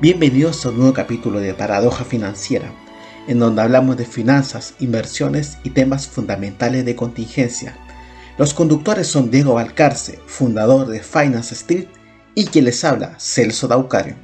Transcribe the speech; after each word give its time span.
Bienvenidos 0.00 0.64
a 0.64 0.68
un 0.68 0.76
nuevo 0.76 0.92
capítulo 0.92 1.40
de 1.40 1.54
Paradoja 1.54 2.04
Financiera, 2.04 2.72
en 3.26 3.40
donde 3.40 3.62
hablamos 3.62 3.96
de 3.96 4.04
finanzas, 4.04 4.76
inversiones 4.78 5.58
y 5.64 5.70
temas 5.70 6.06
fundamentales 6.06 6.84
de 6.84 6.94
contingencia. 6.94 7.76
Los 8.38 8.54
conductores 8.54 9.08
son 9.08 9.32
Diego 9.32 9.54
Valcarce, 9.54 10.20
fundador 10.26 10.86
de 10.86 11.02
Finance 11.02 11.52
Street, 11.52 11.88
y 12.36 12.46
quien 12.46 12.66
les 12.66 12.84
habla, 12.84 13.18
Celso 13.18 13.66
Daucario. 13.66 14.14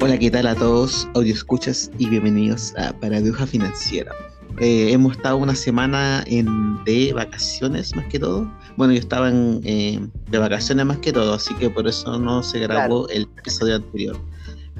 Hola, 0.00 0.16
¿qué 0.16 0.30
tal 0.30 0.46
a 0.46 0.54
todos, 0.54 1.08
audio 1.16 1.34
escuchas 1.34 1.90
y 1.98 2.08
bienvenidos 2.08 2.72
a 2.78 2.92
Paradoja 2.92 3.48
Financiera. 3.48 4.12
Eh, 4.58 4.92
hemos 4.92 5.16
estado 5.16 5.36
una 5.38 5.54
semana 5.54 6.22
en, 6.26 6.82
de 6.84 7.12
vacaciones 7.12 7.94
más 7.96 8.06
que 8.06 8.18
todo. 8.18 8.50
Bueno, 8.76 8.92
yo 8.92 9.00
estaba 9.00 9.28
en, 9.28 9.60
eh, 9.64 10.00
de 10.30 10.38
vacaciones 10.38 10.84
más 10.86 10.98
que 10.98 11.12
todo, 11.12 11.34
así 11.34 11.54
que 11.54 11.70
por 11.70 11.86
eso 11.86 12.18
no 12.18 12.42
se 12.42 12.58
grabó 12.60 13.08
el 13.08 13.22
episodio 13.38 13.76
anterior. 13.76 14.16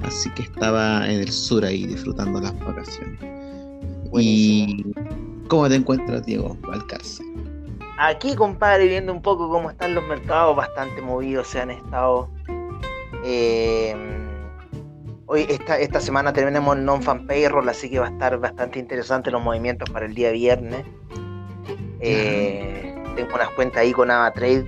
Así 0.03 0.29
que 0.31 0.43
estaba 0.43 1.09
en 1.09 1.21
el 1.21 1.31
sur 1.31 1.65
ahí 1.65 1.85
disfrutando 1.85 2.39
las 2.39 2.57
vacaciones. 2.59 3.19
¿Y 4.19 4.85
cómo 5.47 5.67
te 5.69 5.75
encuentras, 5.75 6.25
Diego 6.25 6.57
Valcarce? 6.61 7.23
Aquí, 7.97 8.35
compadre, 8.35 8.87
viendo 8.87 9.11
un 9.11 9.21
poco 9.21 9.49
cómo 9.49 9.69
están 9.69 9.95
los 9.95 10.03
mercados, 10.05 10.55
bastante 10.55 11.01
movidos 11.01 11.47
se 11.47 11.61
han 11.61 11.71
estado. 11.71 12.29
Eh, 13.23 14.22
Hoy, 15.33 15.47
esta, 15.49 15.79
esta 15.79 15.99
semana 15.99 16.31
terminamos 16.31 16.77
el 16.77 16.85
non-fan 16.85 17.25
payroll, 17.25 17.67
así 17.67 17.89
que 17.89 17.97
va 17.97 18.05
a 18.05 18.09
estar 18.11 18.37
bastante 18.37 18.77
interesante 18.77 19.31
los 19.31 19.41
movimientos 19.41 19.89
para 19.89 20.05
el 20.05 20.13
día 20.13 20.29
viernes. 20.29 20.85
Eh, 22.01 22.93
tengo 23.15 23.33
unas 23.33 23.49
cuentas 23.49 23.81
ahí 23.81 23.93
con 23.93 24.11
AvaTrade, 24.11 24.67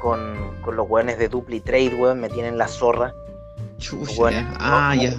con, 0.00 0.36
con 0.62 0.76
los 0.76 0.88
weones 0.88 1.18
de 1.18 1.28
Dupli 1.28 1.58
Trade, 1.58 1.96
weón, 1.96 2.20
me 2.20 2.28
tienen 2.28 2.56
la 2.56 2.68
zorra. 2.68 3.12
ah, 4.60 4.94
ya. 4.94 5.12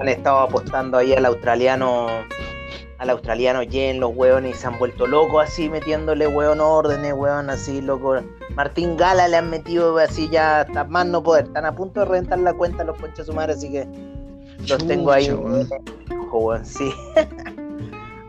Han 0.00 0.08
estado 0.08 0.38
apostando 0.38 0.98
ahí 0.98 1.12
al 1.14 1.26
australiano, 1.26 2.06
al 2.98 3.10
australiano 3.10 3.64
Yen, 3.64 3.98
los 3.98 4.12
weones, 4.14 4.54
y 4.54 4.56
se 4.56 4.68
han 4.68 4.78
vuelto 4.78 5.08
locos 5.08 5.48
así, 5.48 5.68
metiéndole 5.68 6.28
weón 6.28 6.60
órdenes, 6.60 7.12
weón, 7.12 7.50
así, 7.50 7.80
loco. 7.80 8.14
Martín 8.54 8.96
Gala 8.96 9.26
le 9.26 9.38
han 9.38 9.50
metido 9.50 9.98
así 9.98 10.28
ya 10.28 10.60
hasta 10.60 10.84
más 10.84 11.06
no 11.06 11.24
poder. 11.24 11.46
Están 11.46 11.64
a 11.64 11.74
punto 11.74 11.98
de 11.98 12.06
reventar 12.06 12.38
la 12.38 12.52
cuenta 12.54 12.84
los 12.84 12.96
conchas 13.00 13.26
su 13.26 13.32
madre, 13.32 13.54
así 13.54 13.72
que 13.72 13.88
los 14.66 14.86
tengo 14.86 15.10
ahí. 15.10 15.30
sí. 16.64 16.90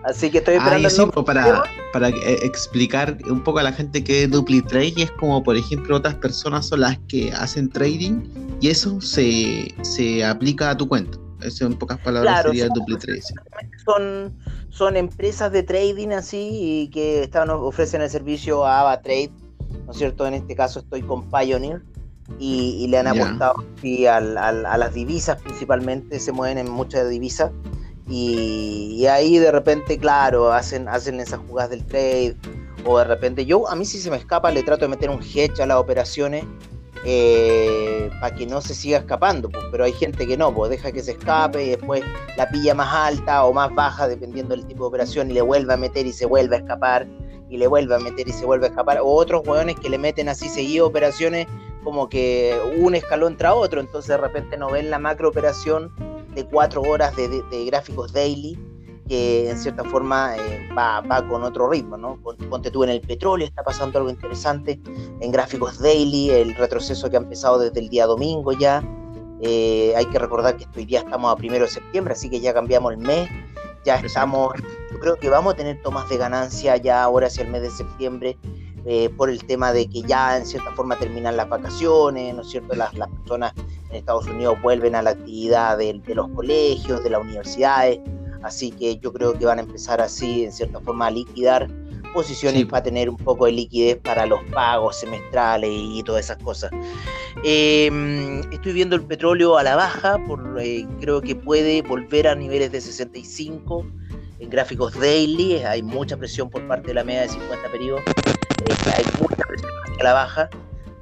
Así 0.04 0.32
que 0.32 0.38
estoy 0.38 0.56
esperando. 0.56 0.88
Ah, 0.88 0.92
sí, 0.92 1.06
para, 1.26 1.64
para 1.92 2.10
eh, 2.10 2.40
explicar 2.44 3.18
un 3.30 3.44
poco 3.44 3.60
a 3.60 3.64
la 3.64 3.74
gente 3.74 4.04
que 4.04 4.24
es 4.24 4.32
DupliTrade 4.32 4.94
es 4.98 5.12
como, 5.12 5.44
por 5.44 5.58
ejemplo, 5.58 5.98
otras 5.98 6.16
personas 6.16 6.68
son 6.68 6.82
las 6.82 6.98
que 7.10 7.32
hacen 7.34 7.70
trading 7.70 8.22
y 8.62 8.70
eso 8.70 9.02
se, 9.02 9.68
se 9.82 10.24
aplica 10.24 10.70
a 10.70 10.78
tu 10.78 10.88
cuenta. 10.88 11.18
Eso 11.42 11.66
en 11.66 11.78
pocas 11.78 12.00
palabras 12.00 12.44
sería 12.44 12.68
son, 12.68 12.74
DupliTrade. 12.76 13.22
Son, 13.86 14.38
son 14.70 14.98
empresas 14.98 15.52
de 15.52 15.64
trading 15.64 16.10
así 16.10 16.50
y 16.52 16.90
que 16.90 17.24
están, 17.24 17.50
ofrecen 17.50 18.02
el 18.02 18.10
servicio 18.10 18.66
a 18.66 18.82
AvaTrade, 18.82 19.32
¿no 19.86 19.92
es 19.92 19.98
cierto? 19.98 20.26
En 20.28 20.34
este 20.34 20.56
caso 20.56 20.80
estoy 20.80 21.02
con 21.02 21.30
Pioneer 21.30 21.82
y, 22.38 22.88
le 22.88 22.98
han 22.98 23.08
apostado 23.08 23.64
a 24.10 24.78
las 24.78 24.94
divisas 24.94 25.42
principalmente, 25.42 26.20
se 26.20 26.32
mueven 26.32 26.58
en 26.58 26.70
muchas 26.70 27.10
divisas. 27.10 27.52
Y, 28.08 29.06
ahí 29.06 29.38
de 29.38 29.52
repente, 29.52 29.98
claro, 29.98 30.52
hacen, 30.52 30.88
hacen 30.88 31.20
esas 31.20 31.40
jugadas 31.48 31.72
del 31.72 31.86
trade. 31.86 32.36
O 32.86 32.98
de 32.98 33.04
repente, 33.04 33.46
yo 33.46 33.70
a 33.70 33.76
mí 33.76 33.86
si 33.86 34.00
se 34.00 34.10
me 34.10 34.18
escapa, 34.18 34.52
le 34.52 34.64
trato 34.64 34.86
de 34.86 34.90
meter 34.90 35.10
un 35.10 35.22
hedge 35.22 35.62
a 35.62 35.66
las 35.66 35.78
operaciones 35.78 36.46
eh, 37.06 38.10
para 38.20 38.36
que 38.36 38.48
no 38.48 38.62
se 38.62 38.74
siga 38.74 39.00
escapando. 39.00 39.50
Pues, 39.50 39.66
pero 39.72 39.84
hay 39.84 39.94
gente 39.94 40.26
que 40.26 40.38
no, 40.38 40.54
pues 40.54 40.72
deja 40.72 40.92
que 40.92 41.02
se 41.02 41.12
escape 41.12 41.64
y 41.64 41.70
después 41.70 42.04
la 42.38 42.50
pilla 42.50 42.74
más 42.74 42.94
alta 42.94 43.46
o 43.46 43.54
más 43.54 43.74
baja, 43.76 44.08
dependiendo 44.08 44.56
del 44.56 44.66
tipo 44.66 44.86
de 44.86 44.88
operación, 44.88 45.30
y 45.30 45.34
le 45.34 45.42
vuelve 45.42 45.74
a 45.74 45.78
meter 45.78 46.08
y 46.08 46.14
se 46.14 46.26
vuelve 46.26 46.56
a 46.56 46.60
escapar. 46.60 47.08
Y 47.50 47.58
le 47.58 47.66
vuelve 47.68 47.96
a 47.96 48.00
meter 48.00 48.28
y 48.28 48.32
se 48.32 48.46
vuelve 48.46 48.68
a 48.68 48.70
escapar. 48.70 49.00
O 49.00 49.08
otros 49.08 49.42
hueones 49.46 49.76
que 49.80 49.90
le 49.90 49.98
meten 49.98 50.30
así 50.30 50.50
seguido 50.50 50.86
operaciones 50.86 51.48
como 51.90 52.08
que 52.08 52.56
un 52.78 52.94
escalón 52.94 53.36
tras 53.36 53.56
otro, 53.56 53.82
entonces 53.82 54.10
de 54.10 54.18
repente 54.18 54.58
no 54.58 54.70
ven 54.70 54.92
la 54.92 55.00
macro 55.00 55.30
operación 55.30 55.92
de 56.36 56.46
cuatro 56.46 56.84
horas 56.84 57.16
de, 57.16 57.66
gráficos 57.66 58.14
daily, 58.14 58.60
que 59.08 59.50
en 59.50 59.58
cierta 59.58 59.84
forma 59.86 60.38
eh, 60.38 60.70
va, 60.78 61.02
con 61.28 61.42
otro 61.42 61.68
ritmo, 61.68 61.98
¿no? 61.98 62.20
Ponte 62.48 62.70
tú 62.70 62.84
en 62.84 62.92
el 62.92 63.02
petróleo, 63.02 63.48
está 63.48 63.64
pasando 63.64 63.98
algo 63.98 64.12
interesante 64.12 64.80
en 65.20 65.32
gráficos 65.32 65.80
daily, 65.80 66.30
el 66.30 66.54
retroceso 66.54 67.10
que 67.10 67.18
ha 67.18 67.22
empezado 67.22 67.58
desde 67.58 67.80
el 67.80 67.90
día 67.90 68.06
domingo 68.06 68.52
ya. 68.52 68.84
Eh, 69.42 69.92
hay 69.98 70.06
que 70.06 70.20
recordar 70.20 70.58
que 70.58 70.68
hoy 70.78 70.86
día 70.86 71.00
estamos 71.00 71.34
a 71.34 71.36
primero 71.38 71.66
de 71.66 71.72
septiembre, 71.72 72.14
así 72.14 72.30
que 72.30 72.40
ya 72.40 72.54
cambiamos 72.54 72.94
el 72.94 73.00
mes, 73.00 73.28
ya 73.84 73.96
estamos, 73.96 74.54
yo 74.92 75.00
creo 75.00 75.16
que 75.16 75.28
vamos 75.28 75.56
a 75.56 75.58
tener 75.58 75.82
tomas 75.82 76.08
de 76.08 76.18
ganancia 76.18 76.78
ya 76.78 77.02
ahora 77.02 77.26
hacia 77.26 77.46
el 77.46 77.50
mes 77.50 77.64
de 77.64 77.72
septiembre 77.72 78.38
eh, 78.86 79.10
por 79.10 79.30
el 79.30 79.44
tema 79.44 79.74
de 79.74 79.88
que 79.88 80.02
ya 80.04 80.38
en 80.38 80.46
cierta 80.46 80.72
forma 80.72 80.98
terminan 80.98 81.36
las 81.36 81.50
vacaciones, 81.50 82.34
¿no 82.34 82.42
es 82.42 82.50
cierto? 82.50 82.76
Las, 82.76 82.94
las 82.94 83.10
personas 83.10 83.54
en 83.90 83.98
Estados 83.98 84.28
Unidos 84.28 84.58
vuelven 84.62 84.96
a 84.96 85.02
la 85.02 85.12
actividad 85.12 85.78
de, 85.78 86.02
los 86.08 86.30
colegios, 86.30 87.04
de 87.04 87.10
las 87.10 87.22
universidades, 87.22 88.00
así 88.42 88.72
que 88.72 88.98
yo 88.98 89.12
creo 89.12 89.34
que 89.38 89.46
van 89.46 89.60
a 89.60 89.62
empezar 89.62 90.00
así, 90.02 90.46
en 90.46 90.52
cierta 90.52 90.80
forma, 90.80 91.08
a 91.08 91.12
liquidar 91.12 91.68
posiciones 92.14 92.66
para 92.66 92.84
tener 92.84 93.10
un 93.10 93.18
poco 93.18 93.46
de 93.46 93.52
liquidez 93.52 93.98
para 93.98 94.26
los 94.26 94.40
pagos 94.46 95.00
semestrales 95.00 95.70
y, 95.72 96.02
todas 96.04 96.26
esas 96.26 96.38
cosas. 96.38 96.72
Em, 97.44 98.40
estoy 98.52 98.74
viendo 98.74 98.96
el 98.96 99.04
petróleo 99.04 99.58
a 99.58 99.64
la 99.64 99.76
baja, 99.76 100.18
por, 100.26 100.58
eh, 100.60 100.88
creo 101.00 101.22
que 101.22 101.36
puede 101.36 101.82
volver 101.82 102.28
a 102.28 102.36
niveles 102.36 102.72
de 102.72 102.82
65 102.82 103.86
en 104.40 104.50
gráficos 104.50 104.98
daily, 104.98 105.58
hay 105.58 105.84
mucha 105.84 106.16
presión 106.18 106.50
por 106.50 106.66
parte 106.68 106.88
de 106.88 106.94
la 106.94 107.04
media 107.04 107.22
de 107.22 107.30
50 107.30 107.72
periodos 107.72 108.02
hay 108.96 109.06
mucha 109.20 109.44
presión 109.48 109.72
hacia 109.84 110.04
la 110.04 110.14
baja. 110.14 110.50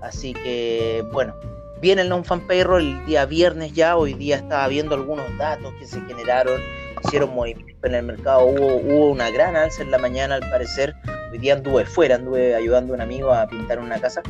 Así 0.02 0.34
que, 0.34 1.04
bueno, 1.12 1.36
viene 1.82 2.02
el 2.04 2.10
non-fan 2.10 2.42
payroll 2.42 2.82
el 2.82 3.06
día 3.06 3.26
viernes 3.26 3.74
ya. 3.74 3.98
Hoy 3.98 4.14
día 4.14 4.38
estaba 4.38 4.68
viendo 4.68 4.96
algunos 4.96 5.26
datos 5.38 5.74
que 5.80 5.86
se 5.86 6.02
generaron, 6.02 6.62
hicieron 7.04 7.34
movimiento 7.34 7.88
en 7.88 7.96
el 7.96 8.04
mercado. 8.04 8.46
Hubo, 8.46 8.76
hubo 8.78 9.12
una 9.12 9.30
gran 9.32 9.56
alza 9.56 9.82
en 9.82 9.92
la 9.92 9.98
mañana, 9.98 10.36
al 10.36 10.50
parecer. 10.50 10.96
Hoy 11.32 11.40
día 11.40 11.56
anduve 11.56 11.86
fuera, 11.86 12.16
anduve 12.16 12.56
ayudando 12.56 12.94
a 12.94 12.96
un 12.96 13.02
amigo 13.02 13.34
a 13.34 13.48
pintar 13.48 13.80
una 13.80 14.00
casa. 14.00 14.22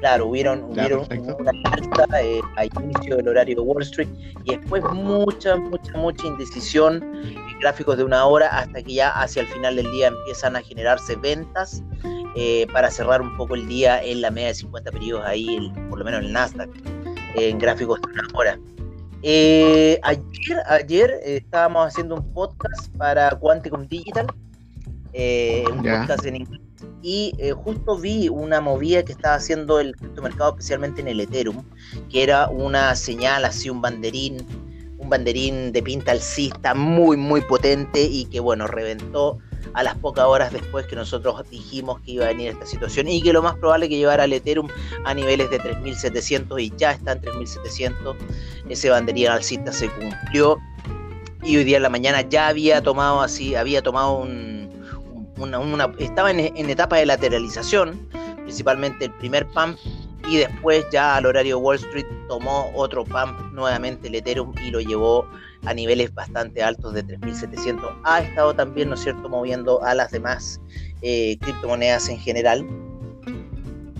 Claro, 0.00 0.26
hubieron, 0.26 0.64
hubieron 0.64 1.06
una 1.38 1.52
alta 1.72 2.06
eh, 2.20 2.40
a 2.56 2.66
inicio 2.66 3.16
del 3.16 3.28
horario 3.28 3.56
de 3.56 3.62
Wall 3.62 3.82
Street 3.82 4.08
y 4.44 4.54
después 4.54 4.84
mucha, 4.92 5.56
mucha, 5.56 5.96
mucha 5.96 6.26
indecisión 6.26 7.02
en 7.24 7.58
gráficos 7.60 7.96
de 7.96 8.04
una 8.04 8.26
hora 8.26 8.48
hasta 8.48 8.82
que 8.82 8.92
ya 8.92 9.08
hacia 9.08 9.40
el 9.40 9.48
final 9.48 9.76
del 9.76 9.90
día 9.92 10.08
empiezan 10.08 10.56
a 10.56 10.62
generarse 10.62 11.16
ventas 11.16 11.82
eh, 12.36 12.66
para 12.72 12.90
cerrar 12.90 13.22
un 13.22 13.36
poco 13.36 13.54
el 13.54 13.68
día 13.68 14.02
en 14.02 14.20
la 14.20 14.30
media 14.30 14.48
de 14.48 14.54
50 14.54 14.90
periodos 14.90 15.24
ahí, 15.24 15.72
por 15.88 16.00
lo 16.00 16.04
menos 16.04 16.20
el 16.20 16.32
Nasdaq, 16.32 16.68
en 17.36 17.58
gráficos 17.58 18.00
de 18.00 18.08
una 18.08 18.28
hora. 18.34 18.58
Eh, 19.22 20.00
ayer 20.02 20.58
ayer 20.66 21.10
eh, 21.22 21.36
estábamos 21.36 21.86
haciendo 21.86 22.16
un 22.16 22.32
podcast 22.32 22.94
para 22.96 23.30
Quanticum 23.30 23.86
Digital, 23.86 24.26
un 25.70 25.82
podcast 25.82 26.26
en 26.26 26.36
inglés, 26.36 26.60
y 27.02 27.32
justo 27.54 27.98
vi 27.98 28.28
una 28.28 28.60
movida 28.60 29.04
que 29.04 29.12
estaba 29.12 29.36
haciendo 29.36 29.78
el 29.78 29.94
criptomercado, 29.94 30.50
especialmente 30.50 31.02
en 31.02 31.08
el 31.08 31.20
Ethereum, 31.20 31.62
que 32.10 32.24
era 32.24 32.48
una 32.48 32.96
señal, 32.96 33.44
así 33.44 33.70
un 33.70 33.80
banderín, 33.80 34.44
un 34.98 35.08
banderín 35.08 35.70
de 35.70 35.82
pinta 35.82 36.10
alcista 36.10 36.74
muy, 36.74 37.16
muy 37.16 37.42
potente 37.42 38.02
y 38.02 38.24
que, 38.24 38.40
bueno, 38.40 38.66
reventó 38.66 39.38
a 39.74 39.82
las 39.82 39.96
pocas 39.98 40.24
horas 40.24 40.52
después 40.52 40.86
que 40.86 40.96
nosotros 40.96 41.48
dijimos 41.50 42.00
que 42.00 42.12
iba 42.12 42.24
a 42.24 42.28
venir 42.28 42.50
esta 42.50 42.64
situación 42.64 43.08
y 43.08 43.20
que 43.20 43.32
lo 43.32 43.42
más 43.42 43.56
probable 43.56 43.88
que 43.88 43.96
llevara 43.96 44.24
al 44.24 44.32
Ethereum 44.32 44.68
a 45.04 45.14
niveles 45.14 45.50
de 45.50 45.60
3.700 45.60 46.62
y 46.62 46.72
ya 46.76 46.92
está 46.92 47.12
en 47.12 47.22
3.700. 47.22 48.16
Ese 48.68 48.90
banderín 48.90 49.28
alcista 49.28 49.72
se 49.72 49.88
cumplió 49.90 50.58
y 51.42 51.56
hoy 51.56 51.64
día 51.64 51.76
en 51.76 51.82
la 51.82 51.90
mañana 51.90 52.22
ya 52.22 52.48
había 52.48 52.82
tomado 52.82 53.20
así, 53.20 53.54
había 53.54 53.82
tomado 53.82 54.18
un, 54.18 54.70
una, 55.36 55.92
estaba 55.98 56.30
en, 56.30 56.40
en 56.40 56.70
etapa 56.70 56.96
de 56.96 57.06
lateralización, 57.06 58.08
principalmente 58.44 59.06
el 59.06 59.12
primer 59.12 59.46
pump 59.48 59.78
y 60.28 60.38
después 60.38 60.86
ya 60.90 61.16
al 61.16 61.26
horario 61.26 61.58
Wall 61.58 61.76
Street 61.76 62.06
tomó 62.28 62.70
otro 62.74 63.04
pump 63.04 63.52
nuevamente 63.52 64.08
el 64.08 64.14
Ethereum 64.14 64.54
y 64.64 64.70
lo 64.70 64.80
llevó 64.80 65.28
a 65.66 65.74
niveles 65.74 66.12
bastante 66.14 66.62
altos 66.62 66.94
de 66.94 67.04
3.700. 67.04 68.00
Ha 68.04 68.20
estado 68.20 68.54
también, 68.54 68.88
¿no 68.88 68.94
es 68.94 69.00
cierto?, 69.00 69.28
moviendo 69.28 69.82
a 69.84 69.94
las 69.94 70.10
demás 70.10 70.60
eh, 71.02 71.36
criptomonedas 71.40 72.08
en 72.08 72.18
general. 72.18 72.66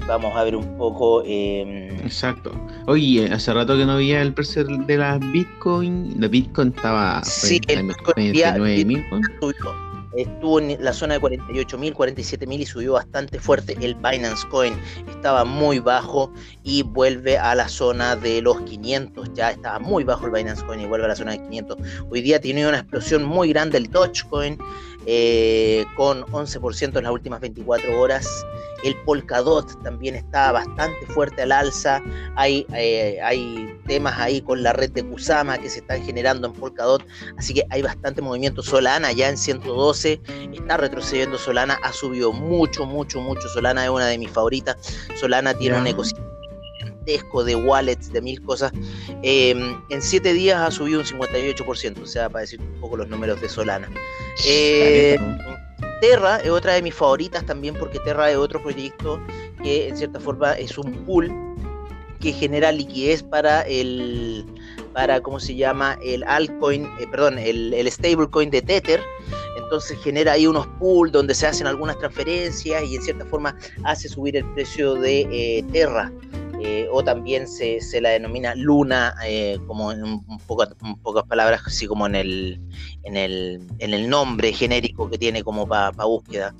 Vamos 0.06 0.36
a 0.36 0.44
ver 0.44 0.54
un 0.56 0.76
poco. 0.76 1.22
Em, 1.24 1.88
Exacto. 2.00 2.52
Oye, 2.86 3.32
hace 3.32 3.54
rato 3.54 3.76
que 3.76 3.86
no 3.86 3.96
veía 3.96 4.20
el 4.20 4.34
precio 4.34 4.64
de 4.64 4.98
las 4.98 5.18
Bitcoin. 5.32 6.14
La 6.20 6.28
Bitcoin 6.28 6.74
estaba 6.76 7.24
sí, 7.24 7.60
el 7.68 7.86
Bitcoin 7.86 9.22
estuvo 10.16 10.60
en 10.60 10.82
la 10.82 10.92
zona 10.92 11.14
de 11.14 11.20
48.000, 11.20 11.94
47.000 11.94 12.60
y 12.60 12.66
subió 12.66 12.92
bastante 12.94 13.38
fuerte. 13.38 13.76
El 13.80 13.94
Binance 13.94 14.46
Coin 14.48 14.74
estaba 15.08 15.44
muy 15.44 15.78
bajo 15.78 16.32
y 16.62 16.82
vuelve 16.82 17.38
a 17.38 17.54
la 17.54 17.68
zona 17.68 18.16
de 18.16 18.42
los 18.42 18.60
500. 18.62 19.30
Ya 19.34 19.50
estaba 19.50 19.78
muy 19.78 20.04
bajo 20.04 20.26
el 20.26 20.32
Binance 20.32 20.64
Coin 20.64 20.80
y 20.80 20.86
vuelve 20.86 21.06
a 21.06 21.08
la 21.08 21.16
zona 21.16 21.32
de 21.32 21.38
500. 21.38 21.78
Hoy 22.10 22.20
día 22.22 22.40
tiene 22.40 22.66
una 22.66 22.78
explosión 22.78 23.24
muy 23.24 23.48
grande 23.48 23.78
el 23.78 23.90
Dogecoin 23.90 24.58
eh, 25.06 25.84
con 25.96 26.22
11% 26.26 26.96
en 26.98 27.04
las 27.04 27.12
últimas 27.12 27.40
24 27.40 28.00
horas. 28.00 28.46
El 28.82 28.96
Polkadot 29.04 29.82
también 29.82 30.14
está 30.14 30.52
bastante 30.52 31.06
fuerte 31.06 31.42
al 31.42 31.52
alza. 31.52 32.02
Hay, 32.36 32.66
eh, 32.74 33.18
hay 33.22 33.78
temas 33.86 34.18
ahí 34.18 34.42
con 34.42 34.62
la 34.62 34.74
red 34.74 34.90
de 34.90 35.02
Kusama 35.02 35.56
que 35.56 35.70
se 35.70 35.78
están 35.78 36.02
generando 36.02 36.48
en 36.48 36.52
Polkadot. 36.52 37.02
Así 37.38 37.54
que 37.54 37.64
hay 37.70 37.80
bastante 37.80 38.20
movimiento. 38.20 38.62
Solana 38.62 39.12
ya 39.12 39.30
en 39.30 39.38
112. 39.38 40.20
Está 40.52 40.76
retrocediendo 40.76 41.38
Solana. 41.38 41.78
Ha 41.82 41.92
subido 41.92 42.32
mucho, 42.32 42.84
mucho, 42.84 43.20
mucho. 43.20 43.48
Solana 43.48 43.84
es 43.84 43.90
una 43.90 44.06
de 44.06 44.18
mis 44.18 44.30
favoritas. 44.30 44.76
Solana 45.18 45.54
tiene 45.54 45.78
un 45.78 45.86
ecosistema 45.86 46.34
de 47.04 47.56
wallets, 47.56 48.12
de 48.12 48.20
mil 48.20 48.40
cosas. 48.42 48.72
Em, 49.22 49.76
en 49.90 50.02
siete 50.02 50.32
días 50.32 50.58
ha 50.58 50.70
subido 50.70 51.00
un 51.00 51.06
58%, 51.06 52.02
o 52.02 52.06
sea, 52.06 52.28
para 52.28 52.42
decir 52.42 52.60
un 52.60 52.80
poco 52.80 52.96
los 52.96 53.08
números 53.08 53.40
de 53.40 53.48
Solana. 53.48 53.90
Eh, 54.46 55.18
Terra 56.00 56.38
es 56.38 56.50
otra 56.50 56.74
de 56.74 56.82
mis 56.82 56.94
favoritas 56.94 57.44
también 57.46 57.74
porque 57.78 57.98
Terra 58.00 58.30
es 58.30 58.36
otro 58.36 58.62
proyecto 58.62 59.20
que 59.62 59.88
en 59.88 59.96
cierta 59.96 60.20
forma 60.20 60.52
es 60.52 60.76
un 60.76 60.92
pool 61.04 61.32
que 62.20 62.32
genera 62.32 62.72
liquidez 62.72 63.22
para 63.22 63.62
el 63.62 64.44
para 64.92 65.20
cómo 65.20 65.40
se 65.40 65.56
llama 65.56 65.98
el 66.04 66.22
altcoin, 66.22 66.84
eh, 67.00 67.06
perdón, 67.10 67.36
el, 67.38 67.74
el 67.74 67.90
stablecoin 67.90 68.50
de 68.50 68.62
Tether 68.62 69.00
entonces 69.64 69.98
genera 70.02 70.32
ahí 70.32 70.46
unos 70.46 70.66
pools 70.78 71.10
donde 71.10 71.34
se 71.34 71.46
hacen 71.46 71.66
algunas 71.66 71.98
transferencias 71.98 72.84
y 72.84 72.96
en 72.96 73.02
cierta 73.02 73.24
forma 73.26 73.56
hace 73.82 74.08
subir 74.08 74.36
el 74.36 74.44
precio 74.52 74.94
de 74.94 75.22
eh, 75.32 75.64
Terra. 75.72 76.12
Eh, 76.66 76.88
o 76.90 77.04
también 77.04 77.46
se, 77.46 77.78
la 78.00 78.08
denomina 78.08 78.54
luna, 78.54 79.14
eh, 79.26 79.58
como 79.66 79.92
en, 79.92 80.02
un 80.02 80.38
poco, 80.46 80.66
pocas 81.02 81.24
palabras, 81.24 81.60
así 81.66 81.86
como 81.86 82.06
en 82.06 82.14
el, 82.14 82.58
en 83.02 83.18
el, 83.18 83.60
en 83.80 83.92
el 83.92 84.08
nombre 84.08 84.50
genérico 84.50 85.10
que 85.10 85.18
tiene 85.18 85.44
como 85.44 85.68
para 85.68 85.90
búsqueda. 85.90 86.54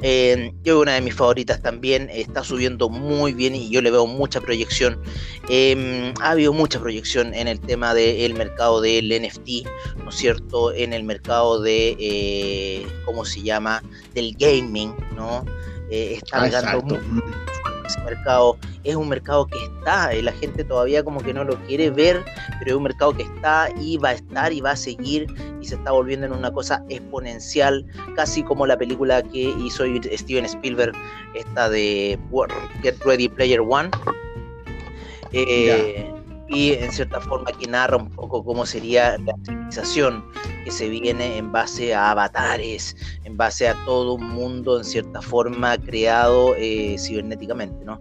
Eh, 0.00 0.52
yo 0.62 0.80
una 0.80 0.92
de 0.92 1.00
mis 1.00 1.14
favoritas 1.14 1.60
también, 1.60 2.08
está 2.12 2.44
subiendo 2.44 2.88
muy 2.88 3.32
bien 3.32 3.56
y 3.56 3.68
yo 3.68 3.82
le 3.82 3.90
veo 3.90 4.06
mucha 4.06 4.40
proyección. 4.40 5.02
Em, 5.48 6.14
ha 6.20 6.30
habido 6.30 6.52
mucha 6.52 6.78
proyección 6.78 7.34
en 7.34 7.48
el 7.48 7.58
tema 7.58 7.94
del 7.94 8.34
mercado 8.34 8.80
del 8.80 9.08
NFT, 9.08 9.66
¿no 10.04 10.10
es 10.10 10.14
cierto? 10.14 10.72
En 10.72 10.92
el 10.92 11.02
mercado 11.02 11.60
de, 11.60 12.86
¿cómo 13.04 13.24
se 13.24 13.42
llama? 13.42 13.82
Del 14.14 14.36
gaming, 14.38 14.94
¿no? 15.16 15.44
está 15.90 16.44
ah, 16.44 17.71
ese 17.86 18.00
mercado 18.00 18.56
es 18.84 18.96
un 18.96 19.08
mercado 19.08 19.46
que 19.46 19.62
está, 19.62 20.14
y 20.14 20.22
la 20.22 20.32
gente 20.32 20.64
todavía 20.64 21.02
como 21.04 21.20
que 21.20 21.32
no 21.32 21.44
lo 21.44 21.56
quiere 21.66 21.90
ver, 21.90 22.24
pero 22.58 22.72
es 22.72 22.76
un 22.76 22.82
mercado 22.84 23.12
que 23.14 23.22
está 23.22 23.68
y 23.80 23.96
va 23.98 24.10
a 24.10 24.12
estar 24.14 24.52
y 24.52 24.60
va 24.60 24.72
a 24.72 24.76
seguir 24.76 25.26
y 25.60 25.66
se 25.66 25.76
está 25.76 25.92
volviendo 25.92 26.26
en 26.26 26.32
una 26.32 26.52
cosa 26.52 26.84
exponencial, 26.88 27.86
casi 28.16 28.42
como 28.42 28.66
la 28.66 28.76
película 28.76 29.22
que 29.22 29.54
hizo 29.64 29.84
Steven 30.14 30.44
Spielberg, 30.44 30.92
esta 31.34 31.68
de 31.68 32.18
Get 32.82 32.96
Ready 33.04 33.28
Player 33.28 33.60
One. 33.60 33.90
Eh, 35.32 36.12
y 36.52 36.72
en 36.72 36.92
cierta 36.92 37.20
forma 37.20 37.50
que 37.52 37.66
narra 37.66 37.96
un 37.96 38.10
poco 38.10 38.44
cómo 38.44 38.66
sería 38.66 39.16
la 39.18 39.34
civilización 39.44 40.24
que 40.64 40.70
se 40.70 40.88
viene 40.88 41.38
en 41.38 41.50
base 41.50 41.94
a 41.94 42.10
avatares, 42.10 42.96
en 43.24 43.36
base 43.36 43.68
a 43.68 43.74
todo 43.84 44.14
un 44.14 44.28
mundo 44.28 44.78
en 44.78 44.84
cierta 44.84 45.22
forma 45.22 45.78
creado 45.78 46.54
eh, 46.56 46.96
cibernéticamente, 46.98 47.84
¿no? 47.84 48.00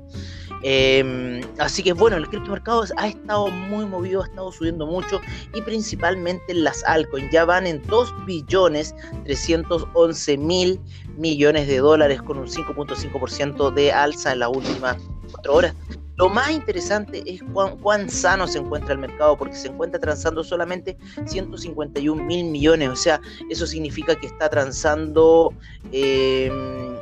Em, 0.64 1.42
así 1.58 1.82
que 1.82 1.94
bueno, 1.94 2.18
el 2.18 2.28
criptomercado 2.28 2.84
ha 2.98 3.08
estado 3.08 3.48
muy 3.48 3.86
movido, 3.86 4.22
ha 4.22 4.26
estado 4.26 4.52
subiendo 4.52 4.86
mucho 4.86 5.20
y 5.56 5.62
principalmente 5.62 6.54
las 6.54 6.84
altcoins 6.84 7.32
ya 7.32 7.46
van 7.46 7.66
en 7.66 7.82
2 7.88 8.26
billones 8.28 8.94
311 9.24 10.38
mil 10.38 10.80
millones 11.18 11.68
de 11.68 11.78
dólares 11.80 12.22
con 12.22 12.38
un 12.38 12.48
5.5% 12.48 13.74
de 13.74 13.92
alza 13.92 14.34
en 14.34 14.40
las 14.40 14.50
últimas 14.50 14.98
4 15.32 15.54
horas. 15.54 15.76
Lo 16.22 16.30
más 16.30 16.52
interesante 16.52 17.24
es 17.26 17.42
cuán, 17.52 18.08
sano 18.08 18.46
se 18.46 18.60
encuentra 18.60 18.94
el 18.94 19.00
mercado, 19.00 19.36
porque 19.36 19.56
se 19.56 19.70
encuentra 19.70 20.00
transando 20.00 20.44
solamente 20.44 20.96
151 21.26 22.24
mil 22.24 22.46
millones. 22.46 22.90
O 22.90 22.96
sea, 22.96 23.20
eso 23.50 23.66
significa 23.66 24.14
que 24.14 24.28
está 24.28 24.48
transando, 24.48 25.52
em, 25.92 26.96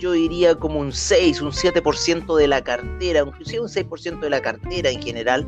yo 0.00 0.10
diría 0.10 0.56
como 0.56 0.80
un 0.80 0.90
6, 0.90 1.40
un 1.40 1.52
7% 1.52 2.34
de 2.34 2.48
la 2.48 2.64
cartera, 2.64 3.20
inclusive 3.24 3.60
un 3.60 3.68
6% 3.68 4.26
de 4.26 4.30
la 4.30 4.42
cartera 4.42 4.90
en 4.90 5.00
general, 5.00 5.46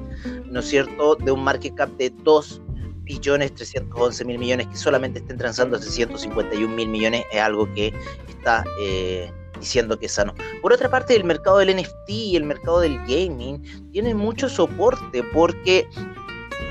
¿no 0.48 0.60
es 0.60 0.68
cierto? 0.68 1.16
De 1.16 1.32
un 1.32 1.42
market 1.42 1.74
cap 1.74 1.90
de 1.96 2.10
2 2.22 2.62
billones 3.06 3.54
311 3.54 4.24
mil 4.24 4.38
millones 4.38 4.66
que 4.66 4.76
solamente 4.76 5.20
estén 5.20 5.38
transando 5.38 5.78
151 5.78 6.74
mil 6.74 6.88
millones 6.88 7.24
es 7.32 7.40
algo 7.40 7.72
que 7.72 7.94
está 8.28 8.64
eh, 8.80 9.30
diciendo 9.58 9.98
que 9.98 10.06
es 10.06 10.12
sano. 10.12 10.34
Por 10.60 10.72
otra 10.72 10.90
parte, 10.90 11.14
el 11.14 11.24
mercado 11.24 11.58
del 11.58 11.74
NFT 11.76 12.10
y 12.10 12.36
el 12.36 12.44
mercado 12.44 12.80
del 12.80 12.98
gaming 13.06 13.62
tiene 13.92 14.14
mucho 14.14 14.48
soporte 14.48 15.22
porque 15.32 15.88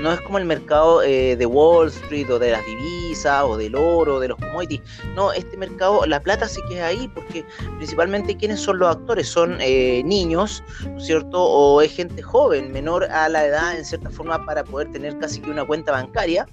no 0.00 0.12
es 0.12 0.20
como 0.20 0.38
el 0.38 0.44
mercado 0.44 1.02
eh, 1.02 1.36
de 1.36 1.46
Wall 1.46 1.88
Street 1.88 2.30
o 2.30 2.38
de 2.38 2.52
las 2.52 2.64
divisas 2.66 3.44
o 3.44 3.56
del 3.56 3.74
oro, 3.74 4.20
de 4.20 4.28
los 4.28 4.38
commodities. 4.38 4.82
No, 5.14 5.32
este 5.32 5.56
mercado, 5.56 6.06
la 6.06 6.20
plata 6.20 6.48
sí 6.48 6.60
que 6.68 6.76
es 6.76 6.82
ahí 6.82 7.10
porque 7.14 7.44
principalmente 7.76 8.36
quienes 8.36 8.60
son 8.60 8.78
los 8.78 8.94
actores 8.94 9.28
son 9.28 9.56
eh, 9.60 10.02
niños, 10.04 10.62
¿no 10.84 10.98
es 10.98 11.06
cierto? 11.06 11.42
O 11.42 11.80
es 11.80 11.92
gente 11.92 12.22
joven, 12.22 12.72
menor 12.72 13.04
a 13.04 13.28
la 13.28 13.46
edad 13.46 13.76
en 13.76 13.84
cierta 13.84 14.10
forma 14.10 14.44
para 14.44 14.64
poder 14.64 14.90
tener 14.92 15.18
casi 15.18 15.40
que 15.40 15.50
una 15.50 15.64
cuenta 15.64 15.92
bancaria. 15.92 16.46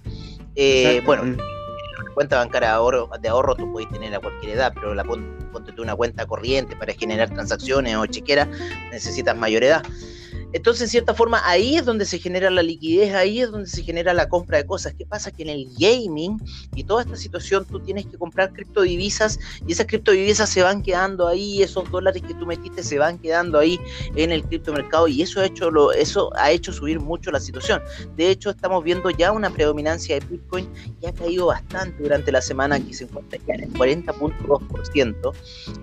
Eh, 0.56 1.02
bueno, 1.06 1.36
cuenta 2.14 2.38
bancaria 2.38 2.70
de 2.70 2.76
ahorro, 2.76 3.10
de 3.20 3.28
ahorro 3.30 3.56
tú 3.56 3.72
puedes 3.72 3.90
tener 3.90 4.14
a 4.16 4.20
cualquier 4.20 4.58
edad, 4.58 4.72
pero 4.74 4.94
la 4.94 5.04
ponte 5.04 5.72
tú 5.74 5.82
una 5.82 5.96
cuenta 5.96 6.26
corriente 6.26 6.76
para 6.76 6.94
generar 6.94 7.30
transacciones 7.30 7.96
o 7.96 8.06
chequera, 8.06 8.48
necesitas 8.92 9.36
mayor 9.36 9.64
edad. 9.64 9.84
Entonces, 10.54 10.84
en 10.84 10.90
cierta 10.90 11.14
forma, 11.14 11.42
ahí 11.46 11.78
es 11.78 11.86
donde 11.86 12.06
se 12.06 12.20
genera 12.20 12.50
la 12.50 12.62
liquidez, 12.62 13.14
ahí 13.16 13.42
es 13.42 13.52
donde 13.52 13.68
se 13.68 13.84
genera 13.84 14.14
la 14.14 14.30
compra 14.30 14.60
de 14.60 14.66
cosas. 14.66 14.94
¿Qué 14.94 15.06
pasa? 15.06 15.32
Que 15.32 15.44
en 15.44 15.50
el 15.50 15.68
gaming 15.78 16.40
y 16.76 16.84
toda 16.84 17.02
esta 17.02 17.16
situación 17.16 17.66
tú 17.66 17.80
tienes 17.80 18.06
que 18.06 18.18
comprar 18.18 18.54
criptodivisas 18.54 19.40
y 19.68 19.74
esas 19.74 19.88
criptodivisas 19.88 20.50
se 20.50 20.62
van 20.62 20.84
quedando 20.84 21.28
ahí, 21.28 21.64
esos 21.64 21.90
dólares 21.90 22.22
que 22.26 22.34
tú 22.34 22.46
metiste 22.46 22.84
se 22.84 23.00
van 23.00 23.18
quedando 23.18 23.60
ahí 23.60 23.80
en 24.16 24.32
el 24.32 24.44
criptomercado 24.44 25.08
y 25.08 25.22
eso 25.22 25.42
ha 25.42 25.46
hecho, 25.46 25.72
lo, 25.72 25.92
eso 25.92 26.32
ha 26.36 26.52
hecho 26.52 26.72
subir 26.72 27.00
mucho 27.00 27.32
la 27.32 27.40
situación. 27.40 27.82
De 28.16 28.30
hecho, 28.30 28.52
estamos 28.52 28.84
viendo 28.84 29.10
ya 29.10 29.32
una 29.32 29.50
predominancia 29.50 30.20
de 30.20 30.26
Bitcoin 30.26 30.70
que 31.02 31.08
ha 31.08 31.14
caído 31.14 31.48
bastante 31.48 32.02
durante 32.02 32.32
la 32.32 32.42
semana, 32.42 32.80
que 32.80 32.94
se 32.94 33.06
encuentra 33.06 33.40
ya 33.48 33.56
en 33.56 33.64
el 33.64 33.74
40.2% 33.74 35.34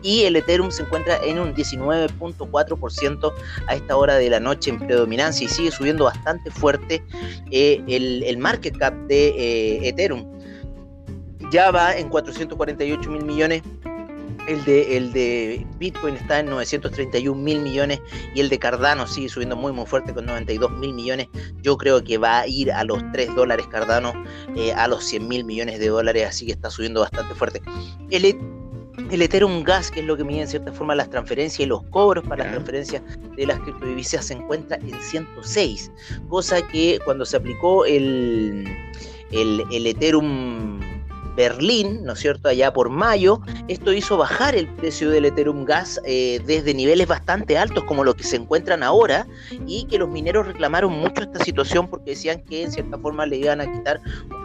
y 0.02 0.22
el 0.22 0.36
Ethereum 0.36 0.70
se 0.70 0.82
encuentra 0.82 1.18
en 1.24 1.38
un 1.38 1.54
19.4% 1.54 3.32
a 3.66 3.74
esta 3.74 3.96
hora 3.96 4.14
de 4.16 4.30
la 4.30 4.39
noche 4.40 4.70
en 4.70 4.78
predominancia 4.78 5.44
y 5.44 5.48
sigue 5.48 5.70
subiendo 5.70 6.04
bastante 6.04 6.50
fuerte 6.50 7.02
eh, 7.50 7.82
el, 7.86 8.38
market 8.38 8.76
cap 8.76 8.94
de 9.06 9.28
eh, 9.28 9.88
Ethereum. 9.88 10.26
Ya 11.50 11.70
va 11.70 11.96
en 11.96 12.08
448 12.08 13.10
mil 13.10 13.24
millones. 13.24 13.62
El 14.48 14.64
de, 14.64 14.96
el 14.96 15.12
de 15.12 15.66
Bitcoin 15.78 16.16
está 16.16 16.40
en 16.40 16.46
931 16.46 17.40
mil 17.40 17.60
millones 17.60 18.00
y 18.34 18.40
el 18.40 18.48
de 18.48 18.58
Cardano 18.58 19.06
sigue 19.06 19.28
subiendo 19.28 19.54
muy 19.54 19.70
muy 19.70 19.86
fuerte 19.86 20.14
con 20.14 20.26
92 20.26 20.72
mil 20.72 20.94
millones. 20.94 21.28
Yo 21.62 21.76
creo 21.76 22.02
que 22.02 22.18
va 22.18 22.40
a 22.40 22.46
ir 22.46 22.72
a 22.72 22.82
los 22.84 23.02
3 23.12 23.34
dólares 23.34 23.66
Cardano, 23.70 24.12
eh, 24.56 24.72
a 24.72 24.88
los 24.88 25.04
100 25.04 25.28
mil 25.28 25.44
millones 25.44 25.78
de 25.78 25.88
dólares, 25.88 26.26
así 26.28 26.46
que 26.46 26.52
está 26.52 26.70
subiendo 26.70 27.00
bastante 27.00 27.34
fuerte. 27.34 27.60
El, 28.10 28.24
el 29.10 29.22
Ethereum 29.22 29.62
Gas, 29.62 29.90
que 29.90 30.00
es 30.00 30.06
lo 30.06 30.16
que 30.16 30.24
mide 30.24 30.42
en 30.42 30.48
cierta 30.48 30.72
forma 30.72 30.94
las 30.94 31.10
transferencias 31.10 31.60
y 31.60 31.66
los 31.66 31.82
cobros 31.84 32.24
para 32.24 32.44
las 32.44 32.52
transferencias 32.52 33.02
de 33.36 33.46
las 33.46 33.58
criptodivisas, 33.60 34.26
se 34.26 34.34
encuentra 34.34 34.76
en 34.76 35.00
106, 35.00 35.90
cosa 36.28 36.66
que 36.68 36.98
cuando 37.04 37.24
se 37.24 37.36
aplicó 37.36 37.84
el, 37.84 38.66
el, 39.32 39.64
el 39.70 39.86
Ethereum 39.86 40.80
Berlín, 41.36 42.04
¿no 42.04 42.12
es 42.12 42.18
cierto?, 42.18 42.48
allá 42.48 42.72
por 42.72 42.90
mayo, 42.90 43.40
esto 43.68 43.92
hizo 43.92 44.16
bajar 44.16 44.54
el 44.54 44.68
precio 44.68 45.10
del 45.10 45.24
Ethereum 45.24 45.64
Gas 45.64 46.00
eh, 46.04 46.40
desde 46.44 46.74
niveles 46.74 47.06
bastante 47.06 47.56
altos 47.56 47.84
como 47.84 48.04
los 48.04 48.14
que 48.16 48.24
se 48.24 48.36
encuentran 48.36 48.82
ahora 48.82 49.26
y 49.66 49.84
que 49.86 49.98
los 49.98 50.08
mineros 50.08 50.46
reclamaron 50.46 50.92
mucho 50.92 51.22
esta 51.22 51.42
situación 51.44 51.88
porque 51.88 52.10
decían 52.10 52.42
que 52.42 52.64
en 52.64 52.72
cierta 52.72 52.98
forma 52.98 53.26
le 53.26 53.36
iban 53.36 53.60
a 53.60 53.72
quitar 53.72 54.00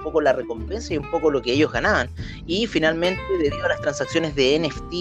poco 0.06 0.22
la 0.22 0.32
recompensa 0.32 0.94
y 0.94 0.98
un 0.98 1.12
poco 1.12 1.32
lo 1.32 1.42
que 1.42 1.52
ellos 1.52 1.72
ganaban. 1.72 2.10
Y 2.46 2.68
finalmente, 2.68 3.22
debido 3.42 3.66
a 3.66 3.70
las 3.70 3.82
transacciones 3.82 4.36
de 4.36 4.60
NFT 4.60 4.94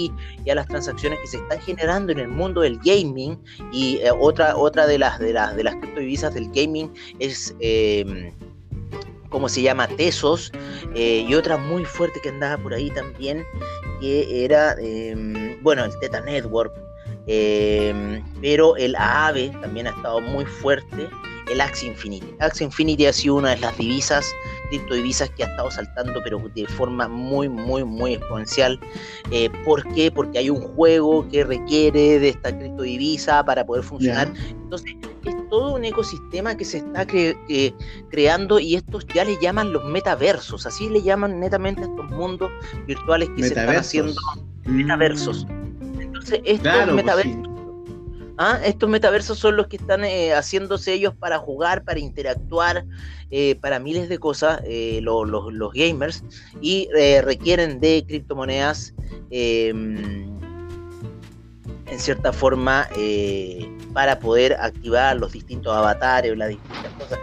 y 0.44 0.50
a 0.50 0.54
las 0.56 0.66
transacciones 0.66 1.20
que 1.20 1.28
se 1.28 1.36
están 1.36 1.60
generando 1.60 2.10
en 2.10 2.18
el 2.18 2.28
mundo 2.28 2.62
del 2.62 2.78
gaming 2.78 3.38
y 3.72 3.98
eh, 3.98 4.10
otra, 4.10 4.56
otra 4.56 4.86
de 4.86 4.98
las 4.98 5.20
de 5.20 5.32
las 5.32 5.54
de 5.54 5.62
las 5.62 5.76
criptodivisas 5.76 6.34
del 6.34 6.50
gaming 6.52 6.92
es 7.20 7.54
eh, 7.60 8.32
¿cómo 9.28 9.48
se 9.48 9.62
llama? 9.62 9.88
Tesos, 9.88 10.52
y 10.94 11.34
otra 11.34 11.56
muy 11.56 11.84
fuerte 11.84 12.20
que 12.22 12.28
andaba 12.28 12.62
por 12.62 12.72
ahí 12.72 12.88
también, 12.90 13.44
que 14.00 14.44
era, 14.44 14.76
em, 14.78 15.60
bueno, 15.60 15.84
el 15.84 15.98
Teta 15.98 16.20
Network, 16.20 16.72
em, 17.26 18.22
pero 18.40 18.76
el 18.76 18.94
AAVE 18.94 19.48
también 19.60 19.88
ha 19.88 19.90
estado 19.90 20.20
muy 20.20 20.44
fuerte, 20.44 21.08
el 21.50 21.60
Axie 21.60 21.88
Infinity. 21.88 22.26
Axie 22.40 22.64
Infinity 22.64 23.06
ha 23.06 23.12
sido 23.12 23.36
una 23.36 23.50
de 23.50 23.58
las 23.58 23.76
divisas, 23.78 24.26
criptodivisas 24.70 25.30
que 25.30 25.44
ha 25.44 25.46
estado 25.46 25.70
saltando, 25.70 26.20
pero 26.24 26.42
de 26.54 26.66
forma 26.66 27.08
muy, 27.08 27.48
muy, 27.48 27.84
muy 27.84 28.14
exponencial. 28.14 28.80
Eh, 29.30 29.50
¿Por 29.64 29.86
qué? 29.94 30.10
Porque 30.10 30.38
hay 30.38 30.50
un 30.50 30.60
juego 30.60 31.28
que 31.28 31.44
requiere 31.44 32.18
de 32.18 32.30
esta 32.30 32.56
criptodivisa 32.56 33.44
para 33.44 33.64
poder 33.64 33.84
funcionar. 33.84 34.32
Entonces, 34.50 34.94
es 35.24 35.48
todo 35.48 35.74
un 35.74 35.84
ecosistema 35.84 36.56
que 36.56 36.64
se 36.64 36.78
está 36.78 37.06
creando 38.10 38.58
y 38.58 38.76
estos 38.76 39.06
ya 39.06 39.24
le 39.24 39.38
llaman 39.40 39.72
los 39.72 39.84
metaversos, 39.84 40.66
así 40.66 40.88
le 40.88 41.02
llaman 41.02 41.40
netamente 41.40 41.82
a 41.82 41.84
estos 41.84 42.10
mundos 42.10 42.50
virtuales 42.86 43.28
que 43.36 43.42
se 43.42 43.48
están 43.48 43.76
haciendo 43.76 44.14
metaversos. 44.64 45.46
Entonces, 46.00 46.40
estos 46.44 46.72
pues 46.72 46.92
metaversos... 46.92 47.53
¿Ah? 48.36 48.58
Estos 48.64 48.88
metaversos 48.88 49.38
son 49.38 49.56
los 49.56 49.68
que 49.68 49.76
están 49.76 50.04
eh, 50.04 50.32
haciéndose 50.34 50.92
ellos 50.92 51.14
para 51.14 51.38
jugar, 51.38 51.84
para 51.84 52.00
interactuar, 52.00 52.84
eh, 53.30 53.54
para 53.60 53.78
miles 53.78 54.08
de 54.08 54.18
cosas, 54.18 54.60
eh, 54.64 54.98
los 55.02 55.72
gamers, 55.72 56.24
y 56.60 56.88
requieren 57.22 57.78
de 57.78 58.04
criptomonedas 58.06 58.92
em, 59.30 60.24
en 61.86 61.98
cierta 62.00 62.32
forma 62.32 62.88
para 63.92 64.18
poder 64.18 64.54
activar 64.54 65.16
los 65.16 65.32
distintos 65.32 65.72
avatares 65.72 66.32
o 66.32 66.34
las 66.34 66.48
distintas 66.48 66.92
cosas 66.94 67.18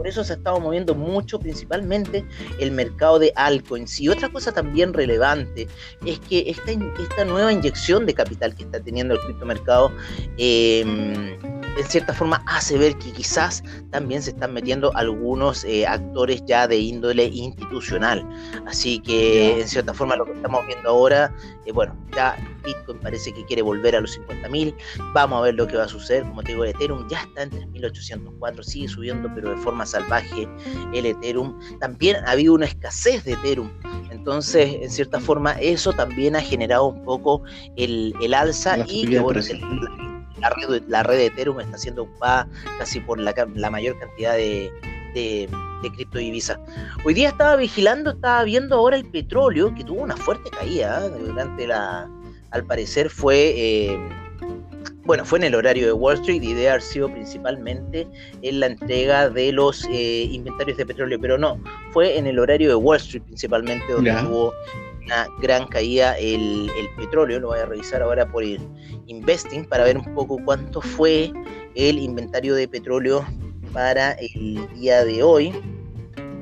por 0.00 0.08
eso 0.08 0.24
se 0.24 0.32
ha 0.32 0.36
estado 0.36 0.58
moviendo 0.60 0.94
mucho, 0.94 1.38
principalmente 1.38 2.24
el 2.58 2.70
mercado 2.70 3.18
de 3.18 3.34
altcoins. 3.36 4.00
Y 4.00 4.08
otra 4.08 4.30
cosa 4.30 4.50
también 4.50 4.94
relevante 4.94 5.68
es 6.06 6.18
que 6.20 6.44
esta, 6.46 6.72
esta 6.72 7.26
nueva 7.26 7.52
inyección 7.52 8.06
de 8.06 8.14
capital 8.14 8.54
que 8.54 8.62
está 8.62 8.80
teniendo 8.80 9.12
el 9.12 9.20
criptomercado 9.20 9.92
eh, 10.38 11.36
en 11.80 11.86
cierta 11.86 12.12
forma 12.12 12.42
hace 12.46 12.76
ver 12.76 12.96
que 12.98 13.10
quizás 13.12 13.62
también 13.90 14.22
se 14.22 14.30
están 14.30 14.52
metiendo 14.52 14.94
algunos 14.96 15.64
eh, 15.64 15.86
actores 15.86 16.42
ya 16.46 16.68
de 16.68 16.76
índole 16.76 17.24
institucional. 17.24 18.26
Así 18.66 19.00
que 19.00 19.60
en 19.60 19.68
cierta 19.68 19.94
forma 19.94 20.16
lo 20.16 20.26
que 20.26 20.32
estamos 20.32 20.66
viendo 20.66 20.90
ahora, 20.90 21.34
eh, 21.64 21.72
bueno, 21.72 21.96
ya 22.14 22.36
Bitcoin 22.64 22.98
parece 23.00 23.32
que 23.32 23.44
quiere 23.46 23.62
volver 23.62 23.96
a 23.96 24.00
los 24.00 24.18
50.000, 24.18 24.74
vamos 25.14 25.38
a 25.38 25.42
ver 25.42 25.54
lo 25.54 25.66
que 25.66 25.76
va 25.76 25.84
a 25.84 25.88
suceder, 25.88 26.22
como 26.24 26.42
te 26.42 26.52
digo, 26.52 26.64
el 26.64 26.70
Ethereum 26.70 27.08
ya 27.08 27.22
está 27.22 27.44
en 27.44 27.50
3.804, 27.50 28.62
sigue 28.62 28.88
subiendo 28.88 29.30
pero 29.34 29.50
de 29.50 29.56
forma 29.56 29.86
salvaje 29.86 30.46
el 30.92 31.06
Ethereum, 31.06 31.58
también 31.78 32.16
ha 32.26 32.32
habido 32.32 32.54
una 32.54 32.66
escasez 32.66 33.24
de 33.24 33.32
Ethereum, 33.32 33.70
entonces 34.10 34.76
en 34.82 34.90
cierta 34.90 35.18
forma 35.18 35.52
eso 35.52 35.92
también 35.92 36.36
ha 36.36 36.42
generado 36.42 36.86
un 36.86 37.02
poco 37.04 37.42
el, 37.76 38.14
alza 38.34 38.78
y 38.86 39.06
que 39.06 39.18
bueno, 39.18 39.40
la 40.40 40.50
red, 40.50 40.82
la 40.88 41.02
red 41.02 41.16
de 41.16 41.26
Ethereum 41.26 41.60
está 41.60 41.78
siendo 41.78 42.02
ocupada 42.02 42.48
casi 42.78 43.00
por 43.00 43.18
la, 43.18 43.32
mayor 43.70 43.98
cantidad 43.98 44.34
de, 44.34 44.70
de, 45.14 45.48
de 45.82 46.56
Hoy 47.04 47.14
día 47.14 47.28
estaba 47.28 47.56
vigilando, 47.56 48.10
estaba 48.10 48.44
viendo 48.44 48.76
ahora 48.76 48.96
el 48.96 49.06
petróleo, 49.06 49.74
que 49.74 49.84
tuvo 49.84 50.02
una 50.02 50.16
fuerte 50.16 50.50
caída 50.50 51.06
¿eh? 51.06 51.10
durante 51.10 51.66
la, 51.66 52.08
al 52.50 52.64
parecer 52.64 53.10
fue, 53.10 53.54
eh, 53.56 53.98
bueno, 55.04 55.24
fue 55.24 55.38
en 55.38 55.44
el 55.44 55.54
horario 55.54 55.86
de 55.86 55.92
Wall 55.92 56.16
Street 56.16 56.42
y 56.42 56.54
debe 56.54 56.70
haber 56.70 56.82
sido 56.82 57.10
principalmente 57.10 58.06
en 58.42 58.60
la 58.60 58.66
entrega 58.66 59.30
de 59.30 59.52
los 59.52 59.84
eh, 59.90 60.28
inventarios 60.30 60.76
de 60.76 60.86
petróleo, 60.86 61.18
pero 61.20 61.38
no, 61.38 61.62
fue 61.92 62.18
en 62.18 62.26
el 62.26 62.38
horario 62.38 62.68
de 62.68 62.74
Wall 62.74 62.98
Street 62.98 63.22
principalmente 63.22 63.92
donde 63.92 64.12
tuvo 64.12 64.52
una 65.04 65.28
gran 65.40 65.66
caída 65.68 66.16
el, 66.18 66.70
petróleo, 66.96 67.40
lo 67.40 67.48
voy 67.48 67.58
a 67.58 67.66
revisar 67.66 68.02
ahora 68.02 68.26
por 68.26 68.42
el 68.42 68.60
Investing 69.06 69.64
para 69.64 69.84
ver 69.84 69.98
un 69.98 70.14
poco 70.14 70.38
cuánto 70.44 70.80
fue 70.80 71.32
el 71.74 71.98
inventario 71.98 72.54
de 72.54 72.68
petróleo 72.68 73.24
para 73.72 74.12
el 74.12 74.68
día 74.74 75.04
de 75.04 75.22
hoy, 75.22 75.52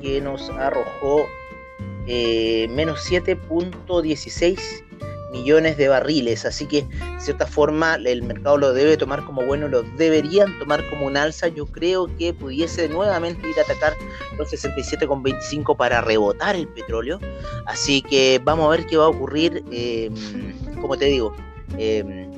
que 0.01 0.21
nos 0.21 0.49
arrojó 0.49 1.25
eh, 2.07 2.67
menos 2.71 3.09
7.16 3.09 4.88
millones 5.31 5.77
de 5.77 5.87
barriles, 5.87 6.45
así 6.45 6.65
que 6.65 6.83
de 6.83 7.19
cierta 7.19 7.45
forma 7.45 7.95
el 7.95 8.23
mercado 8.23 8.57
lo 8.57 8.73
debe 8.73 8.97
tomar 8.97 9.23
como 9.25 9.45
bueno, 9.45 9.67
lo 9.67 9.83
deberían 9.83 10.57
tomar 10.59 10.87
como 10.89 11.05
un 11.05 11.17
alza, 11.17 11.47
yo 11.47 11.65
creo 11.65 12.07
que 12.17 12.33
pudiese 12.33 12.89
nuevamente 12.89 13.47
ir 13.47 13.59
a 13.59 13.63
atacar 13.63 13.93
los 14.37 14.51
67,25 14.51 15.75
para 15.75 16.01
rebotar 16.01 16.55
el 16.55 16.67
petróleo, 16.67 17.19
así 17.65 18.01
que 18.01 18.41
vamos 18.43 18.67
a 18.67 18.69
ver 18.77 18.85
qué 18.85 18.97
va 18.97 19.05
a 19.05 19.09
ocurrir, 19.09 19.63
em, 19.71 20.13
como 20.81 20.97
te 20.97 21.05
digo, 21.05 21.35
eh, 21.77 22.28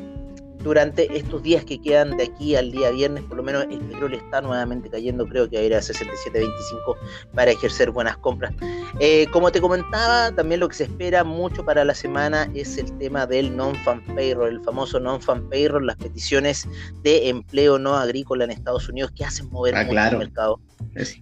durante 0.63 1.17
estos 1.17 1.41
días 1.43 1.65
que 1.65 1.81
quedan 1.81 2.17
de 2.17 2.23
aquí 2.23 2.55
al 2.55 2.71
día 2.71 2.91
viernes, 2.91 3.23
por 3.23 3.37
lo 3.37 3.43
menos 3.43 3.65
el 3.69 3.79
petróleo 3.79 4.19
está 4.19 4.41
nuevamente 4.41 4.89
cayendo, 4.89 5.27
creo 5.27 5.49
que 5.49 5.57
va 5.57 5.61
a 5.61 5.65
ir 5.65 5.75
a 5.75 5.79
67.25 5.79 6.97
para 7.33 7.51
ejercer 7.51 7.91
buenas 7.91 8.17
compras. 8.17 8.53
Eh, 8.99 9.27
como 9.31 9.51
te 9.51 9.61
comentaba, 9.61 10.31
también 10.31 10.59
lo 10.59 10.69
que 10.69 10.75
se 10.75 10.83
espera 10.83 11.23
mucho 11.23 11.65
para 11.65 11.83
la 11.85 11.95
semana 11.95 12.49
es 12.53 12.77
el 12.77 12.97
tema 12.97 13.25
del 13.25 13.55
non-fan 13.55 14.01
payroll, 14.15 14.49
el 14.49 14.61
famoso 14.61 14.99
non-fan 14.99 15.49
payroll, 15.49 15.85
las 15.85 15.97
peticiones 15.97 16.67
de 17.03 17.29
empleo 17.29 17.79
no 17.79 17.95
agrícola 17.95 18.43
en 18.43 18.51
Estados 18.51 18.87
Unidos 18.89 19.11
que 19.15 19.25
hacen 19.25 19.49
mover 19.49 19.75
ah, 19.75 19.83
mucho 19.83 19.99
el 19.99 20.17
mercado. 20.17 20.59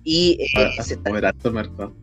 y 0.03 0.37
eh, 0.55 0.83
se 0.83 0.95
está... 0.95 1.11
mercado. 1.11 1.93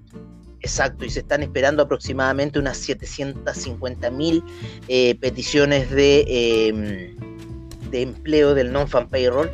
Exacto, 0.67 1.05
y 1.05 1.11
se 1.11 1.21
están 1.21 1.45
esperando 1.45 1.85
aproximadamente 1.85 2.59
unas 2.59 2.77
750 2.79 4.11
mil 4.11 4.43
eh, 4.89 5.15
peticiones 5.15 5.89
de, 5.93 6.25
em, 6.67 7.17
de 7.93 8.03
empleo 8.03 8.53
del 8.53 8.73
non-fan 8.73 9.09
payroll. 9.09 9.49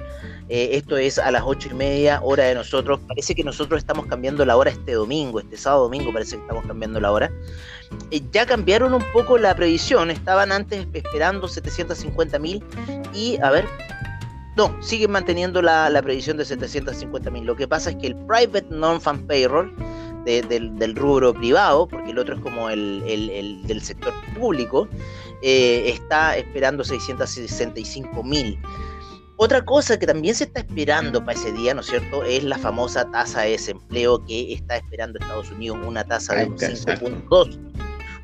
Eh, 0.49 0.71
esto 0.73 0.97
es 0.97 1.19
a 1.19 1.31
las 1.31 1.43
ocho 1.45 1.69
y 1.71 1.75
media, 1.75 2.19
hora 2.23 2.45
de 2.45 2.55
nosotros. 2.55 2.99
Parece 3.07 3.35
que 3.35 3.45
nosotros 3.45 3.77
estamos 3.77 4.07
cambiando 4.07 4.47
la 4.47 4.57
hora 4.57 4.71
este 4.71 4.93
domingo, 4.93 5.39
este 5.39 5.59
sábado 5.59 5.83
domingo 5.83 6.15
parece 6.15 6.37
que 6.37 6.43
estamos 6.43 6.65
cambiando 6.65 6.99
la 6.99 7.13
hora. 7.13 7.31
Eh, 8.11 8.23
ya 8.33 8.47
cambiaron 8.47 8.95
un 8.95 9.05
poco 9.13 9.37
la 9.37 9.55
previsión, 9.55 10.11
estaban 10.11 10.51
antes 10.51 10.87
esperando 10.95 11.47
750 11.47 12.39
mil 12.39 12.65
y 13.13 13.39
a 13.43 13.51
ver, 13.51 13.67
no, 14.57 14.75
siguen 14.83 15.11
manteniendo 15.11 15.61
la, 15.61 15.91
la 15.91 16.01
previsión 16.01 16.39
de 16.39 16.47
750 16.47 17.31
mil. 17.31 17.45
Lo 17.45 17.55
que 17.55 17.69
pasa 17.69 17.91
es 17.91 17.97
que 17.97 18.07
el 18.07 18.17
private 18.17 18.67
non-fan 18.71 19.27
payroll, 19.27 19.75
del, 20.25 20.95
rubro 20.97 21.35
privado, 21.35 21.87
porque 21.87 22.11
el 22.11 22.19
otro 22.19 22.37
es 22.37 22.41
como 22.41 22.71
el, 22.71 23.63
del 23.67 23.83
sector 23.83 24.13
público, 24.39 24.89
eh, 25.43 25.85
está 25.87 26.37
esperando 26.37 26.85
665 26.85 28.23
mil. 28.23 28.59
Otra 29.37 29.65
cosa 29.65 29.99
que 29.99 30.07
también 30.07 30.35
se 30.35 30.45
está 30.45 30.61
esperando 30.61 31.25
para 31.25 31.37
ese 31.37 31.53
día, 31.53 31.75
¿no 31.75 31.81
es 31.81 31.89
cierto?, 31.89 32.23
es 32.23 32.45
la 32.45 32.59
famosa 32.59 33.11
tasa 33.11 33.43
de 33.43 33.53
desempleo 33.53 34.25
que 34.25 34.53
está 34.53 34.77
esperando 34.77 35.19
Estados 35.19 35.51
Unidos, 35.51 35.79
una 35.85 36.05
tasa 36.05 36.35
de 36.35 36.47
un 36.47 36.57
5.2 36.57 37.59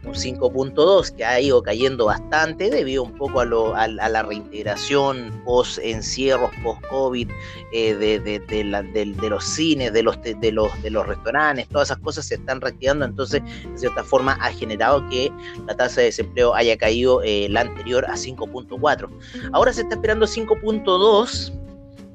un 0.08 0.14
5.2 0.14 1.14
que 1.14 1.24
ha 1.24 1.40
ido 1.40 1.62
cayendo 1.62 2.06
bastante 2.06 2.70
debido 2.70 3.02
un 3.02 3.12
poco 3.12 3.40
a, 3.40 3.44
la 3.88 4.22
reintegración 4.22 5.42
post 5.44 5.78
encierros, 5.82 6.50
post 6.62 6.82
COVID, 6.88 7.30
eh, 7.72 7.94
de, 7.94 9.28
los 9.28 9.44
cines, 9.44 9.92
de 9.92 10.02
los, 10.02 10.20
de, 10.22 10.52
los, 10.52 10.82
de 10.82 10.90
los 10.90 11.06
restaurantes, 11.06 11.68
todas 11.68 11.88
esas 11.88 11.98
cosas 11.98 12.26
se 12.26 12.36
están 12.36 12.60
reactivando, 12.60 13.04
entonces 13.04 13.42
de 13.42 13.78
cierta 13.78 14.02
forma 14.02 14.32
ha 14.40 14.50
generado 14.52 15.06
que 15.08 15.30
la 15.66 15.76
tasa 15.76 16.00
de 16.00 16.06
desempleo 16.06 16.54
haya 16.54 16.76
caído 16.76 17.22
eh, 17.22 17.48
la 17.50 17.60
anterior 17.62 18.04
a 18.06 18.14
5.4. 18.14 19.08
Ahora 19.52 19.72
se 19.72 19.82
está 19.82 19.94
esperando 19.94 20.26
5.2, 20.26 21.52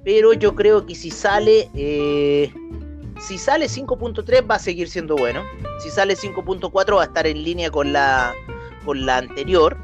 pero 0.03 0.33
yo 0.33 0.55
creo 0.55 0.85
que 0.85 0.95
si 0.95 1.11
sale... 1.11 1.69
Eh, 1.75 2.51
si 3.23 3.37
sale 3.37 3.67
5.3 3.67 4.49
va 4.49 4.55
a 4.55 4.59
seguir 4.59 4.89
siendo 4.89 5.15
bueno. 5.15 5.43
Si 5.79 5.89
sale 5.89 6.15
5.4 6.15 6.95
va 6.95 7.03
a 7.03 7.05
estar 7.05 7.25
en 7.25 7.41
línea 7.41 7.71
con 7.71 7.93
la, 7.93 8.33
con 8.83 9.05
la 9.05 9.17
anterior. 9.17 9.77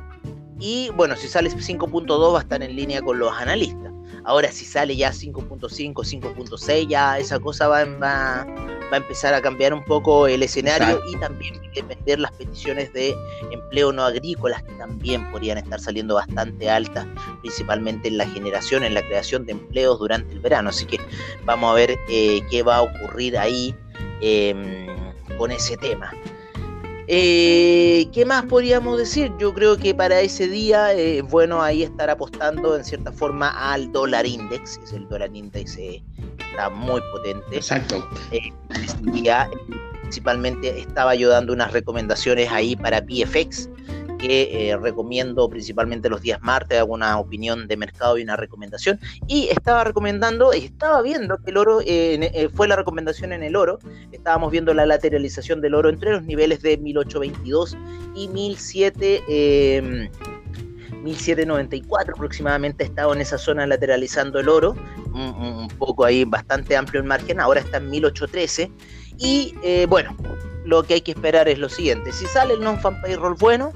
Y 0.60 0.90
bueno, 0.96 1.16
si 1.16 1.28
sale 1.28 1.50
5.2 1.50 2.34
va 2.34 2.40
a 2.40 2.42
estar 2.42 2.62
en 2.62 2.76
línea 2.76 3.02
con 3.02 3.18
los 3.18 3.32
analistas. 3.32 3.94
Ahora 4.30 4.52
si 4.52 4.64
sale 4.64 4.96
ya 4.96 5.10
5.5, 5.10 5.92
5.6, 5.92 6.88
ya 6.88 7.18
esa 7.18 7.40
cosa 7.40 7.68
va, 7.68 7.84
va, 7.86 8.46
va, 8.46 8.92
a 8.92 8.98
empezar 8.98 9.34
a 9.34 9.42
cambiar 9.42 9.74
un 9.74 9.84
poco 9.84 10.28
el 10.28 10.44
escenario 10.44 11.02
y 11.12 11.18
también 11.18 11.60
depender 11.74 12.20
las 12.20 12.32
peticiones 12.34 12.94
de 12.94 13.16
empleo 13.50 13.92
no 13.92 14.04
agrícolas 14.04 14.62
que 14.62 14.74
también 14.74 15.32
podrían 15.32 15.58
estar 15.58 15.80
saliendo 15.80 16.14
bastante 16.14 16.70
altas, 16.70 17.08
principalmente 17.42 18.08
en 18.08 18.20
la 18.20 18.28
generación, 18.28 18.84
en 18.84 18.94
la 18.94 19.02
creación 19.02 19.48
de 19.48 19.54
empleos 19.54 19.98
durante 19.98 20.32
el 20.32 20.40
verano. 20.42 20.70
Así 20.70 20.86
que 20.86 21.00
vamos 21.44 21.72
a 21.72 21.74
ver 21.74 21.98
eh, 22.08 22.42
qué 22.52 22.62
va 22.62 22.76
a 22.76 22.82
ocurrir 22.84 23.36
ahí 23.36 23.74
em, 24.22 24.86
con 25.40 25.50
ese 25.50 25.76
tema. 25.76 26.14
Eh, 27.12 28.08
¿Qué 28.14 28.24
más 28.24 28.46
podríamos 28.46 29.00
decir? 29.00 29.32
Yo 29.40 29.52
creo 29.52 29.78
que 29.78 29.96
para 29.96 30.22
ese 30.22 30.48
día 30.48 30.94
es 30.94 31.00
eh, 31.00 31.22
bueno 31.24 31.60
ahí 31.60 31.82
estar 31.82 32.08
apostando 32.08 32.78
en 32.78 32.86
cierta 32.86 33.12
forma 33.12 33.50
al 33.50 33.92
dólar 33.92 34.28
index, 34.28 34.80
es 34.84 34.94
el 34.94 35.10
dólar 35.10 35.36
index 35.36 35.76
está 35.76 36.70
muy 36.70 37.02
potente. 37.12 37.56
Exacto. 37.56 38.08
Eh, 38.32 38.54
principalmente 40.02 40.80
estaba 40.80 41.16
yo 41.16 41.30
dando 41.30 41.52
unas 41.52 41.72
recomendaciones 41.72 42.52
ahí 42.52 42.76
para 42.76 43.04
PFX 43.04 43.70
que 44.20 44.70
eh, 44.70 44.78
recomiendo 44.78 45.50
principalmente 45.50 46.10
los 46.10 46.22
días 46.22 46.40
martes, 46.42 46.78
hago 46.78 46.94
una 46.94 47.18
opinión 47.18 47.68
de 47.68 47.78
mercado 47.78 48.18
y 48.18 48.22
una 48.22 48.36
recomendación. 48.36 49.00
Y 49.28 49.48
estaba 49.48 49.84
recomendando, 49.84 50.52
estaba 50.54 51.02
viendo 51.02 51.38
que 51.38 51.52
el 51.52 51.58
oro, 51.58 51.82
eh, 51.82 52.30
eh, 52.34 52.50
fue 52.54 52.68
la 52.68 52.76
recomendación 52.76 53.34
en 53.34 53.42
el 53.44 53.56
oro, 53.56 53.80
estábamos 54.12 54.52
viendo 54.52 54.74
la 54.74 54.86
lateralización 54.86 55.62
del 55.62 55.74
oro 55.74 55.90
entre 55.90 56.12
los 56.12 56.24
niveles 56.24 56.62
de 56.62 56.78
1822 56.78 57.78
y 58.16 58.28
17... 58.28 60.12
1794 61.00 62.14
aproximadamente 62.14 62.84
ha 62.84 62.88
estado 62.88 63.14
en 63.14 63.22
esa 63.22 63.38
zona 63.38 63.66
lateralizando 63.66 64.38
el 64.38 64.50
oro, 64.50 64.76
un, 65.14 65.70
poco 65.78 66.04
ahí 66.04 66.26
bastante 66.26 66.76
amplio 66.76 67.00
el 67.00 67.08
margen, 67.08 67.40
ahora 67.40 67.62
está 67.62 67.78
en 67.78 67.90
1813 67.90 68.70
y 69.18 69.56
bueno, 69.88 70.14
lo 70.66 70.84
que 70.84 70.96
hay 70.96 71.02
que 71.02 71.12
esperar 71.12 71.48
es 71.48 71.58
lo 71.58 71.70
siguiente, 71.70 72.12
si 72.12 72.26
sale 72.26 72.56
el 72.56 72.60
non-fan 72.60 73.00
payroll 73.02 73.36
bueno, 73.36 73.72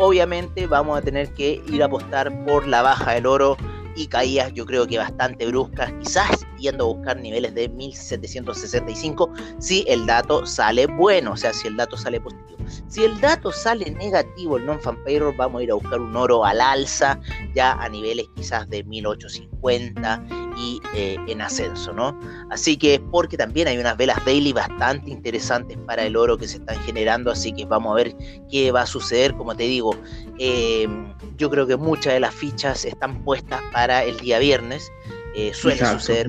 obviamente 0.00 0.66
vamos 0.66 0.98
a 0.98 1.02
tener 1.02 1.32
que 1.34 1.62
ir 1.66 1.82
a 1.82 1.86
apostar 1.86 2.32
por 2.46 2.66
la 2.66 2.80
baja 2.80 3.12
del 3.12 3.26
oro 3.26 3.56
y 3.96 4.06
caídas 4.06 4.52
yo 4.54 4.66
creo 4.66 4.86
que 4.86 4.98
bastante 4.98 5.46
bruscas, 5.46 5.92
quizás 6.00 6.46
yendo 6.58 6.84
a 6.84 6.88
buscar 6.88 7.16
niveles 7.18 7.54
de 7.54 7.68
1765 7.68 9.32
si 9.58 9.84
el 9.88 10.06
dato 10.06 10.46
sale 10.46 10.86
bueno, 10.86 11.32
o 11.32 11.36
sea, 11.36 11.52
si 11.52 11.68
el 11.68 11.76
dato 11.76 11.96
sale 11.96 12.20
positivo. 12.20 12.60
Si 12.88 13.04
el 13.04 13.20
dato 13.20 13.50
sale 13.50 13.90
negativo, 13.90 14.56
el 14.56 14.66
non-fan 14.66 15.02
payroll, 15.04 15.34
vamos 15.36 15.60
a 15.60 15.64
ir 15.64 15.70
a 15.72 15.74
buscar 15.74 16.00
un 16.00 16.14
oro 16.14 16.44
al 16.44 16.60
alza, 16.60 17.18
ya 17.54 17.72
a 17.72 17.88
niveles 17.88 18.26
quizás 18.36 18.68
de 18.68 18.84
1850 18.84 20.24
y 20.56 20.80
eh, 20.94 21.16
en 21.26 21.40
ascenso, 21.40 21.92
¿no? 21.92 22.18
Así 22.50 22.76
que 22.76 23.00
porque 23.10 23.36
también 23.36 23.68
hay 23.68 23.78
unas 23.78 23.96
velas 23.96 24.24
daily 24.24 24.52
bastante 24.52 25.10
interesantes 25.10 25.76
para 25.86 26.04
el 26.04 26.16
oro 26.16 26.36
que 26.36 26.46
se 26.46 26.58
están 26.58 26.78
generando, 26.82 27.30
así 27.30 27.52
que 27.52 27.64
vamos 27.64 27.92
a 27.92 27.96
ver 27.96 28.16
qué 28.50 28.70
va 28.70 28.82
a 28.82 28.86
suceder. 28.86 29.34
Como 29.36 29.54
te 29.54 29.64
digo, 29.64 29.92
em, 30.38 31.09
yo 31.40 31.48
creo 31.48 31.66
que 31.66 31.76
muchas 31.76 32.12
de 32.12 32.20
las 32.20 32.34
fichas 32.34 32.84
están 32.84 33.24
puestas 33.24 33.62
para 33.72 34.04
el 34.04 34.18
día 34.18 34.38
viernes, 34.38 34.92
eh, 35.34 35.52
suele 35.54 35.84
suceder 35.86 36.28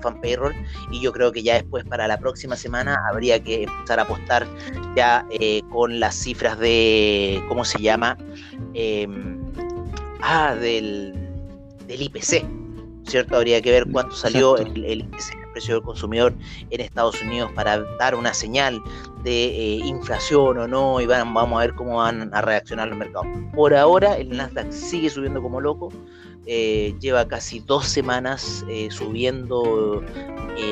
fan 0.00 0.20
payroll 0.20 0.54
y 0.90 1.00
yo 1.00 1.12
creo 1.12 1.30
que 1.32 1.42
ya 1.42 1.54
después 1.54 1.84
para 1.84 2.08
la 2.08 2.18
próxima 2.18 2.56
semana 2.56 2.98
habría 3.10 3.42
que 3.42 3.64
empezar 3.64 4.00
a 4.00 4.02
apostar 4.02 4.46
ya 4.96 5.26
eh, 5.30 5.60
con 5.70 6.00
las 6.00 6.14
cifras 6.14 6.58
de 6.58 7.44
cómo 7.46 7.62
se 7.64 7.78
llama 7.78 8.16
em, 8.72 9.38
ah 10.22 10.54
del, 10.54 11.12
del 11.86 12.02
IPC 12.02 12.42
¿cierto? 13.06 13.36
Habría 13.36 13.60
que 13.60 13.70
ver 13.70 13.86
cuánto 13.92 14.16
salió 14.16 14.56
el, 14.56 14.84
el, 14.84 15.06
precio 15.52 15.74
del 15.74 15.82
consumidor 15.84 16.34
en 16.70 16.80
Estados 16.80 17.20
Unidos 17.22 17.50
para 17.54 17.80
dar 17.98 18.14
una 18.14 18.34
señal 18.34 18.82
de 19.22 19.44
eh, 19.44 19.74
inflación 19.84 20.58
o 20.58 20.66
no, 20.66 21.00
y 21.00 21.06
vamos 21.06 21.54
a 21.54 21.60
ver 21.60 21.74
cómo 21.74 21.96
van 21.98 22.34
a 22.34 22.40
reaccionar 22.40 22.88
los 22.88 22.98
mercados. 22.98 23.26
Por 23.54 23.74
ahora, 23.74 24.16
el 24.16 24.36
Nasdaq 24.36 24.70
sigue 24.72 25.10
subiendo 25.10 25.40
como 25.40 25.60
loco, 25.60 25.92
eh, 26.46 26.94
lleva 27.00 27.28
casi 27.28 27.60
dos 27.60 27.86
semanas 27.86 28.64
eh, 28.68 28.88
subiendo, 28.90 30.02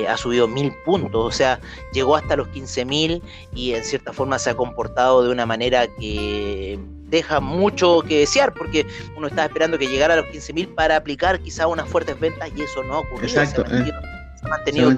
ha 0.09 0.17
subido 0.17 0.49
mil 0.49 0.73
puntos, 0.85 1.25
o 1.25 1.31
sea, 1.31 1.61
llegó 1.93 2.17
hasta 2.17 2.37
los 2.37 2.49
15 2.49 2.85
mil 2.85 3.23
y 3.55 3.75
en 3.75 3.85
cierta 3.85 4.13
forma 4.13 4.39
se 4.39 4.51
ha 4.51 4.55
comportado 4.55 5.23
de 5.23 5.31
una 5.31 5.47
manera 5.47 5.87
que 5.87 6.79
deja 7.11 7.41
mucho 7.41 8.03
que 8.07 8.21
desear, 8.21 8.55
porque 8.55 8.87
uno 9.17 9.27
estaba 9.27 9.47
esperando 9.47 9.79
que 9.79 9.89
llegara 9.89 10.15
a 10.15 10.17
los 10.19 10.27
15.000 10.27 10.75
para 10.75 10.97
aplicar 10.97 11.41
quizá 11.41 11.67
unas 11.67 11.89
fuertes 11.89 12.19
ventas 12.19 12.51
y 12.57 12.63
eso 12.63 12.83
no 12.85 12.95
ha 12.95 12.99
ocurrido. 13.01 13.27
Exacto. 13.27 13.65
Se 13.69 13.93
ha 14.43 14.49
mantenido, 14.49 14.91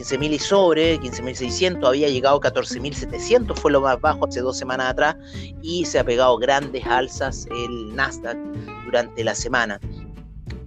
15.000 0.00 0.32
y 0.32 0.38
sobre, 0.38 0.98
15.600, 1.00 1.86
había 1.86 2.08
llegado 2.08 2.40
14.700, 2.40 3.54
fue 3.54 3.70
lo 3.70 3.82
más 3.82 4.00
bajo 4.00 4.26
hace 4.26 4.40
dos 4.40 4.56
semanas 4.56 4.92
atrás, 4.92 5.16
y 5.62 5.84
se 5.84 5.98
ha 5.98 6.04
pegado 6.04 6.38
grandes 6.38 6.86
alzas 6.86 7.46
el 7.50 7.94
Nasdaq 7.94 8.38
durante 8.86 9.22
la 9.22 9.34
semana. 9.34 9.78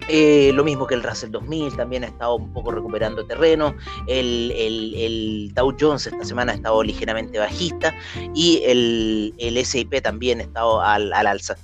Eh, 0.10 0.52
lo 0.54 0.64
mismo 0.64 0.86
que 0.86 0.96
el 0.96 1.04
Russell 1.04 1.32
2000 1.32 1.78
también 1.78 2.04
ha 2.04 2.08
estado 2.08 2.36
un 2.36 2.52
poco 2.52 2.72
recuperando 2.72 3.26
terreno. 3.26 3.74
El, 4.08 4.52
el, 4.52 5.52
Dow 5.54 5.74
Jones 5.80 6.08
esta 6.08 6.26
semana 6.26 6.52
ha 6.52 6.56
estado 6.56 6.84
ligeramente 6.84 7.40
bajista 7.40 7.94
y 8.36 8.62
el, 8.66 9.34
el 9.38 9.66
SIP 9.66 10.02
también 10.02 10.42
ha 10.42 10.44
estado 10.44 10.82
al, 10.82 11.14
al 11.14 11.28
alza. 11.28 11.56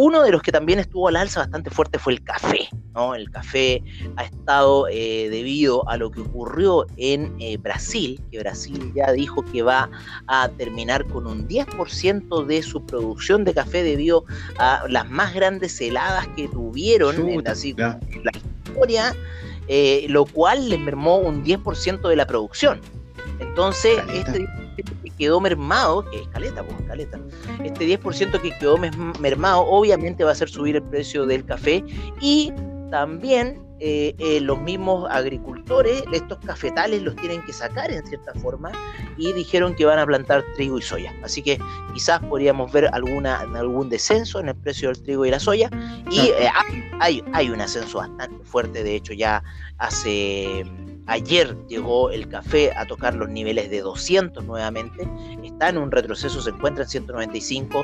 Uno 0.00 0.22
de 0.22 0.30
los 0.30 0.42
que 0.42 0.52
también 0.52 0.78
estuvo 0.78 1.08
al 1.08 1.16
alza 1.16 1.40
bastante 1.40 1.70
fuerte 1.70 1.98
fue 1.98 2.12
el 2.12 2.22
café. 2.22 2.68
¿no? 2.94 3.16
El 3.16 3.28
café 3.32 3.82
ha 4.14 4.22
estado 4.22 4.86
eh, 4.86 5.28
debido 5.28 5.88
a 5.88 5.96
lo 5.96 6.12
que 6.12 6.20
ocurrió 6.20 6.86
en 6.98 7.34
eh, 7.40 7.56
Brasil, 7.56 8.20
que 8.30 8.38
Brasil 8.38 8.92
ya 8.94 9.10
dijo 9.10 9.42
que 9.42 9.62
va 9.62 9.90
a 10.28 10.50
terminar 10.50 11.04
con 11.06 11.26
un 11.26 11.48
10% 11.48 12.46
de 12.46 12.62
su 12.62 12.86
producción 12.86 13.44
de 13.44 13.54
café 13.54 13.82
debido 13.82 14.24
a 14.58 14.84
las 14.88 15.10
más 15.10 15.34
grandes 15.34 15.80
heladas 15.80 16.28
que 16.36 16.46
tuvieron 16.46 17.16
en, 17.28 17.42
la, 17.42 17.56
historia, 17.56 19.16
eh, 19.66 20.06
lo 20.10 20.26
cual 20.26 20.68
le 20.68 20.78
mermó 20.78 21.16
un 21.16 21.44
10% 21.44 22.08
de 22.08 22.14
la 22.14 22.24
producción. 22.24 22.80
Entonces, 23.40 23.98
este 24.14 24.46
quedó 25.18 25.40
mermado, 25.40 26.04
que 26.10 26.22
es 26.22 26.28
caleta, 26.28 26.62
pues 26.62 26.76
caleta, 26.86 27.20
este 27.64 28.00
10% 28.00 28.40
que 28.40 28.56
quedó 28.58 28.78
mermado 29.20 29.66
obviamente 29.66 30.24
va 30.24 30.30
a 30.30 30.32
hacer 30.32 30.48
subir 30.48 30.76
el 30.76 30.82
precio 30.82 31.26
del 31.26 31.44
café 31.44 31.84
y 32.20 32.52
también 32.90 33.68
eh, 33.80 34.16
eh, 34.18 34.40
los 34.40 34.60
mismos 34.60 35.08
agricultores, 35.08 36.02
estos 36.12 36.38
cafetales 36.38 37.00
los 37.02 37.14
tienen 37.14 37.40
que 37.42 37.52
sacar 37.52 37.92
en 37.92 38.04
cierta 38.06 38.34
forma 38.34 38.72
y 39.16 39.32
dijeron 39.32 39.74
que 39.74 39.84
van 39.84 40.00
a 40.00 40.06
plantar 40.06 40.44
trigo 40.56 40.78
y 40.78 40.82
soya. 40.82 41.14
Así 41.22 41.42
que 41.42 41.60
quizás 41.94 42.20
podríamos 42.20 42.72
ver 42.72 42.90
alguna, 42.92 43.40
algún 43.40 43.88
descenso 43.88 44.40
en 44.40 44.48
el 44.48 44.56
precio 44.56 44.88
del 44.88 45.00
trigo 45.02 45.26
y 45.26 45.30
la 45.30 45.38
soya. 45.38 45.70
Y 46.10 46.30
eh, 46.30 46.50
hay, 46.98 47.22
hay 47.32 47.50
un 47.50 47.60
ascenso 47.60 47.98
bastante 47.98 48.44
fuerte, 48.44 48.82
de 48.82 48.96
hecho 48.96 49.12
ya 49.12 49.44
hace 49.78 50.64
Ayer 51.08 51.56
llegó 51.68 52.10
el 52.10 52.28
café 52.28 52.70
a 52.76 52.86
tocar 52.86 53.14
los 53.14 53.30
niveles 53.30 53.70
de 53.70 53.80
200 53.80 54.44
nuevamente. 54.44 55.08
Está 55.42 55.70
en 55.70 55.78
un 55.78 55.90
retroceso, 55.90 56.42
se 56.42 56.50
encuentra 56.50 56.84
en 56.84 56.90
195. 56.90 57.82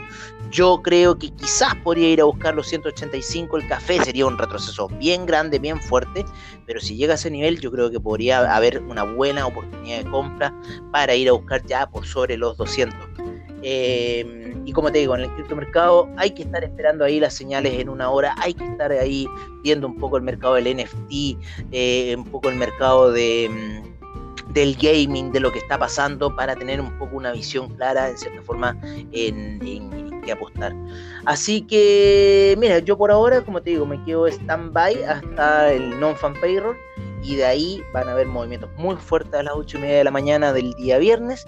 Yo 0.50 0.82
creo 0.82 1.18
que 1.18 1.30
quizás 1.30 1.74
podría 1.76 2.10
ir 2.10 2.20
a 2.20 2.24
buscar 2.24 2.54
los 2.54 2.68
185. 2.68 3.56
El 3.56 3.66
café 3.66 3.98
sería 4.04 4.26
un 4.26 4.36
retroceso 4.36 4.88
bien 4.88 5.24
grande, 5.24 5.58
bien 5.58 5.80
fuerte. 5.80 6.26
Pero 6.66 6.80
si 6.80 6.96
llega 6.96 7.14
a 7.14 7.16
ese 7.16 7.30
nivel, 7.30 7.58
yo 7.60 7.72
creo 7.72 7.90
que 7.90 7.98
podría 7.98 8.54
haber 8.54 8.82
una 8.82 9.04
buena 9.04 9.46
oportunidad 9.46 10.04
de 10.04 10.10
compra 10.10 10.54
para 10.92 11.14
ir 11.14 11.30
a 11.30 11.32
buscar 11.32 11.64
ya 11.64 11.88
por 11.88 12.06
sobre 12.06 12.36
los 12.36 12.58
200. 12.58 12.98
Eh, 13.66 14.54
y 14.66 14.72
como 14.72 14.92
te 14.92 14.98
digo, 14.98 15.14
en 15.14 15.22
el 15.22 15.30
criptomercado 15.30 16.06
hay 16.18 16.32
que 16.32 16.42
estar 16.42 16.62
esperando 16.62 17.02
ahí 17.02 17.18
las 17.18 17.32
señales 17.32 17.80
en 17.80 17.88
una 17.88 18.10
hora, 18.10 18.34
hay 18.38 18.52
que 18.52 18.64
estar 18.64 18.92
ahí 18.92 19.26
viendo 19.62 19.86
un 19.86 19.96
poco 19.96 20.18
el 20.18 20.22
mercado 20.22 20.54
del 20.54 20.76
NFT, 20.76 21.38
eh, 21.72 22.14
un 22.14 22.24
poco 22.24 22.50
el 22.50 22.56
mercado 22.56 23.10
de, 23.10 23.48
mm, 23.50 24.52
del 24.52 24.76
gaming, 24.76 25.32
de 25.32 25.40
lo 25.40 25.50
que 25.50 25.60
está 25.60 25.78
pasando, 25.78 26.36
para 26.36 26.54
tener 26.54 26.78
un 26.78 26.96
poco 26.98 27.16
una 27.16 27.32
visión 27.32 27.74
clara, 27.74 28.10
en 28.10 28.18
cierta 28.18 28.42
forma, 28.42 28.78
en, 29.12 29.66
en 29.66 30.20
qué 30.20 30.32
apostar. 30.32 30.74
Así 31.24 31.62
que, 31.62 32.54
mira, 32.58 32.80
yo 32.80 32.98
por 32.98 33.10
ahora, 33.10 33.42
como 33.42 33.62
te 33.62 33.70
digo, 33.70 33.86
me 33.86 34.02
quedo 34.04 34.26
stand-by 34.26 35.04
hasta 35.04 35.72
el 35.72 35.98
non-fan 35.98 36.34
payroll 36.38 36.76
y 37.22 37.36
de 37.36 37.46
ahí 37.46 37.82
van 37.94 38.08
a 38.08 38.12
haber 38.12 38.26
movimientos 38.26 38.68
muy 38.76 38.96
fuertes 38.96 39.34
a 39.34 39.42
las 39.42 39.54
8 39.54 39.78
y 39.78 39.80
media 39.80 39.98
de 39.98 40.04
la 40.04 40.10
mañana 40.10 40.52
del 40.52 40.74
día 40.74 40.98
viernes 40.98 41.46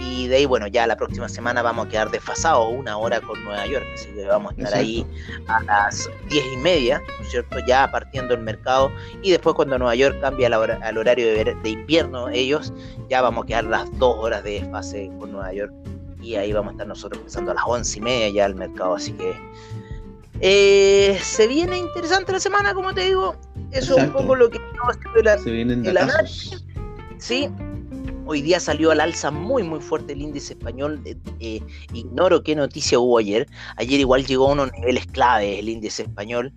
y 0.00 0.28
de 0.28 0.36
ahí, 0.36 0.46
bueno, 0.46 0.66
ya 0.66 0.86
la 0.86 0.96
próxima 0.96 1.28
semana 1.28 1.62
vamos 1.62 1.86
a 1.86 1.88
quedar 1.88 2.10
desfasados 2.10 2.68
una 2.72 2.96
hora 2.96 3.20
con 3.20 3.42
Nueva 3.44 3.66
York, 3.66 3.86
así 3.94 4.08
que 4.08 4.24
vamos 4.26 4.52
a 4.52 4.62
estar 4.62 4.78
ahí 4.78 5.06
a 5.46 5.62
las 5.62 6.10
diez 6.28 6.44
y 6.52 6.56
media, 6.58 7.00
¿no 7.18 7.24
es 7.24 7.30
cierto? 7.30 7.58
Ya 7.66 7.90
partiendo 7.90 8.34
el 8.34 8.40
mercado 8.40 8.90
y 9.22 9.30
después 9.30 9.54
cuando 9.54 9.78
Nueva 9.78 9.94
York 9.94 10.20
cambia 10.20 10.48
al 10.48 10.98
horario 10.98 11.26
de, 11.26 11.54
de, 11.54 11.68
invierno 11.68 12.28
ellos, 12.28 12.72
ya 13.08 13.22
vamos 13.22 13.44
a 13.44 13.46
quedar 13.46 13.64
las 13.64 13.98
dos 13.98 14.16
horas 14.18 14.42
de 14.44 14.60
desfase 14.60 15.10
con 15.18 15.32
Nueva 15.32 15.52
York 15.52 15.72
y 16.22 16.36
ahí 16.36 16.52
vamos 16.52 16.70
a 16.70 16.72
estar 16.72 16.86
nosotros 16.86 17.20
empezando 17.20 17.50
a 17.52 17.54
las 17.54 17.64
once 17.66 17.98
y 17.98 18.02
media 18.02 18.28
ya 18.30 18.46
el 18.46 18.54
mercado, 18.54 18.94
así 18.94 19.12
que 19.12 19.34
eh, 20.40 21.18
se 21.22 21.46
viene 21.46 21.78
interesante 21.78 22.32
la 22.32 22.40
semana, 22.40 22.74
como 22.74 22.92
te 22.92 23.02
digo, 23.02 23.36
eso 23.70 23.96
es 23.96 24.04
un 24.04 24.12
poco 24.12 24.34
lo 24.34 24.50
que 24.50 24.58
estamos 24.58 24.96
haciendo 24.96 25.22
la, 25.22 25.38
se 25.38 25.50
vienen 25.50 25.86
el 25.86 25.96
análisis. 25.96 26.64
Sí, 27.18 27.48
Hoy 28.26 28.40
día 28.40 28.58
salió 28.58 28.90
al 28.90 29.00
alza 29.00 29.30
muy 29.30 29.62
muy 29.62 29.80
fuerte 29.80 30.14
el 30.14 30.22
índice 30.22 30.54
español. 30.54 31.02
Eh, 31.40 31.60
ignoro 31.92 32.42
qué 32.42 32.56
noticia 32.56 32.98
hubo 32.98 33.18
ayer. 33.18 33.46
Ayer 33.76 34.00
igual 34.00 34.24
llegó 34.24 34.48
a 34.48 34.52
unos 34.52 34.72
niveles 34.72 35.06
clave 35.06 35.58
el 35.58 35.68
índice 35.68 36.04
español, 36.04 36.50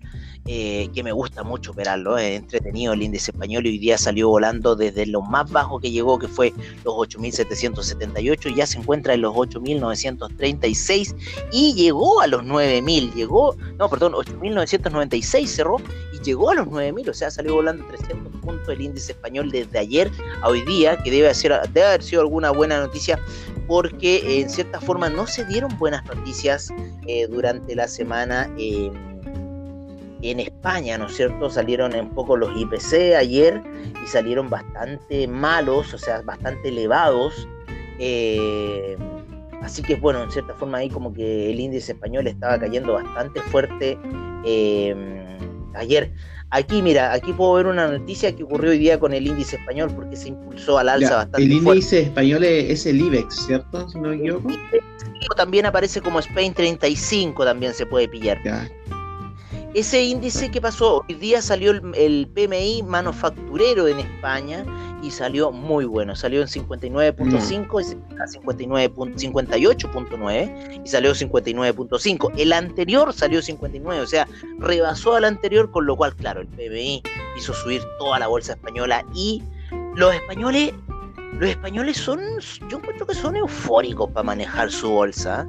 eh, 0.46 0.88
que 0.94 1.02
me 1.02 1.12
gusta 1.12 1.42
mucho 1.42 1.72
operarlo. 1.72 2.16
Es 2.16 2.38
entretenido 2.38 2.94
el 2.94 3.02
índice 3.02 3.32
español 3.32 3.66
y 3.66 3.70
hoy 3.70 3.78
día 3.78 3.98
salió 3.98 4.30
volando 4.30 4.76
desde 4.76 5.04
lo 5.04 5.20
más 5.20 5.50
bajo 5.50 5.78
que 5.78 5.90
llegó, 5.90 6.18
que 6.18 6.26
fue 6.26 6.54
los 6.84 6.94
8.778, 6.94 8.54
ya 8.54 8.66
se 8.66 8.78
encuentra 8.78 9.12
en 9.12 9.20
los 9.20 9.34
8.936 9.34 11.14
y 11.52 11.74
llegó 11.74 12.22
a 12.22 12.28
los 12.28 12.44
9.000. 12.44 13.12
Llegó, 13.12 13.54
no, 13.76 13.90
perdón, 13.90 14.14
8.996 14.14 15.46
cerró 15.46 15.76
llegó 16.22 16.50
a 16.50 16.54
los 16.54 16.66
9.000, 16.66 17.08
o 17.08 17.14
sea, 17.14 17.30
salió 17.30 17.54
volando 17.54 17.84
300 17.86 18.40
puntos 18.40 18.68
el 18.68 18.80
índice 18.80 19.12
español 19.12 19.50
desde 19.50 19.78
ayer 19.78 20.10
a 20.42 20.48
hoy 20.48 20.62
día, 20.62 20.96
que 21.02 21.10
debe, 21.10 21.32
ser, 21.34 21.52
debe 21.72 21.86
haber 21.86 22.02
sido 22.02 22.22
alguna 22.22 22.50
buena 22.50 22.80
noticia 22.80 23.18
porque 23.66 24.40
en 24.40 24.48
cierta 24.48 24.80
forma 24.80 25.10
no 25.10 25.26
se 25.26 25.44
dieron 25.44 25.76
buenas 25.78 26.04
noticias 26.06 26.70
eh, 27.06 27.26
durante 27.26 27.74
la 27.74 27.86
semana 27.86 28.50
en 30.22 30.40
España, 30.40 30.98
¿no 30.98 31.06
es 31.06 31.16
cierto? 31.16 31.48
Salieron 31.50 31.94
un 31.94 32.10
poco 32.10 32.36
los 32.36 32.50
IPC 32.56 33.14
ayer 33.16 33.62
y 34.02 34.06
salieron 34.06 34.50
bastante 34.50 35.28
malos, 35.28 35.94
o 35.94 35.98
sea, 35.98 36.22
bastante 36.22 36.68
elevados. 36.68 37.46
Eh, 37.98 38.96
así 39.62 39.82
que 39.82 39.96
bueno, 39.96 40.22
en 40.22 40.30
cierta 40.30 40.54
forma 40.54 40.78
ahí 40.78 40.88
como 40.88 41.12
que 41.12 41.50
el 41.50 41.60
índice 41.60 41.92
español 41.92 42.26
estaba 42.26 42.58
cayendo 42.58 42.94
bastante 42.94 43.40
fuerte 43.42 43.98
eh, 44.44 45.27
ayer. 45.74 46.12
Aquí, 46.50 46.80
mira, 46.80 47.12
aquí 47.12 47.32
puedo 47.34 47.54
ver 47.54 47.66
una 47.66 47.88
noticia 47.88 48.34
que 48.34 48.42
ocurrió 48.42 48.70
hoy 48.70 48.78
día 48.78 48.98
con 48.98 49.12
el 49.12 49.26
índice 49.26 49.56
español 49.56 49.92
porque 49.94 50.16
se 50.16 50.28
impulsó 50.28 50.78
al 50.78 50.88
alza 50.88 51.16
bastante 51.16 51.42
El 51.42 51.52
índice 51.52 52.00
español 52.00 52.42
es, 52.42 52.86
el 52.86 53.00
IBEX, 53.00 53.46
¿cierto? 53.46 53.88
Si 53.90 53.98
no 53.98 54.08
me 54.08 54.16
equivoco. 54.16 54.48
También 55.36 55.66
aparece 55.66 56.00
como 56.00 56.20
Spain 56.20 56.54
35, 56.54 57.44
también 57.44 57.74
se 57.74 57.84
puede 57.84 58.08
pillar. 58.08 58.40
Ese 59.74 60.02
índice 60.02 60.50
que 60.50 60.62
pasó, 60.62 61.04
hoy 61.08 61.14
día 61.16 61.42
salió 61.42 61.72
el, 61.72 62.26
PMI 62.34 62.82
manufacturero 62.84 63.86
en 63.86 63.98
España 64.00 64.64
y 65.02 65.10
salió 65.10 65.52
muy 65.52 65.84
bueno. 65.84 66.16
Salió 66.16 66.40
en 66.40 66.46
59.5 66.48 67.82
y 67.82 69.26
58.9 69.26 70.82
y 70.84 70.88
salió 70.88 71.12
59.5. 71.12 72.32
El 72.38 72.54
anterior 72.54 73.12
salió 73.12 73.42
59, 73.42 74.00
o 74.00 74.06
sea, 74.06 74.26
rebasó 74.58 75.16
al 75.16 75.24
anterior, 75.24 75.70
con 75.70 75.84
lo 75.84 75.96
cual, 75.96 76.16
claro, 76.16 76.40
el 76.40 76.48
PMI 76.48 77.02
hizo 77.36 77.52
subir 77.52 77.82
toda 77.98 78.18
la 78.18 78.26
bolsa 78.26 78.54
española 78.54 79.04
y 79.14 79.42
los 79.96 80.14
españoles, 80.14 80.72
los 81.34 81.50
españoles 81.50 81.98
son, 81.98 82.20
yo 82.70 82.78
encuentro 82.78 83.06
que 83.06 83.14
son 83.14 83.36
eufóricos 83.36 84.10
para 84.12 84.24
manejar 84.24 84.70
su 84.70 84.88
bolsa. 84.88 85.46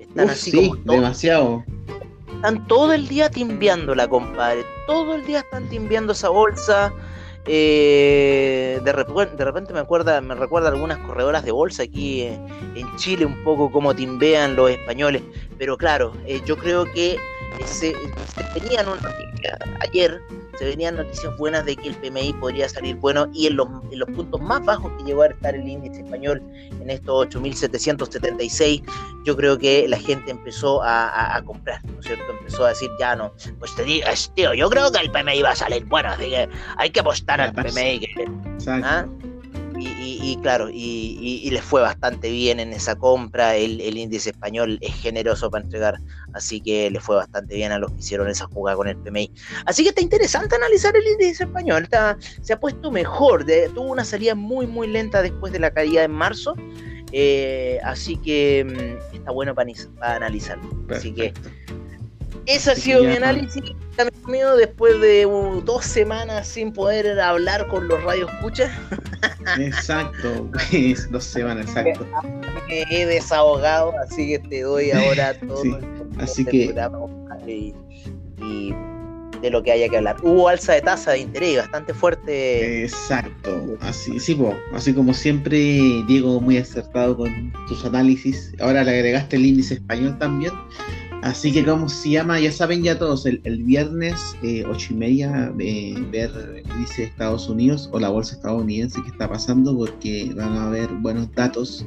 Están 0.00 0.30
así 0.30 0.50
sí, 0.50 0.72
demasiado 0.84 1.64
están 2.42 2.66
todo 2.66 2.92
el 2.92 3.06
día 3.06 3.30
timbiándola, 3.30 4.08
compadre. 4.08 4.64
Todo 4.88 5.14
el 5.14 5.24
día 5.24 5.38
están 5.38 5.68
timbiando 5.68 6.12
esa 6.12 6.28
bolsa. 6.28 6.92
Eh, 7.46 8.80
de, 8.82 8.92
repente, 8.92 9.36
de 9.36 9.44
repente 9.44 9.72
me 9.72 9.78
acuerda, 9.78 10.20
me 10.20 10.34
recuerda 10.34 10.70
algunas 10.70 10.98
corredoras 10.98 11.44
de 11.44 11.52
bolsa 11.52 11.84
aquí 11.84 12.22
en 12.22 12.96
Chile, 12.96 13.26
un 13.26 13.44
poco 13.44 13.70
como 13.70 13.94
timbean 13.94 14.56
los 14.56 14.72
españoles. 14.72 15.22
Pero 15.56 15.76
claro, 15.76 16.14
eh, 16.26 16.42
yo 16.44 16.56
creo 16.56 16.84
que 16.92 17.16
se, 17.64 17.92
se 17.92 18.60
tenían 18.60 18.86
noticia 18.86 19.31
ayer 19.80 20.20
se 20.58 20.64
venían 20.64 20.96
noticias 20.96 21.36
buenas 21.38 21.64
de 21.64 21.76
que 21.76 21.88
el 21.88 21.94
PMI 21.96 22.32
podría 22.34 22.68
salir 22.68 22.96
bueno 22.96 23.28
y 23.32 23.46
en 23.46 23.56
los, 23.56 23.68
en 23.90 23.98
los 23.98 24.08
puntos 24.10 24.40
más 24.40 24.64
bajos 24.64 24.92
que 24.98 25.04
llegó 25.04 25.22
a 25.22 25.28
estar 25.28 25.54
el 25.54 25.66
índice 25.66 26.02
español, 26.02 26.42
en 26.80 26.90
estos 26.90 27.28
8.776, 27.28 28.82
yo 29.24 29.36
creo 29.36 29.58
que 29.58 29.86
la 29.88 29.98
gente 29.98 30.30
empezó 30.30 30.82
a, 30.82 31.40
comprar, 31.44 31.84
¿no 31.84 32.00
es 32.00 32.06
cierto? 32.06 32.24
Empezó 32.40 32.66
a 32.66 32.70
decir, 32.70 32.90
ya 32.98 33.16
no, 33.16 33.32
pues 33.58 33.74
te 33.74 33.84
digo, 33.84 34.06
tío, 34.34 34.54
yo 34.54 34.68
creo 34.68 34.90
que 34.90 34.98
el 34.98 35.10
PMI 35.10 35.42
va 35.42 35.50
a 35.50 35.56
salir 35.56 35.84
bueno, 35.86 36.10
así 36.10 36.28
que 36.28 36.48
hay 36.76 36.90
que 36.90 37.00
apostar 37.00 37.40
al 37.40 37.52
PMI. 37.52 38.00
Que, 38.00 38.28
¿ah? 38.68 39.06
Y, 39.84 40.36
claro, 40.42 40.68
y, 40.72 41.48
les 41.50 41.62
fue 41.62 41.80
bastante 41.80 42.30
bien 42.30 42.60
en 42.60 42.72
esa 42.72 42.96
compra. 42.96 43.56
El, 43.56 43.80
índice 43.96 44.30
español 44.30 44.78
es 44.80 44.94
generoso 44.94 45.50
para 45.50 45.64
entregar, 45.64 46.00
así 46.32 46.60
que 46.60 46.90
le 46.90 47.00
fue 47.00 47.16
bastante 47.16 47.54
bien 47.54 47.72
a 47.72 47.78
los 47.78 47.90
que 47.92 47.98
hicieron 47.98 48.28
esa 48.28 48.46
jugada 48.46 48.76
con 48.76 48.88
el 48.88 48.96
PMI. 48.96 49.30
Así 49.66 49.82
que 49.82 49.90
está 49.90 50.00
interesante 50.00 50.54
analizar 50.56 50.94
el 50.96 51.06
índice 51.06 51.44
español. 51.44 51.84
Está, 51.84 52.16
se 52.40 52.52
ha 52.52 52.60
puesto 52.60 52.90
mejor. 52.90 53.44
tuvo 53.74 53.90
una 53.90 54.04
salida 54.04 54.34
muy, 54.34 54.66
muy 54.66 54.86
lenta 54.86 55.22
después 55.22 55.52
de 55.52 55.58
la 55.58 55.70
caída 55.70 56.04
en 56.04 56.12
marzo. 56.12 56.54
Eh, 57.12 57.78
así 57.84 58.16
que 58.16 58.64
mm, 58.64 59.16
está 59.16 59.30
bueno 59.30 59.54
para, 59.54 59.70
analizarlo. 60.00 60.68
Así 60.90 61.12
que 61.12 61.32
ese 62.46 62.70
ha 62.72 62.74
sido 62.74 63.04
mi 63.04 63.16
análisis, 63.16 63.62
mío, 64.26 64.56
después 64.56 65.00
de 65.00 65.26
dos 65.64 65.84
semanas 65.84 66.48
sin 66.48 66.72
poder 66.72 67.18
hablar 67.20 67.66
con 67.68 67.88
los 67.88 68.02
radios 68.02 68.30
escucha. 68.32 68.70
Exacto, 69.58 70.50
dos 71.10 71.24
semanas, 71.24 71.66
exacto. 71.68 72.06
Me 72.68 72.82
he 72.90 73.06
desahogado, 73.06 73.92
así 73.98 74.28
que 74.28 74.38
te 74.38 74.62
doy 74.62 74.90
ahora 74.90 75.38
todo 75.46 75.62
el 75.62 76.02
así 76.18 76.44
que 76.44 76.74
y, 77.46 77.74
de 79.40 79.50
lo 79.50 79.62
que 79.62 79.72
haya 79.72 79.88
que 79.88 79.96
hablar. 79.96 80.16
Hubo 80.22 80.48
alza 80.48 80.74
de 80.74 80.82
tasa 80.82 81.12
de 81.12 81.20
interés 81.20 81.56
bastante 81.58 81.92
fuerte. 81.92 82.84
Exacto, 82.84 83.76
así, 83.80 84.20
sí, 84.20 84.38
así 84.72 84.94
como 84.94 85.12
siempre, 85.12 85.58
Diego, 86.06 86.40
muy 86.40 86.58
acertado 86.58 87.16
con 87.16 87.52
tus 87.66 87.84
análisis. 87.84 88.52
Ahora 88.60 88.84
le 88.84 88.92
agregaste 88.92 89.36
el 89.36 89.46
índice 89.46 89.74
español 89.74 90.16
también. 90.18 90.52
Así 91.22 91.52
que, 91.52 91.64
¿cómo 91.64 91.88
se 91.88 92.10
llama? 92.10 92.40
Ya 92.40 92.50
saben 92.50 92.82
ya 92.82 92.98
todos, 92.98 93.26
el, 93.26 93.40
viernes 93.62 94.36
eh, 94.42 94.64
ocho 94.68 94.88
y 94.92 94.96
media 94.96 95.52
eh, 95.60 95.94
ver 96.10 96.64
dice 96.78 97.04
Estados 97.04 97.48
Unidos 97.48 97.88
o 97.92 98.00
la 98.00 98.08
bolsa 98.08 98.34
estadounidense 98.34 99.00
que 99.02 99.10
está 99.10 99.28
pasando 99.28 99.76
porque 99.76 100.32
van 100.34 100.56
a 100.56 100.66
haber 100.66 100.88
buenos 100.88 101.32
datos 101.32 101.86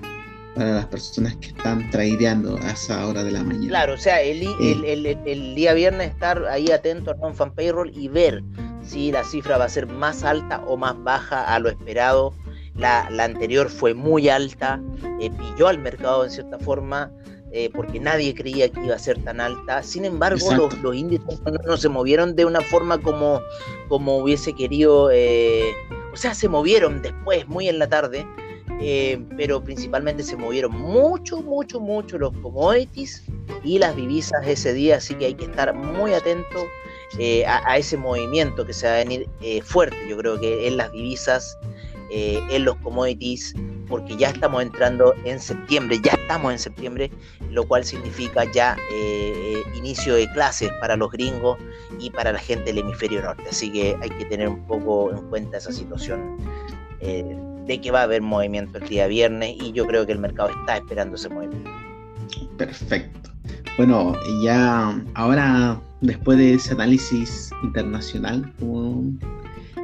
para 0.55 0.75
las 0.75 0.85
personas 0.85 1.35
que 1.35 1.47
están 1.47 1.89
tradeando 1.89 2.57
a 2.63 2.71
esa 2.71 3.05
hora 3.05 3.25
de 3.25 3.31
la 3.33 3.43
mañana. 3.43 3.67
Claro, 3.67 3.95
o 3.95 3.97
sea, 3.97 4.21
el, 4.21 4.41
eh. 4.43 5.17
el, 5.25 5.55
día 5.55 5.73
viernes 5.73 6.11
estar 6.11 6.45
ahí 6.45 6.71
atento 6.71 7.11
al 7.11 7.19
non-fan 7.19 7.53
payroll 7.53 7.91
y 7.93 8.07
ver 8.07 8.41
si 8.85 9.11
la 9.11 9.25
cifra 9.25 9.57
va 9.57 9.65
a 9.65 9.69
ser 9.69 9.85
más 9.85 10.23
alta 10.23 10.63
o 10.65 10.77
más 10.77 10.95
baja 11.03 11.43
a 11.53 11.59
lo 11.59 11.67
esperado. 11.67 12.33
La, 12.75 13.09
la 13.09 13.25
anterior 13.25 13.69
fue 13.69 13.93
muy 13.93 14.29
alta, 14.29 14.81
pilló 15.19 15.67
al 15.67 15.79
mercado 15.79 16.23
en 16.23 16.31
cierta 16.31 16.57
forma 16.59 17.11
eh, 17.57 17.69
porque 17.73 18.01
nadie 18.01 18.35
creía 18.35 18.67
que 18.67 18.83
iba 18.83 18.95
a 18.95 18.99
ser 18.99 19.17
tan 19.23 19.39
alta. 19.39 19.81
Sin 19.81 20.03
embargo, 20.03 20.45
los, 20.83 20.93
índices 20.93 21.39
no, 21.65 21.77
se 21.77 21.87
movieron 21.87 22.35
de 22.35 22.43
una 22.43 22.59
forma 22.59 23.01
como, 23.01 23.41
como 23.87 24.17
hubiese 24.17 24.51
querido, 24.51 25.09
eh, 25.09 25.71
o 26.11 26.17
sea, 26.17 26.33
se 26.33 26.49
movieron 26.49 27.01
después, 27.01 27.47
muy 27.47 27.69
en 27.69 27.79
la 27.79 27.87
tarde, 27.87 28.27
eh, 28.81 29.23
pero 29.37 29.63
principalmente 29.63 30.21
se 30.21 30.35
movieron 30.35 30.73
mucho, 30.73 31.41
mucho, 31.41 31.79
mucho 31.79 32.17
los 32.17 32.33
commodities 32.39 33.23
y 33.63 33.79
las 33.79 33.95
divisas 33.95 34.45
ese 34.45 34.73
día, 34.73 34.97
así 34.97 35.15
que 35.15 35.27
hay 35.27 35.33
que 35.35 35.45
estar 35.45 35.73
muy 35.73 36.13
atento 36.13 36.59
a, 37.47 37.71
a, 37.71 37.77
ese 37.77 37.95
movimiento 37.95 38.65
que 38.65 38.73
se 38.73 38.85
va 38.85 38.95
a 38.95 38.97
venir 38.97 39.29
fuerte, 39.63 39.95
yo 40.09 40.17
creo 40.17 40.37
que 40.41 40.67
en 40.67 40.75
las 40.75 40.91
divisas, 40.91 41.57
en 42.11 42.65
los 42.65 42.75
commodities 42.77 43.55
porque 43.87 44.17
ya 44.17 44.29
estamos 44.29 44.63
entrando 44.63 45.13
en 45.23 45.39
septiembre, 45.39 45.99
ya 46.03 46.13
estamos 46.13 46.51
en 46.51 46.59
septiembre, 46.59 47.11
lo 47.51 47.67
cual 47.67 47.83
significa 47.83 48.43
ya 48.51 48.77
eh, 48.93 49.61
inicio 49.75 50.15
de 50.15 50.29
clases 50.31 50.71
para 50.79 50.95
los 50.95 51.11
gringos 51.11 51.57
y 51.99 52.09
para 52.09 52.31
la 52.31 52.39
gente 52.39 52.65
del 52.65 52.79
hemisferio 52.79 53.21
norte. 53.21 53.43
Así 53.49 53.71
que 53.71 53.97
hay 54.01 54.09
que 54.09 54.25
tener 54.25 54.47
un 54.49 54.65
poco 54.67 55.11
en 55.11 55.21
cuenta 55.29 55.57
esa 55.57 55.71
situación 55.71 56.37
eh, 56.99 57.37
de 57.65 57.81
que 57.81 57.91
va 57.91 58.01
a 58.01 58.03
haber 58.03 58.21
movimiento 58.21 58.77
el 58.77 58.87
día 58.87 59.07
viernes 59.07 59.55
y 59.59 59.71
yo 59.71 59.85
creo 59.87 60.05
que 60.05 60.11
el 60.11 60.19
mercado 60.19 60.49
está 60.49 60.77
esperando 60.77 61.15
ese 61.15 61.29
movimiento. 61.29 61.69
Perfecto. 62.57 63.29
Bueno, 63.77 64.15
ya 64.41 64.97
ahora 65.15 65.79
después 66.01 66.37
de 66.37 66.53
ese 66.53 66.73
análisis 66.73 67.49
internacional, 67.63 68.51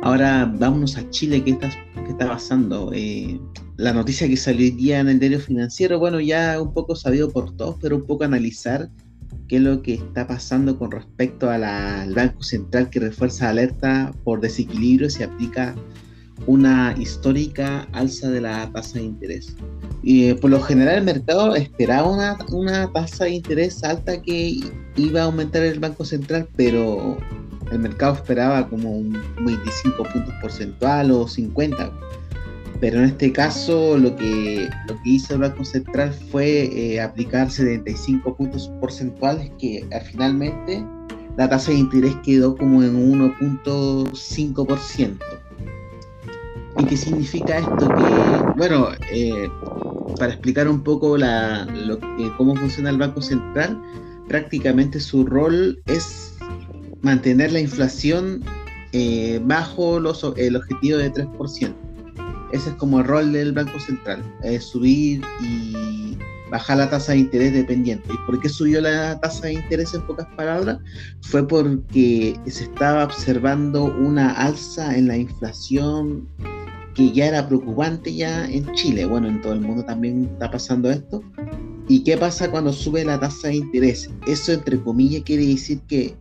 ahora 0.01 0.51
vámonos 0.57 0.97
a 0.97 1.09
Chile, 1.09 1.43
¿qué 1.43 1.51
está, 1.51 1.69
qué 1.69 2.11
está 2.11 2.27
pasando? 2.27 2.91
Eh, 2.93 3.39
la 3.77 3.93
noticia 3.93 4.27
que 4.27 4.37
salió 4.37 4.65
hoy 4.65 4.71
día 4.71 4.99
en 4.99 5.09
el 5.09 5.19
diario 5.19 5.39
financiero, 5.39 5.99
bueno, 5.99 6.19
ya 6.19 6.61
un 6.61 6.73
poco 6.73 6.95
sabido 6.95 7.29
por 7.29 7.55
todos, 7.55 7.77
pero 7.81 7.97
un 7.97 8.05
poco 8.05 8.23
analizar 8.23 8.89
qué 9.47 9.57
es 9.57 9.61
lo 9.61 9.81
que 9.81 9.95
está 9.95 10.27
pasando 10.27 10.77
con 10.77 10.91
respecto 10.91 11.49
al 11.49 12.13
Banco 12.13 12.43
Central 12.43 12.89
que 12.89 12.99
refuerza 12.99 13.49
alerta 13.49 14.13
por 14.23 14.39
desequilibrio 14.41 15.09
se 15.09 15.23
aplica 15.23 15.75
una 16.47 16.95
histórica 16.97 17.87
alza 17.91 18.29
de 18.29 18.41
la 18.41 18.71
tasa 18.71 18.99
de 18.99 19.05
interés. 19.05 19.55
Y 20.03 20.29
eh, 20.29 20.35
por 20.35 20.49
lo 20.49 20.61
general 20.61 20.99
el 20.99 21.03
mercado 21.03 21.55
esperaba 21.55 22.09
una, 22.09 22.37
una 22.49 22.91
tasa 22.91 23.25
de 23.25 23.31
interés 23.31 23.83
alta 23.83 24.21
que 24.21 24.59
iba 24.95 25.21
a 25.21 25.25
aumentar 25.25 25.63
el 25.63 25.79
Banco 25.79 26.03
Central, 26.03 26.47
pero 26.55 27.17
el 27.71 27.79
mercado 27.79 28.15
esperaba 28.15 28.67
como 28.67 28.91
un 28.91 29.13
25 29.45 30.03
puntos 30.03 30.33
porcentual 30.41 31.11
o 31.11 31.27
50 31.27 31.91
pero 32.81 32.97
en 32.97 33.05
este 33.05 33.31
caso 33.31 33.97
lo 33.97 34.13
que, 34.15 34.67
lo 34.87 34.95
que 35.01 35.09
hizo 35.09 35.35
el 35.35 35.41
Banco 35.41 35.63
Central 35.63 36.11
fue 36.31 36.63
eh, 36.73 36.99
aplicar 36.99 37.51
75 37.51 38.35
puntos 38.35 38.71
porcentuales 38.81 39.51
que 39.59 39.85
finalmente 40.09 40.83
la 41.37 41.47
tasa 41.47 41.71
de 41.71 41.77
interés 41.77 42.15
quedó 42.23 42.57
como 42.57 42.81
en 42.81 43.13
1.5%. 43.13 45.17
¿Y 46.79 46.85
qué 46.85 46.97
significa 46.97 47.59
esto? 47.59 47.87
Que, 47.87 48.03
bueno, 48.57 48.87
eh, 49.11 49.47
para 50.17 50.33
explicar 50.33 50.67
un 50.67 50.81
poco 50.81 51.17
la, 51.17 51.65
lo 51.65 51.99
cómo 52.35 52.55
funciona 52.55 52.89
el 52.89 52.97
Banco 52.97 53.21
Central, 53.21 53.79
prácticamente 54.27 54.99
su 54.99 55.23
rol 55.23 55.79
es 55.85 56.30
mantener 57.01 57.51
la 57.51 57.59
inflación 57.59 58.43
eh, 58.91 59.39
bajo 59.43 59.99
los, 59.99 60.25
el 60.37 60.55
objetivo 60.55 60.97
de 60.97 61.11
3%. 61.11 61.73
Ese 62.51 62.69
es 62.69 62.75
como 62.75 62.99
el 62.99 63.05
rol 63.05 63.31
del 63.31 63.53
Banco 63.53 63.79
Central, 63.79 64.21
subir 64.59 65.21
y 65.41 66.17
bajar 66.51 66.77
la 66.77 66.89
tasa 66.89 67.13
de 67.13 67.19
interés 67.19 67.53
dependiente. 67.53 68.07
¿Y 68.13 68.17
por 68.25 68.39
qué 68.39 68.49
subió 68.49 68.81
la 68.81 69.19
tasa 69.21 69.47
de 69.47 69.53
interés 69.53 69.93
en 69.93 70.01
pocas 70.01 70.27
palabras? 70.35 70.77
Fue 71.21 71.47
porque 71.47 72.37
se 72.45 72.65
estaba 72.65 73.05
observando 73.05 73.85
una 73.85 74.33
alza 74.33 74.95
en 74.95 75.07
la 75.07 75.17
inflación 75.17 76.27
que 76.93 77.11
ya 77.11 77.27
era 77.27 77.47
preocupante 77.47 78.13
ya 78.13 78.45
en 78.49 78.69
Chile. 78.73 79.05
Bueno, 79.05 79.29
en 79.29 79.41
todo 79.41 79.53
el 79.53 79.61
mundo 79.61 79.83
también 79.85 80.25
está 80.33 80.51
pasando 80.51 80.91
esto. 80.91 81.23
¿Y 81.87 82.03
qué 82.03 82.17
pasa 82.17 82.51
cuando 82.51 82.73
sube 82.73 83.03
la 83.05 83.19
tasa 83.19 83.47
de 83.47 83.55
interés? 83.55 84.09
Eso 84.27 84.51
entre 84.51 84.79
comillas 84.81 85.23
quiere 85.23 85.45
decir 85.45 85.79
que 85.87 86.15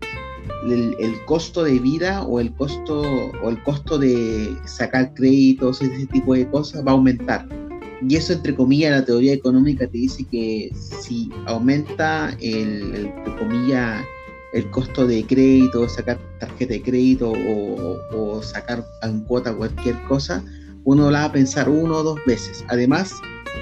el, 0.68 1.24
costo 1.26 1.64
de 1.64 1.78
vida 1.78 2.22
o 2.24 2.40
el 2.40 2.52
costo 2.54 3.02
o 3.42 3.50
el 3.50 3.62
costo 3.62 3.98
de 3.98 4.56
sacar 4.64 5.14
créditos, 5.14 5.80
ese 5.82 6.06
tipo 6.06 6.34
de 6.34 6.48
cosas 6.48 6.84
va 6.86 6.92
a 6.92 6.94
aumentar. 6.94 7.46
Y 8.06 8.16
eso 8.16 8.32
entre 8.32 8.54
comillas 8.54 8.92
la 8.92 9.04
teoría 9.04 9.34
económica 9.34 9.86
te 9.86 9.98
dice 9.98 10.24
que 10.30 10.70
si 10.74 11.30
aumenta 11.46 12.34
el, 12.40 12.94
entre 12.94 13.36
comillas 13.36 14.02
el 14.52 14.68
costo 14.70 15.06
de 15.06 15.24
crédito, 15.24 15.88
sacar 15.88 16.18
tarjeta 16.38 16.72
de 16.72 16.82
crédito 16.82 17.32
o, 17.32 18.42
sacar 18.42 18.84
en 19.02 19.20
cuota 19.20 19.54
cualquier 19.54 20.00
cosa, 20.04 20.42
uno 20.84 21.10
la 21.10 21.20
va 21.20 21.24
a 21.26 21.32
pensar 21.32 21.68
uno 21.68 21.96
o 21.96 22.02
dos 22.02 22.18
veces. 22.26 22.64
Además, 22.68 23.14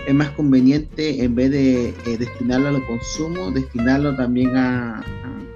es 0.07 0.14
más 0.14 0.31
conveniente 0.31 1.22
en 1.22 1.35
vez 1.35 1.51
de 1.51 1.88
eh, 1.88 2.16
destinarlo 2.18 2.68
al 2.68 2.87
consumo, 2.87 3.51
destinarlo 3.51 4.14
también 4.16 4.57
a, 4.57 5.01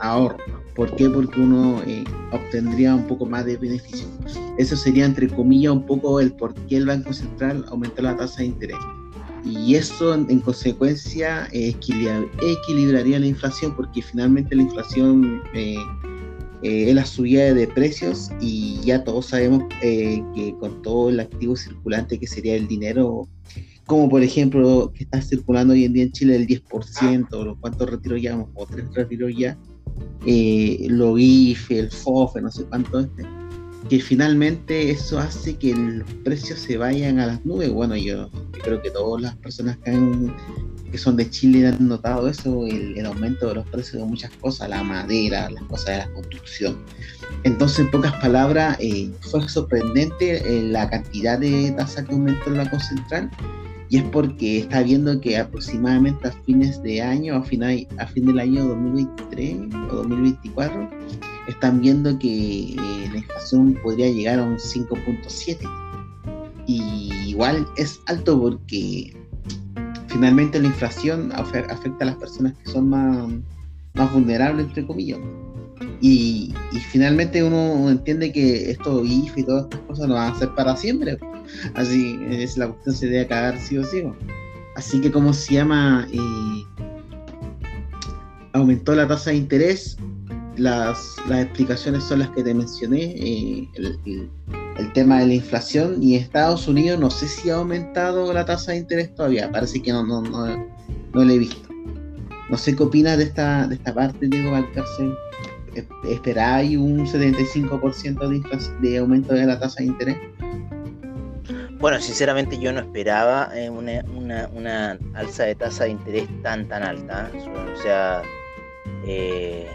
a 0.01 0.09
ahorro. 0.09 0.62
¿Por 0.75 0.95
qué? 0.97 1.09
Porque 1.11 1.39
uno 1.41 1.83
eh, 1.87 2.05
obtendría 2.33 2.95
un 2.95 3.07
poco 3.07 3.27
más 3.27 3.45
de 3.45 3.57
beneficio. 3.57 4.07
Eso 4.57 4.77
sería, 4.77 5.05
entre 5.05 5.29
comillas, 5.29 5.73
un 5.73 5.85
poco 5.85 6.19
el 6.21 6.33
por 6.33 6.55
qué 6.67 6.79
el 6.79 6.87
Banco 6.87 7.13
Central 7.13 7.65
aumentó 7.69 8.03
la 8.03 8.17
tasa 8.17 8.39
de 8.39 8.47
interés. 8.47 8.79
Y 9.45 9.75
eso, 9.75 10.15
en, 10.15 10.41
consecuencia, 10.41 11.49
equilibraría 11.53 13.19
la 13.19 13.27
inflación, 13.27 13.75
porque 13.77 14.01
finalmente 14.01 14.55
la 14.55 14.63
inflación 14.63 15.43
eh, 15.53 15.75
eh, 16.63 16.89
es 16.89 16.95
la 16.95 17.05
subida 17.05 17.53
de 17.53 17.67
precios 17.67 18.31
y 18.41 18.81
ya 18.85 19.03
todos 19.03 19.27
sabemos 19.27 19.65
que 19.81 20.55
con 20.61 20.81
todo 20.83 21.11
el 21.11 21.19
activo 21.19 21.57
circulante 21.57 22.21
que 22.21 22.27
sería 22.29 22.55
el 22.55 22.69
dinero, 22.69 23.29
como 23.85 24.09
por 24.09 24.23
ejemplo 24.23 24.93
que 24.95 25.03
está 25.03 25.21
circulando 25.21 25.75
hoy 25.75 25.87
en 25.87 25.93
día 25.93 26.05
en 26.05 26.13
Chile 26.13 26.37
el 26.37 26.47
10%, 26.47 27.45
los 27.45 27.59
cuántos 27.59 27.91
retiros 27.91 28.23
ya, 28.23 28.39
o 28.55 28.67
tres 28.67 28.87
retiros 28.95 29.33
ya, 29.37 29.59
eh, 30.27 30.87
lo 30.89 31.19
el 31.19 31.91
FOFE, 31.91 32.41
no 32.43 32.51
sé 32.51 32.65
cuánto 32.65 33.01
este, 33.01 33.25
que 33.89 34.01
finalmente 34.01 34.91
eso 34.91 35.19
hace 35.19 35.57
que 35.57 35.75
los 35.75 36.09
precios 36.25 36.61
se 36.61 36.77
vayan 36.77 37.19
a 37.19 37.27
las 37.27 37.45
nubes. 37.45 37.71
Bueno, 37.71 37.97
yo, 37.97 38.31
creo 38.63 38.81
que 38.81 38.91
todas 38.91 39.23
las 39.23 39.37
personas 39.37 39.77
que, 39.79 39.93
que 40.91 40.99
son 40.99 41.17
de 41.17 41.29
Chile 41.29 41.67
han 41.67 41.89
notado 41.89 42.29
eso, 42.29 42.67
el, 42.67 43.05
aumento 43.05 43.49
de 43.49 43.57
los 43.57 43.67
precios 43.69 44.03
de 44.03 44.09
muchas 44.09 44.31
cosas, 44.41 44.69
la 44.69 44.83
madera, 44.85 45.51
las 45.51 45.65
cosas 45.65 45.87
de 45.87 45.97
la 45.99 46.13
construcción. 46.13 46.79
Entonces, 47.43 47.81
en 47.81 47.91
pocas 47.91 48.13
palabras, 48.21 48.77
eh, 48.81 49.11
fue 49.21 49.49
sorprendente 49.49 50.37
eh, 50.37 50.63
la 50.63 50.89
cantidad 50.89 51.39
de 51.39 51.73
tasa 51.73 52.05
que 52.05 52.13
aumentó 52.13 52.55
Banco 52.55 52.79
Central 52.79 53.31
y 53.93 53.99
es 53.99 54.05
porque 54.05 54.61
está 54.61 54.83
viendo 54.83 55.21
que 55.21 55.37
aproximadamente 55.37 56.27
a 56.27 56.33
fines 56.47 56.83
de 56.83 57.03
año, 57.03 57.37
a, 57.37 57.43
final, 57.43 57.87
a 57.99 58.07
fin 58.07 58.25
del 58.25 58.39
año 58.39 58.65
2023 58.69 59.75
o 59.91 59.97
2024, 59.97 60.89
están 61.47 61.83
viendo 61.83 62.19
que 62.19 62.73
eh, 62.73 62.77
la 63.13 63.19
inflación 63.19 63.79
podría 63.83 64.09
llegar 64.09 64.39
a 64.39 64.45
un 64.45 64.57
5.7. 64.57 65.59
Y 66.67 67.13
igual 67.27 67.67
es 67.77 68.01
alto 68.07 68.41
porque 68.41 69.15
finalmente 70.07 70.59
la 70.59 70.69
inflación 70.69 71.31
afecta 71.31 71.99
a 72.01 72.07
las 72.07 72.17
personas 72.17 72.55
que 72.65 72.71
son 72.71 72.89
más, 72.89 73.29
más 73.93 74.11
vulnerables, 74.11 74.69
entre 74.69 74.87
comillas. 74.87 75.21
Y, 76.01 76.55
finalmente 76.91 77.45
uno 77.45 77.91
entiende 77.91 78.33
que 78.33 78.71
esto 78.71 79.05
IF 79.05 79.37
y 79.37 79.43
todas 79.43 79.65
estas 79.65 79.81
cosas 79.81 80.09
no 80.09 80.15
van 80.15 80.33
a 80.33 80.39
ser 80.39 80.49
para 80.55 80.79
siempre. 80.79 81.19
Así 81.75 82.19
es 82.31 82.57
la 82.57 82.69
cuestión 82.69 82.95
se 82.95 83.07
debe 83.07 83.21
acabar 83.23 83.59
sí 83.59 83.79
o 83.79 83.85
sí. 83.85 84.03
Así 84.77 85.01
que 85.01 85.11
como 85.11 85.33
se 85.33 85.55
llama, 85.55 86.07
eh, 86.13 86.65
aumentó 88.53 88.95
la 88.95 89.07
tasa 89.07 89.31
de 89.31 89.37
interés. 89.37 89.97
Las, 90.57 91.17
las, 91.29 91.45
explicaciones 91.45 92.05
son 92.05 92.21
las 92.21 92.31
que 92.31 92.43
te 92.43 92.55
mencioné. 92.55 93.15
Eh, 93.17 93.69
el, 93.77 94.93
tema 94.95 95.21
de 95.21 95.27
la 95.27 95.35
inflación 95.35 96.03
y 96.03 96.17
Estados 96.17 96.67
Unidos 96.69 96.99
no 96.99 97.11
sé 97.11 97.29
si 97.29 97.51
ha 97.51 97.57
aumentado 97.57 98.33
la 98.33 98.45
tasa 98.45 98.73
de 98.73 98.79
interés 98.79 99.15
todavía. 99.15 99.51
Parece 99.51 99.81
que 99.81 99.93
no, 99.93 100.05
no, 100.05 100.23
no, 100.23 100.47
no 100.47 101.25
lo 101.25 101.31
he 101.31 101.39
visto. 101.39 101.69
No 102.51 102.59
sé 102.59 102.77
qué 102.77 102.83
opinas 102.83 103.17
de 103.17 103.25
esta, 103.25 103.67
de 103.67 103.77
esta 103.77 103.95
parte, 103.95 104.27
Diego 104.29 104.53
Valcárcel. 104.53 105.15
¿Esperáis 106.07 106.77
un 106.77 107.07
75% 107.07 108.29
de, 108.29 108.89
de 108.89 108.99
aumento 108.99 109.33
de 109.33 109.47
la 109.47 109.59
tasa 109.59 109.77
de 109.79 109.87
interés? 109.87 110.17
Bueno, 111.83 112.01
sinceramente 112.01 112.57
yo 112.61 112.73
no 112.73 112.79
esperaba 112.79 113.51
eh, 113.57 113.69
una, 113.69 114.99
alza 115.15 115.43
de 115.47 115.57
tasa 115.57 115.83
de 115.83 115.91
interés 115.91 116.29
tan 116.41 116.69
tan 116.69 116.85
alta. 116.85 117.29
O 117.75 117.83
sea, 117.83 118.23
eh, 119.05 119.67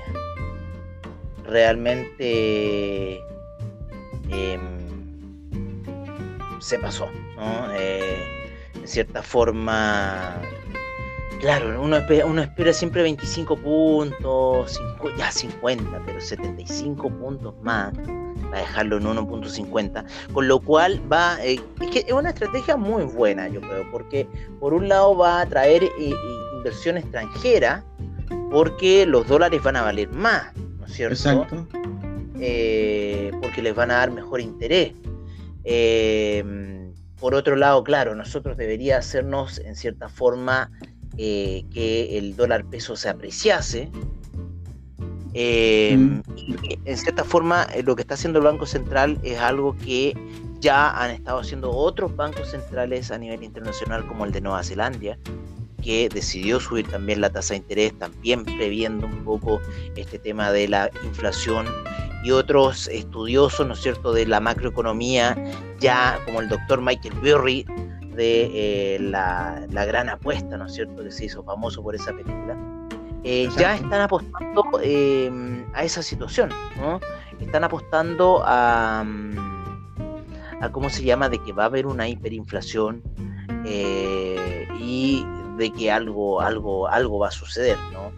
realmente 1.43 3.17
em, 4.29 4.87
se 6.61 6.79
pasó, 6.79 7.09
¿no? 7.35 7.73
Eh, 7.73 8.23
de 8.79 8.87
cierta 8.87 9.21
forma 9.21 10.39
Claro, 11.41 11.81
uno 11.81 11.97
espera, 11.97 12.25
uno 12.25 12.41
espera 12.41 12.71
siempre 12.71 13.03
25 13.03 13.57
puntos, 13.57 14.81
ya 15.17 15.29
50, 15.29 16.03
pero 16.05 16.21
75 16.21 17.09
puntos 17.09 17.53
más 17.61 17.91
para 18.49 18.61
dejarlo 18.61 18.97
en 18.97 19.03
1.50, 19.03 20.05
con 20.33 20.47
lo 20.47 20.59
cual 20.59 21.01
va, 21.11 21.37
eh, 21.43 21.59
es 21.81 21.89
que 21.89 21.99
es 21.99 22.13
una 22.13 22.29
estrategia 22.29 22.77
muy 22.77 23.03
buena, 23.03 23.47
yo 23.47 23.61
creo, 23.61 23.89
porque 23.91 24.27
por 24.59 24.73
un 24.73 24.87
lado 24.87 25.15
va 25.15 25.41
a 25.41 25.45
traer 25.45 25.83
eh, 25.83 25.91
eh, 25.99 26.13
inversión 26.55 26.97
extranjera, 26.97 27.83
porque 28.51 29.05
los 29.05 29.27
dólares 29.27 29.61
van 29.63 29.75
a 29.75 29.81
valer 29.81 30.09
más, 30.11 30.55
¿no 30.79 30.85
es 30.85 30.93
cierto? 30.93 31.13
Exacto. 31.13 31.67
porque 33.41 33.61
les 33.61 33.75
van 33.75 33.91
a 33.91 33.95
dar 33.95 34.11
mejor 34.11 34.41
interés. 34.41 34.93
por 37.19 37.35
otro 37.35 37.55
lado, 37.55 37.83
claro, 37.83 38.15
nosotros 38.15 38.57
debería 38.57 38.97
hacernos 38.97 39.59
en 39.59 39.75
cierta 39.75 40.07
forma 40.07 40.71
eh, 41.19 41.65
que 41.73 42.19
el 42.19 42.35
dólar 42.35 42.63
peso 42.65 42.95
se 42.95 43.09
apreciase. 43.09 43.89
Em, 45.39 46.23
en 46.85 46.97
cierta 46.97 47.23
forma, 47.23 47.67
eh, 47.75 47.83
lo 47.83 47.95
que 47.95 48.01
está 48.01 48.15
haciendo 48.15 48.39
el 48.39 48.45
Banco 48.45 48.65
Central 48.65 49.19
es 49.21 49.37
algo 49.37 49.75
que 49.85 50.17
ya 50.59 50.89
han 50.89 51.11
estado 51.11 51.37
haciendo 51.37 51.69
otros 51.69 52.15
bancos 52.15 52.49
centrales 52.49 53.11
a 53.11 53.19
nivel 53.19 53.43
internacional, 53.43 54.07
como 54.07 54.25
el 54.25 54.31
de 54.31 54.41
Nueva 54.41 54.63
Zelanda, 54.63 55.15
que 55.83 56.09
decidió 56.09 56.59
subir 56.59 56.87
también 56.87 57.21
la 57.21 57.29
tasa 57.29 57.53
de 57.53 57.59
interés, 57.59 57.95
también 57.99 58.45
previendo 58.45 59.05
un 59.05 59.23
poco 59.23 59.61
este 59.95 60.17
tema 60.17 60.51
de 60.51 60.69
la 60.69 60.89
inflación 61.03 61.67
y 62.23 62.31
otros 62.31 62.87
estudiosos, 62.87 63.67
¿no 63.67 63.73
es 63.73 63.81
cierto?, 63.81 64.13
de 64.13 64.25
la 64.25 64.39
macroeconomía, 64.39 65.37
ya 65.79 66.19
como 66.25 66.41
el 66.41 66.49
doctor 66.49 66.81
Michael 66.81 67.13
Burry, 67.21 67.63
de 68.15 68.95
eh, 68.95 68.99
la, 68.99 69.67
gran 69.69 70.09
apuesta, 70.09 70.57
¿no 70.57 70.65
es 70.65 70.73
cierto?, 70.73 71.03
que 71.03 71.11
se 71.11 71.25
hizo 71.25 71.43
famoso 71.43 71.83
por 71.83 71.93
esa 71.93 72.11
película, 72.11 72.57
eh, 73.29 73.49
ya 73.57 73.75
están 73.75 73.99
apostando 73.99 74.63
em, 74.81 75.65
a 75.73 75.83
esa 75.83 76.01
situación, 76.01 76.49
¿no? 76.77 77.01
Están 77.41 77.65
apostando 77.65 78.41
a, 78.45 79.03
mm, 79.05 79.37
a, 80.61 80.71
¿cómo 80.71 80.89
se 80.89 81.03
llama?, 81.03 81.27
de 81.27 81.37
que 81.39 81.51
va 81.51 81.63
a 81.63 81.65
haber 81.65 81.87
una 81.87 82.07
hiperinflación 82.07 83.03
eh, 83.65 84.65
y 84.79 85.25
de 85.57 85.73
que 85.73 85.91
algo, 85.91 86.39
algo, 86.39 86.87
algo 86.87 87.19
va 87.19 87.27
a 87.27 87.31
suceder, 87.31 87.77
¿no? 87.91 88.13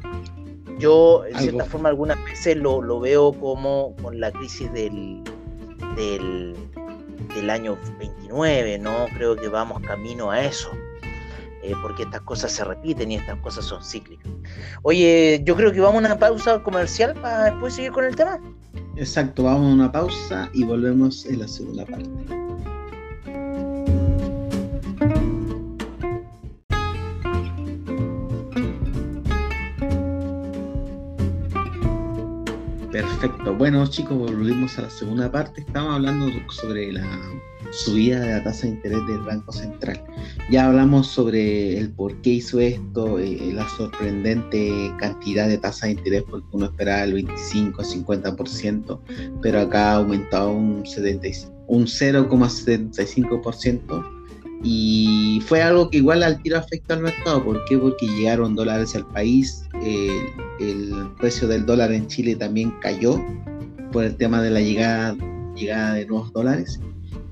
Yo, 0.78 1.26
en 1.26 1.40
cierta 1.40 1.66
forma, 1.66 1.90
algunas 1.90 2.24
veces 2.26 2.58
lo, 2.58 2.80
lo, 2.80 3.00
veo 3.00 3.34
como 3.34 3.96
con 4.04 4.20
la 4.20 4.32
crisis 4.32 4.72
del, 4.74 5.24
del, 5.96 6.56
del 7.34 7.50
año 7.50 7.80
29, 7.98 8.78
¿no? 8.78 9.08
Creo 9.16 9.36
que 9.36 9.48
vamos 9.48 9.82
camino 9.82 10.30
a 10.30 10.44
eso. 10.44 10.70
Eh, 11.62 11.74
porque 11.82 12.04
estas 12.04 12.22
cosas 12.22 12.52
se 12.52 12.64
repiten 12.64 13.12
y 13.12 13.16
estas 13.16 13.38
cosas 13.40 13.66
son 13.66 13.84
cíclicas. 13.84 14.32
Oye, 14.84 15.42
yo 15.44 15.56
creo 15.56 15.72
que 15.72 15.82
vamos 15.82 16.04
a 16.04 16.08
una 16.08 16.20
pausa 16.20 16.64
comercial 16.64 17.14
para 17.16 17.46
después 17.46 17.74
seguir 17.74 17.92
con 17.92 18.06
el 18.06 18.16
tema. 18.16 18.40
Exacto, 18.96 19.44
vamos 19.44 19.72
a 19.72 19.74
una 19.74 19.92
pausa 19.92 20.50
y 20.54 20.64
volvemos 20.64 21.26
en 21.26 21.40
la 21.40 21.48
segunda 21.48 21.86
parte. 21.86 22.10
Perfecto. 32.92 33.54
Bueno, 33.56 33.86
chicos, 33.88 34.18
volvimos 34.18 34.78
a 34.78 34.84
la 34.84 34.90
segunda 34.90 35.32
parte. 35.32 35.62
Estamos 35.62 35.96
hablando 35.96 36.26
sobre 36.50 36.92
la 36.92 37.06
subida 37.72 38.20
de 38.20 38.32
la 38.32 38.44
tasa 38.44 38.68
de 38.68 38.74
interés 38.74 39.00
del 39.08 39.22
Banco 39.22 39.52
Central. 39.52 40.00
Ya 40.52 40.68
hablamos 40.68 41.08
sobre 41.08 41.76
el 41.78 41.90
por 41.92 42.20
qué 42.22 42.30
hizo 42.32 42.60
esto, 42.60 43.20
eh, 43.20 43.52
la 43.54 43.70
sorprendente 43.70 44.94
cantidad 45.00 45.48
de 45.48 45.58
tasa 45.58 45.86
de 45.88 45.94
interés, 45.94 46.24
porque 46.30 46.48
uno 46.52 46.66
esperaba 46.68 47.04
el 47.04 47.14
25, 47.14 47.82
50%, 47.84 49.00
pero 49.42 49.62
acá 49.62 49.92
ha 49.92 49.96
aumentado 49.96 50.52
un, 50.52 50.84
un 51.68 51.86
0,75% 51.86 54.20
y 54.62 55.42
fue 55.46 55.62
algo 55.62 55.90
que 55.90 55.98
igual 55.98 56.22
al 56.24 56.42
tiro 56.42 56.58
afecta 56.58 56.96
al 56.96 57.02
mercado. 57.02 57.44
¿Por 57.44 57.64
qué? 57.66 57.78
Porque 57.78 58.08
llegaron 58.08 58.56
dólares 58.56 58.96
al 58.96 59.06
país, 59.08 59.64
el 60.60 61.10
precio 61.20 61.48
del 61.48 61.66
dólar 61.66 61.92
en 61.94 62.08
Chile 62.08 62.36
también 62.36 62.74
cayó 62.82 63.24
por 63.92 64.04
el 64.04 64.16
tema 64.16 64.42
de 64.42 64.52
la 64.52 64.60
llegada, 64.60 65.16
llegada 65.56 65.94
de 65.94 66.06
nuevos 66.06 66.34
dólares. 66.34 66.80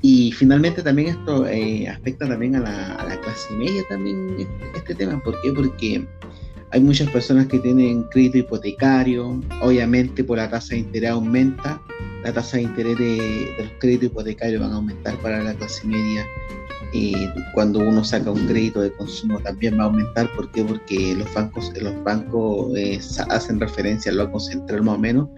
Y 0.02 0.32
finalmente 0.32 0.84
también 0.84 1.10
esto 1.10 1.48
eh, 1.48 1.88
afecta 1.88 2.28
también 2.28 2.56
a 2.56 2.60
la, 2.60 3.20
clase 3.22 3.54
media 3.56 3.84
también 3.90 4.36
este, 4.38 4.78
este, 4.78 4.96
tema. 4.96 5.22
¿Por 5.24 5.40
qué? 5.42 5.52
Porque 5.52 6.08
hay 6.72 6.82
muchas 6.82 7.10
personas 7.10 7.48
que 7.48 7.60
tienen 7.60 8.04
crédito 8.04 8.38
hipotecario, 8.40 9.42
obviamente 9.62 10.24
por 10.24 10.38
la 10.38 10.50
tasa 10.50 10.76
de 10.76 10.82
interés 10.82 11.10
aumenta, 11.12 11.82
la 12.24 12.32
tasa 12.32 12.58
de 12.58 12.64
interés 12.64 12.98
de, 12.98 13.16
de 13.58 13.64
los 13.64 13.72
créditos 13.80 14.08
hipotecarios 14.08 14.62
van 14.62 14.72
a 14.72 14.76
aumentar 14.76 15.18
para 15.18 15.42
la 15.42 15.54
clase 15.54 15.88
media 15.88 16.26
y 16.94 17.30
cuando 17.54 17.80
uno 17.80 18.04
saca 18.04 18.32
un 18.32 18.48
crédito 18.48 18.82
de 18.82 18.92
consumo 18.94 19.40
también 19.40 19.78
va 19.78 19.84
a 19.84 19.86
aumentar. 19.88 20.32
¿Por 20.36 20.52
qué? 20.52 20.64
Porque 20.64 21.16
los 21.16 21.32
bancos, 21.34 21.72
los 21.80 22.04
bancos 22.04 22.76
eh, 22.78 23.00
hacen 23.30 23.60
referencia 23.60 24.12
al 24.12 24.20
Banco 24.20 24.40
Central 24.40 24.84
más 24.84 24.96
o 24.96 25.00
menos 25.00 25.30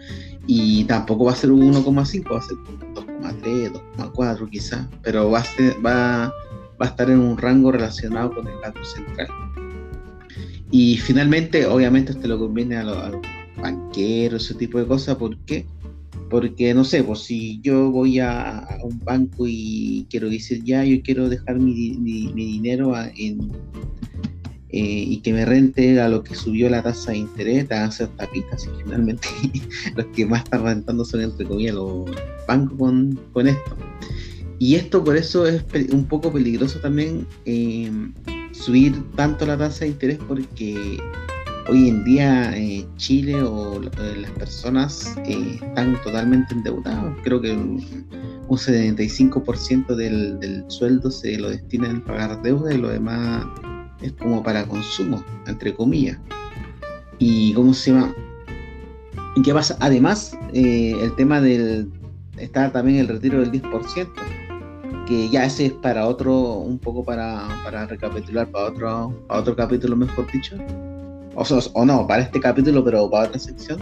y 0.48 0.84
tampoco 0.86 1.26
va 1.26 1.32
a 1.32 1.36
ser 1.36 1.52
un 1.52 1.74
1,5, 1.74 2.34
va 2.34 2.40
a 2.40 2.42
ser 2.42 2.58
2,3, 3.22 3.72
2,4 3.98 4.50
quizás, 4.50 4.88
pero 5.02 5.30
va 5.32 5.40
a, 5.40 5.44
va, 5.86 6.28
va 6.28 6.86
a 6.86 6.90
estar 6.90 7.10
en 7.10 7.20
un 7.20 7.38
rango 7.38 7.72
relacionado 7.72 8.34
con 8.34 8.48
el 8.48 8.56
Banco 8.62 8.84
Central. 8.84 9.28
Y 10.72 10.98
finalmente, 10.98 11.66
obviamente, 11.66 12.12
esto 12.12 12.28
lo 12.28 12.38
conviene 12.38 12.78
a 12.78 12.84
los, 12.84 12.98
banqueros, 13.62 14.46
ese 14.46 14.56
tipo 14.56 14.80
de 14.80 14.86
cosas, 14.86 15.16
¿por 15.18 15.38
qué? 15.40 15.66
Porque 16.30 16.74
no 16.74 16.84
sé, 16.84 17.04
pues 17.04 17.20
si 17.20 17.60
yo 17.62 17.92
voy 17.92 18.20
a, 18.20 18.68
un 18.84 19.00
banco 19.00 19.46
y 19.48 20.06
quiero 20.10 20.30
decir 20.30 20.64
ya, 20.64 20.84
yo 20.84 21.02
quiero 21.02 21.30
dejar 21.30 21.60
mi, 21.60 21.96
dinero 22.34 22.94
en, 23.16 23.52
eh, 24.72 25.04
y 25.08 25.22
que 25.22 25.34
me 25.34 25.46
rente 25.46 26.00
a 26.00 26.08
lo 26.08 26.24
que 26.24 26.36
subió 26.36 26.70
la 26.70 26.84
tasa 26.84 27.12
de 27.12 27.18
interés, 27.18 27.68
te 27.68 27.74
a 27.74 27.86
hacer 27.86 28.08
tapitas 28.10 28.66
y 28.66 28.84
finalmente 28.84 29.28
los 29.96 30.06
que 30.08 30.28
más 30.28 30.44
están 30.44 30.64
rentando 30.64 31.04
son 31.04 31.22
entre 31.22 31.46
comillas 31.46 31.74
los 31.74 32.06
bancos 32.48 32.78
con, 33.34 33.48
esto. 33.48 33.78
Y 34.60 34.76
esto 34.76 35.04
por 35.04 35.18
eso 35.18 35.48
es 35.48 35.64
un 35.92 36.06
poco 36.06 36.32
peligroso 36.32 36.80
también 36.80 37.26
eh, 37.46 37.90
subir 38.52 38.94
tanto 39.16 39.46
la 39.48 39.58
tasa 39.58 39.86
de 39.86 39.92
interés 39.92 40.20
porque 40.28 41.00
hoy 41.68 41.90
en 41.90 42.04
día 42.04 42.56
eh, 42.56 42.86
Chile 42.98 43.42
o 43.42 43.82
eh, 43.82 44.18
las 44.22 44.32
personas 44.32 45.16
están 45.26 46.00
totalmente 46.04 46.54
endeudados. 46.54 47.18
Creo 47.24 47.42
que 47.42 47.54
un, 47.54 47.84
75% 48.50 49.96
del, 49.96 50.40
del, 50.40 50.64
sueldo 50.70 51.10
se 51.12 51.38
lo 51.38 51.50
destina 51.50 51.92
a 51.92 52.04
pagar 52.04 52.42
deuda 52.42 52.74
y 52.74 52.78
lo 52.78 52.90
demás 52.90 53.46
es 54.02 54.14
como 54.14 54.44
para 54.44 54.66
consumo, 54.66 55.24
entre 55.48 55.74
comillas. 55.74 56.18
¿Y 57.18 57.54
cómo 57.54 57.74
se 57.74 57.92
llama? 57.92 58.14
¿Y 59.36 59.42
qué 59.42 59.54
pasa? 59.54 59.78
Además, 59.80 60.38
el 60.54 61.14
tema 61.16 61.42
del... 61.42 61.92
está 62.38 62.72
también 62.72 63.00
el 63.00 63.08
retiro 63.08 63.40
del 63.40 63.52
10%, 63.52 64.08
que 65.08 65.30
ya 65.30 65.46
ese 65.46 65.68
es 65.68 65.74
para 65.74 66.08
otro, 66.08 66.54
un 66.54 66.80
poco 66.80 67.04
para, 67.04 67.48
para 67.64 67.86
recapitular, 67.86 68.48
para 68.48 68.66
otro, 68.66 69.26
para 69.28 69.40
otro 69.40 69.56
capítulo, 69.56 69.96
mejor 69.96 70.32
dicho 70.32 70.56
o, 71.74 71.86
no, 71.86 72.08
para 72.08 72.24
este 72.24 72.40
capítulo, 72.40 72.84
pero 72.84 73.10
para 73.10 73.28
otra 73.28 73.40
sección. 73.40 73.80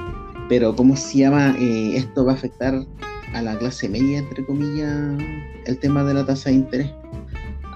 Pero, 0.49 0.75
¿cómo 0.75 0.95
se 0.95 1.19
llama? 1.19 1.55
Eh, 1.59 1.97
esto 1.97 2.25
va 2.25 2.33
a 2.33 2.35
afectar 2.35 2.85
a 3.33 3.41
la 3.41 3.57
clase 3.57 3.89
media, 3.89 4.19
entre 4.19 4.45
comillas, 4.45 5.17
el 5.65 5.77
tema 5.79 6.03
de 6.03 6.13
la 6.13 6.25
tasa 6.25 6.49
de 6.49 6.55
interés. 6.55 6.91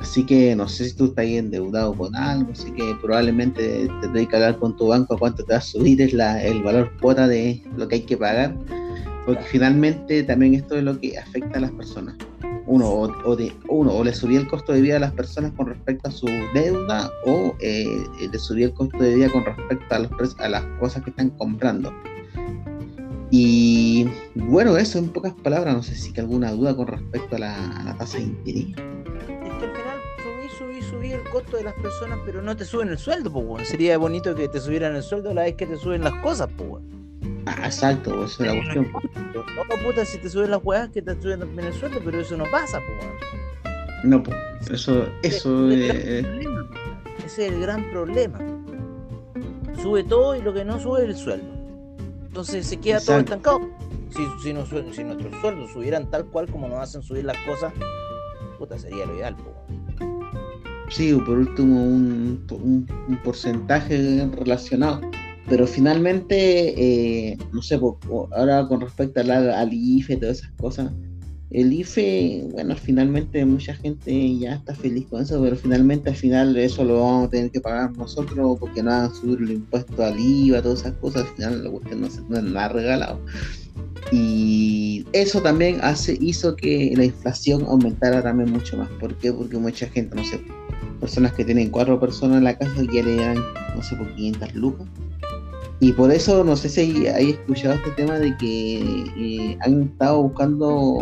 Así 0.01 0.25
que 0.25 0.55
no 0.55 0.67
sé 0.67 0.89
si 0.89 0.95
tú 0.95 1.05
estás 1.05 1.23
ahí 1.23 1.37
endeudado 1.37 1.93
con 1.93 2.15
algo, 2.15 2.51
así 2.51 2.71
que 2.71 2.95
probablemente 3.03 3.87
te 4.01 4.27
que 4.27 4.35
hablar 4.35 4.57
con 4.57 4.75
tu 4.75 4.87
banco 4.87 5.13
a 5.13 5.17
cuánto 5.19 5.43
te 5.43 5.53
va 5.53 5.59
a 5.59 5.61
subir 5.61 6.01
es 6.01 6.11
la, 6.11 6.43
el 6.43 6.63
valor 6.63 6.91
cuota 6.99 7.27
de 7.27 7.63
lo 7.77 7.87
que 7.87 7.95
hay 7.95 8.01
que 8.01 8.17
pagar, 8.17 8.55
porque 9.27 9.43
finalmente 9.43 10.23
también 10.23 10.55
esto 10.55 10.75
es 10.75 10.83
lo 10.83 10.99
que 10.99 11.19
afecta 11.19 11.59
a 11.59 11.61
las 11.61 11.71
personas. 11.71 12.15
Uno 12.65 12.89
o, 12.89 13.35
de 13.35 13.51
uno 13.69 13.93
o 13.93 14.03
le 14.03 14.13
subía 14.13 14.39
el 14.39 14.47
costo 14.47 14.73
de 14.73 14.81
vida 14.81 14.97
a 14.97 14.99
las 14.99 15.11
personas 15.11 15.51
con 15.51 15.67
respecto 15.67 16.09
a 16.09 16.11
su 16.11 16.25
deuda 16.53 17.11
o 17.27 17.55
eh, 17.59 18.03
le 18.31 18.39
subía 18.39 18.67
el 18.67 18.73
costo 18.73 18.97
de 18.97 19.15
vida 19.15 19.29
con 19.29 19.45
respecto 19.45 19.93
a, 19.93 19.99
los 19.99 20.39
a 20.39 20.49
las 20.49 20.63
cosas 20.79 21.03
que 21.03 21.11
están 21.11 21.29
comprando. 21.31 21.93
Y 23.29 24.07
bueno 24.35 24.77
eso 24.77 24.97
en 24.97 25.09
pocas 25.09 25.33
palabras 25.43 25.75
no 25.75 25.83
sé 25.83 25.95
si 25.95 26.09
hay 26.09 26.19
alguna 26.21 26.51
duda 26.51 26.75
con 26.75 26.87
respecto 26.87 27.35
a 27.35 27.39
la, 27.39 27.95
tasa 27.99 28.17
de 28.17 28.23
interés 28.23 28.90
subí 31.01 31.13
el 31.13 31.23
costo 31.29 31.57
de 31.57 31.63
las 31.63 31.73
personas 31.73 32.19
pero 32.25 32.41
no 32.41 32.55
te 32.55 32.63
suben 32.63 32.89
el 32.89 32.97
sueldo 32.97 33.31
pues 33.31 33.67
sería 33.67 33.97
bonito 33.97 34.35
que 34.35 34.47
te 34.47 34.59
subieran 34.59 34.95
el 34.95 35.01
sueldo 35.01 35.33
la 35.33 35.43
vez 35.43 35.55
que 35.55 35.65
te 35.65 35.75
suben 35.77 36.03
las 36.03 36.13
cosas 36.21 36.47
pues 36.55 36.83
Ah, 37.47 37.65
exacto, 37.65 38.23
eso 38.23 38.43
es 38.43 38.53
la 38.53 38.61
cuestión. 38.61 38.91
No, 38.93 39.83
puta, 39.83 40.05
si 40.05 40.19
te 40.19 40.29
suben 40.29 40.51
las 40.51 40.59
weas, 40.63 40.89
que 40.89 41.01
te 41.01 41.19
suben 41.19 41.39
también 41.39 41.67
el 41.67 41.73
sueldo, 41.73 41.99
pero 42.03 42.19
eso 42.19 42.37
no 42.37 42.45
pasa, 42.51 42.79
pues. 42.79 44.03
No, 44.03 44.21
pues, 44.21 44.37
eso, 44.69 45.07
eso 45.23 45.69
es. 45.71 46.23
Ese 47.25 47.25
es 47.25 47.39
el 47.39 47.59
gran 47.59 47.89
problema. 47.91 48.39
Sube 49.81 50.03
todo 50.03 50.35
y 50.35 50.41
lo 50.41 50.53
que 50.53 50.63
no 50.63 50.79
sube 50.79 51.03
es 51.03 51.09
el 51.09 51.15
sueldo. 51.15 51.47
Entonces 52.27 52.67
se 52.67 52.77
queda 52.77 52.99
todo 52.99 53.17
estancado. 53.17 53.59
Si, 54.09 54.23
si, 54.43 54.53
no, 54.53 54.65
si 54.65 55.03
nuestros 55.03 55.41
sueldos 55.41 55.71
subieran 55.71 56.11
tal 56.11 56.25
cual 56.25 56.47
como 56.47 56.67
nos 56.67 56.79
hacen 56.79 57.01
subir 57.01 57.25
las 57.25 57.37
cosas, 57.45 57.73
puta, 58.59 58.77
sería 58.77 59.05
lo 59.07 59.15
ideal, 59.15 59.35
pues. 59.35 59.80
Sí, 60.91 61.13
por 61.13 61.39
último, 61.39 61.83
un, 61.83 62.45
un, 62.51 62.87
un 63.07 63.17
porcentaje 63.23 64.29
relacionado 64.37 65.01
pero 65.51 65.67
finalmente, 65.67 66.73
eh, 66.77 67.37
no 67.51 67.61
sé, 67.61 67.77
ahora 68.31 68.65
con 68.69 68.79
respecto 68.79 69.19
al, 69.19 69.31
al 69.31 69.73
IFE, 69.73 70.15
todas 70.15 70.39
esas 70.39 70.51
cosas, 70.51 70.91
el 71.49 71.73
IFE, 71.73 72.47
bueno, 72.53 72.73
finalmente 72.77 73.43
mucha 73.43 73.75
gente 73.75 74.37
ya 74.37 74.53
está 74.53 74.73
feliz 74.73 75.07
con 75.09 75.21
eso, 75.21 75.41
pero 75.41 75.57
finalmente 75.57 76.09
al 76.09 76.15
final 76.15 76.55
eso 76.55 76.85
lo 76.85 77.01
vamos 77.01 77.27
a 77.27 77.29
tener 77.31 77.51
que 77.51 77.59
pagar 77.59 77.91
nosotros 77.97 78.57
porque 78.59 78.81
no 78.81 78.91
van 78.91 79.11
a 79.11 79.13
subir 79.13 79.39
el 79.41 79.51
impuesto 79.51 80.01
al 80.01 80.17
IVA, 80.17 80.61
todas 80.61 80.79
esas 80.79 80.93
cosas, 80.93 81.23
al 81.23 81.35
final 81.35 81.63
la 81.65 81.69
cuestión 81.69 81.99
no, 81.99 82.09
se, 82.09 82.21
no 82.21 82.59
ha 82.59 82.69
regalado. 82.69 83.19
Y 84.13 85.05
eso 85.11 85.41
también 85.41 85.79
hace, 85.81 86.17
hizo 86.21 86.55
que 86.55 86.93
la 86.95 87.03
inflación 87.03 87.65
aumentara 87.67 88.23
también 88.23 88.51
mucho 88.51 88.77
más. 88.77 88.87
¿Por 89.01 89.15
qué? 89.17 89.33
Porque 89.33 89.57
mucha 89.57 89.87
gente, 89.87 90.15
no 90.15 90.23
sé, 90.23 90.39
personas 91.01 91.33
que 91.33 91.43
tienen 91.43 91.69
cuatro 91.69 91.99
personas 91.99 92.37
en 92.37 92.45
la 92.45 92.57
casa 92.57 92.81
ya 92.93 93.03
le 93.03 93.15
dan, 93.17 93.35
no 93.75 93.83
sé, 93.83 93.97
por 93.97 94.07
500 94.15 94.55
lucas 94.55 94.87
y 95.83 95.93
por 95.93 96.11
eso, 96.11 96.43
no 96.43 96.55
sé 96.55 96.69
si 96.69 97.07
hay 97.07 97.31
escuchado 97.31 97.73
este 97.73 97.89
tema 97.91 98.19
de 98.19 98.37
que 98.37 99.03
eh, 99.17 99.57
han 99.61 99.81
estado 99.81 100.21
buscando, 100.21 100.99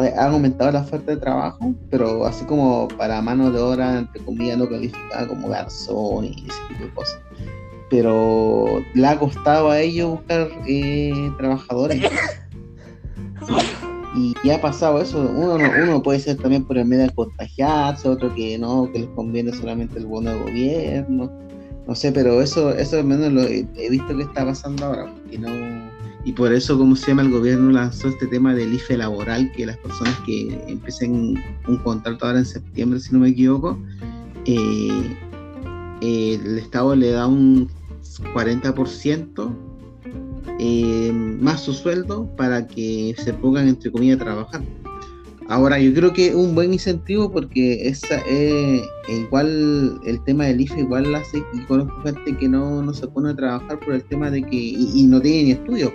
eh, 0.00 0.12
han 0.18 0.32
aumentado 0.32 0.72
la 0.72 0.80
oferta 0.80 1.12
de 1.12 1.18
trabajo, 1.18 1.72
pero 1.90 2.26
así 2.26 2.44
como 2.44 2.88
para 2.88 3.22
mano 3.22 3.52
de 3.52 3.60
obra, 3.60 3.98
entre 4.00 4.20
comillas, 4.24 4.58
no 4.58 4.68
calificada 4.68 5.28
como 5.28 5.48
garzón 5.48 6.24
y 6.24 6.30
ese 6.30 6.58
tipo 6.70 6.84
de 6.86 6.90
cosas. 6.92 7.20
Pero 7.88 8.82
le 8.94 9.06
ha 9.06 9.16
costado 9.16 9.70
a 9.70 9.78
ellos 9.78 10.10
buscar 10.10 10.48
eh, 10.66 11.30
trabajadores. 11.38 12.02
Y 14.14 14.34
ya 14.44 14.56
ha 14.56 14.60
pasado 14.60 15.00
eso. 15.00 15.20
Uno, 15.20 15.58
uno 15.82 16.02
puede 16.02 16.18
ser 16.18 16.36
también 16.36 16.64
por 16.64 16.76
el 16.78 16.84
medio 16.84 17.04
de 17.04 17.14
contagiarse, 17.14 18.08
otro 18.08 18.34
que 18.34 18.58
no, 18.58 18.90
que 18.92 19.00
les 19.00 19.08
conviene 19.10 19.52
solamente 19.52 19.98
el 19.98 20.06
bono 20.06 20.30
de 20.30 20.38
gobierno 20.38 21.30
no 21.90 21.96
sé, 21.96 22.12
pero 22.12 22.40
eso, 22.40 22.70
eso 22.70 22.98
al 22.98 23.04
menos 23.04 23.32
lo 23.32 23.42
he, 23.42 23.90
visto 23.90 24.16
que 24.16 24.22
está 24.22 24.44
pasando 24.44 24.86
ahora. 24.86 25.12
Y, 25.28 25.38
no, 25.38 25.50
y 26.24 26.32
por 26.32 26.52
eso, 26.52 26.78
como 26.78 26.94
se 26.94 27.08
llama, 27.08 27.22
el 27.22 27.32
gobierno 27.32 27.72
lanzó 27.72 28.06
este 28.06 28.28
tema 28.28 28.54
del 28.54 28.74
IFE 28.74 28.98
laboral, 28.98 29.50
que 29.56 29.66
las 29.66 29.76
personas 29.78 30.16
que 30.24 30.56
empiecen 30.68 31.34
un 31.66 31.76
contrato 31.78 32.26
ahora 32.26 32.38
en 32.38 32.46
septiembre, 32.46 33.00
si 33.00 33.12
no 33.12 33.18
me 33.18 33.30
equivoco, 33.30 33.76
eh, 34.44 35.16
el 36.00 36.58
Estado 36.58 36.94
le 36.94 37.10
da 37.10 37.26
un 37.26 37.68
40% 38.34 39.52
eh, 40.62 41.10
más 41.12 41.62
su 41.62 41.72
sueldo 41.72 42.28
para 42.36 42.66
que 42.66 43.14
se 43.16 43.32
pongan, 43.32 43.66
entre 43.66 43.90
comillas, 43.90 44.20
a 44.20 44.24
trabajar. 44.24 44.62
Ahora, 45.48 45.80
yo 45.80 45.92
creo 45.94 46.12
que 46.12 46.34
un 46.34 46.54
buen 46.54 46.74
incentivo 46.74 47.32
porque 47.32 47.88
esa, 47.88 48.20
eh, 48.28 48.82
igual 49.08 49.98
el 50.04 50.22
tema 50.24 50.44
del 50.44 50.60
IFE 50.60 50.80
igual 50.80 51.14
hace 51.14 51.42
y 51.54 51.60
conozco 51.64 52.02
gente 52.02 52.36
que 52.36 52.46
no, 52.46 52.82
no 52.82 52.92
se 52.92 53.08
pone 53.08 53.30
a 53.30 53.34
trabajar 53.34 53.80
por 53.80 53.94
el 53.94 54.04
tema 54.04 54.30
de 54.30 54.42
que 54.42 54.56
y, 54.56 55.06
no 55.06 55.20
tiene 55.20 55.44
ni 55.44 55.50
estudios. 55.52 55.92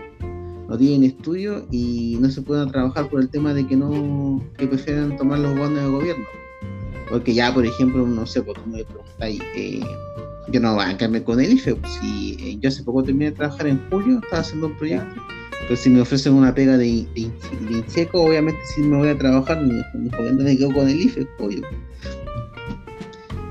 no 0.68 0.78
tienen 0.78 1.04
estudio 1.04 1.68
y 1.72 2.18
no 2.20 2.30
se 2.32 2.42
pueden 2.42 2.70
trabajar 2.70 3.08
por 3.08 3.22
el 3.22 3.30
tema 3.30 3.54
de 3.54 3.68
que 3.68 3.78
no 3.78 4.44
que 4.58 4.66
prefieren 4.66 5.16
tomar 5.16 5.40
los 5.40 5.56
bonos 5.56 5.82
de 5.82 5.90
gobierno. 5.90 6.26
Porque 7.10 7.36
ya, 7.36 7.54
por 7.54 7.66
ejemplo, 7.68 8.06
no 8.06 8.26
sé, 8.26 8.42
tú 8.42 8.54
me 8.66 8.84
preguntáis, 8.84 9.40
eh, 9.56 9.80
yo 10.52 10.60
no 10.60 10.76
voy 10.76 10.86
a 10.86 10.98
quedarme 10.98 11.24
con 11.24 11.40
el 11.40 11.54
IFE, 11.54 11.76
pues, 11.76 11.94
si 12.02 12.38
eh, 12.40 12.58
yo 12.60 12.70
hace 12.70 12.84
poco 12.84 13.04
terminé 13.04 13.26
de 13.26 13.32
trabajar 13.32 13.68
en 13.68 13.82
julio, 13.90 14.20
estaba 14.24 14.42
haciendo 14.42 14.68
un 14.68 14.78
proyecto, 14.78 15.16
pero 15.62 15.76
si 15.76 15.90
me 15.90 16.02
ofrecen 16.02 16.34
una 16.34 16.54
pega 16.54 16.78
de, 16.78 17.08
de, 17.16 18.10
obviamente 18.14 18.60
si 18.76 18.82
me 18.82 18.98
voy 18.98 19.10
a 19.10 19.18
trabajar, 19.18 19.62
mi, 19.62 19.82
mi 19.94 20.10
me 20.10 20.58
quedo 20.58 20.74
con 20.74 20.88
el 20.88 21.02
IFE, 21.02 21.28
obvio. 21.40 21.62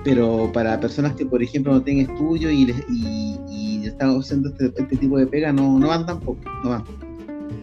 Pero 0.05 0.51
para 0.53 0.79
personas 0.79 1.15
que, 1.15 1.25
por 1.25 1.43
ejemplo, 1.43 1.73
no 1.73 1.83
tienen 1.83 2.11
estudio 2.11 2.51
y, 2.51 2.71
y, 2.91 3.41
y 3.51 3.87
están 3.87 4.19
haciendo 4.19 4.51
este, 4.51 4.67
este, 4.67 4.97
tipo 4.97 5.19
de 5.19 5.27
pega, 5.27 5.53
no, 5.53 5.79
no 5.79 5.89
van 5.89 6.05
tampoco, 6.07 6.39
no 6.63 6.71
van. 6.71 6.85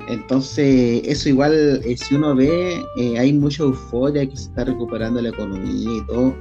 Entonces, 0.07 1.03
eso 1.05 1.29
igual, 1.29 1.81
eh, 1.85 1.95
si 1.95 2.15
uno 2.15 2.35
ve, 2.35 2.81
eh, 2.97 3.19
hay 3.19 3.31
mucha 3.31 3.63
euforia 3.63 4.27
que 4.27 4.35
se 4.35 4.49
está 4.49 4.65
recuperando 4.65 5.21
la 5.21 5.29
economía 5.29 5.97
y 5.97 6.05
todo, 6.07 6.35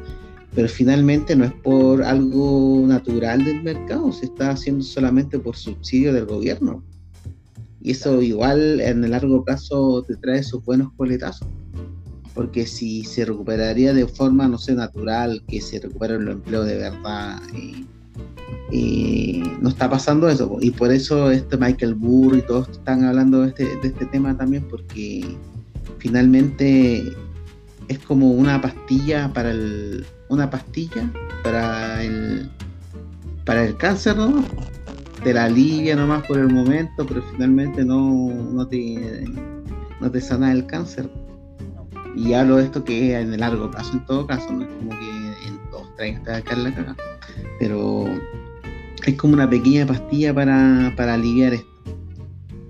pero 0.54 0.68
finalmente 0.68 1.36
no 1.36 1.44
es 1.44 1.52
por 1.52 2.02
algo 2.02 2.84
natural 2.86 3.44
del 3.44 3.62
mercado, 3.62 4.12
se 4.12 4.26
está 4.26 4.50
haciendo 4.50 4.82
solamente 4.82 5.38
por 5.38 5.56
subsidio 5.56 6.12
del 6.12 6.26
gobierno. 6.26 6.82
Y 7.82 7.92
eso 7.92 8.20
igual 8.20 8.80
en 8.80 9.04
el 9.04 9.12
largo 9.12 9.44
plazo 9.44 10.02
te 10.06 10.16
trae 10.16 10.42
sus 10.42 10.64
buenos 10.64 10.92
coletazos. 10.96 11.48
Porque 12.34 12.66
si 12.66 13.04
se 13.04 13.24
recuperaría 13.24 13.92
de 13.92 14.06
forma, 14.06 14.48
no 14.48 14.58
sé, 14.58 14.74
natural, 14.74 15.42
que 15.48 15.60
se 15.60 15.80
recupera 15.80 16.14
el 16.14 16.28
empleo 16.28 16.64
de 16.64 16.76
verdad, 16.76 17.40
eh, 17.54 17.84
y 18.72 19.42
no 19.60 19.68
está 19.68 19.88
pasando 19.88 20.28
eso. 20.28 20.58
Y 20.60 20.70
por 20.70 20.92
eso 20.92 21.30
este 21.30 21.56
Michael 21.56 21.94
Burr 21.94 22.36
y 22.36 22.42
todos 22.42 22.68
están 22.68 23.04
hablando 23.04 23.42
de 23.42 23.48
este, 23.48 23.64
de 23.64 23.88
este 23.88 24.06
tema 24.06 24.36
también, 24.36 24.64
porque 24.68 25.24
finalmente 25.98 27.12
es 27.88 27.98
como 28.00 28.32
una 28.32 28.60
pastilla 28.60 29.32
para 29.32 29.50
el 29.50 30.04
una 30.30 30.48
pastilla 30.48 31.10
para 31.44 32.02
el 32.02 32.50
para 33.44 33.64
el 33.64 33.76
cáncer 33.76 34.16
no 34.16 34.44
te 35.22 35.34
la 35.34 35.44
alivia 35.44 35.96
nomás 35.96 36.26
por 36.26 36.38
el 36.38 36.48
momento 36.48 37.06
pero 37.06 37.22
finalmente 37.32 37.84
no, 37.84 38.28
no 38.28 38.66
te 38.66 39.24
no 40.00 40.10
te 40.10 40.20
sana 40.20 40.52
el 40.52 40.66
cáncer 40.66 41.10
y 42.16 42.32
hablo 42.32 42.56
de 42.56 42.64
esto 42.64 42.82
que 42.82 43.18
en 43.18 43.34
el 43.34 43.40
largo 43.40 43.70
plazo 43.70 43.92
en 43.92 44.06
todo 44.06 44.26
caso 44.26 44.50
no 44.52 44.64
es 44.64 44.70
como 44.78 44.90
que 44.90 45.46
en 45.46 45.70
dos 45.70 45.86
tres 45.96 46.22
te 46.24 46.56
la 46.56 46.74
cagada 46.74 46.96
pero 47.58 48.06
es 49.06 49.14
como 49.16 49.34
una 49.34 49.48
pequeña 49.48 49.86
pastilla 49.86 50.34
para, 50.34 51.14
aliviar 51.14 51.54
esto. 51.54 51.68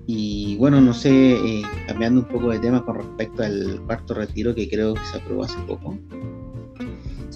Y 0.07 0.57
bueno, 0.57 0.81
no 0.81 0.93
sé, 0.93 1.35
eh, 1.35 1.63
cambiando 1.87 2.21
un 2.21 2.27
poco 2.27 2.51
de 2.51 2.59
tema 2.59 2.85
con 2.85 2.97
respecto 2.97 3.43
al 3.43 3.81
cuarto 3.87 4.15
retiro 4.15 4.55
que 4.55 4.69
creo 4.69 4.95
que 4.95 5.05
se 5.05 5.19
aprobó 5.19 5.45
hace 5.45 5.59
poco. 5.69 5.97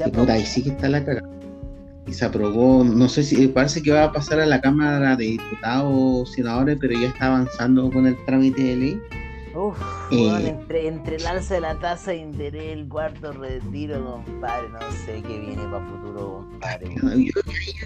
Y 0.05 0.11
puta, 0.11 0.35
ahí 0.35 0.45
sí 0.45 0.63
que 0.63 0.71
está 0.71 0.89
la 0.89 1.05
cagada. 1.05 1.29
Y 2.07 2.13
se 2.13 2.25
aprobó, 2.25 2.85
no 2.85 3.09
sé 3.09 3.23
si 3.23 3.49
parece 3.49 3.83
que 3.83 3.91
va 3.91 4.05
a 4.05 4.13
pasar 4.13 4.41
a 4.41 4.47
la 4.47 4.61
Cámara 4.61 5.17
de 5.17 5.25
Diputados 5.25 5.93
o 5.95 6.27
senadores, 6.27 6.77
pero 6.81 6.99
ya 6.99 7.09
está 7.09 7.27
avanzando 7.29 7.91
con 7.91 8.07
el 8.07 8.17
trámite 8.27 8.63
de 8.63 8.77
ley. 8.77 9.01
Uf, 9.55 9.79
eh, 10.11 10.49
entre, 10.49 10.89
entre, 10.89 11.17
el 11.17 11.27
alza 11.27 11.55
de 11.55 11.61
la 11.61 11.79
tasa 11.79 12.11
de 12.11 12.17
interés, 12.17 12.73
el 12.73 12.89
cuarto 12.89 13.33
retiro, 13.33 14.21
compadre, 14.27 14.69
no 14.69 14.81
sé 15.07 15.23
qué 15.23 15.39
viene 15.39 15.63
para 15.71 15.87
futuro, 15.87 16.45
compadre. 16.51 16.95
Yo, 17.25 17.33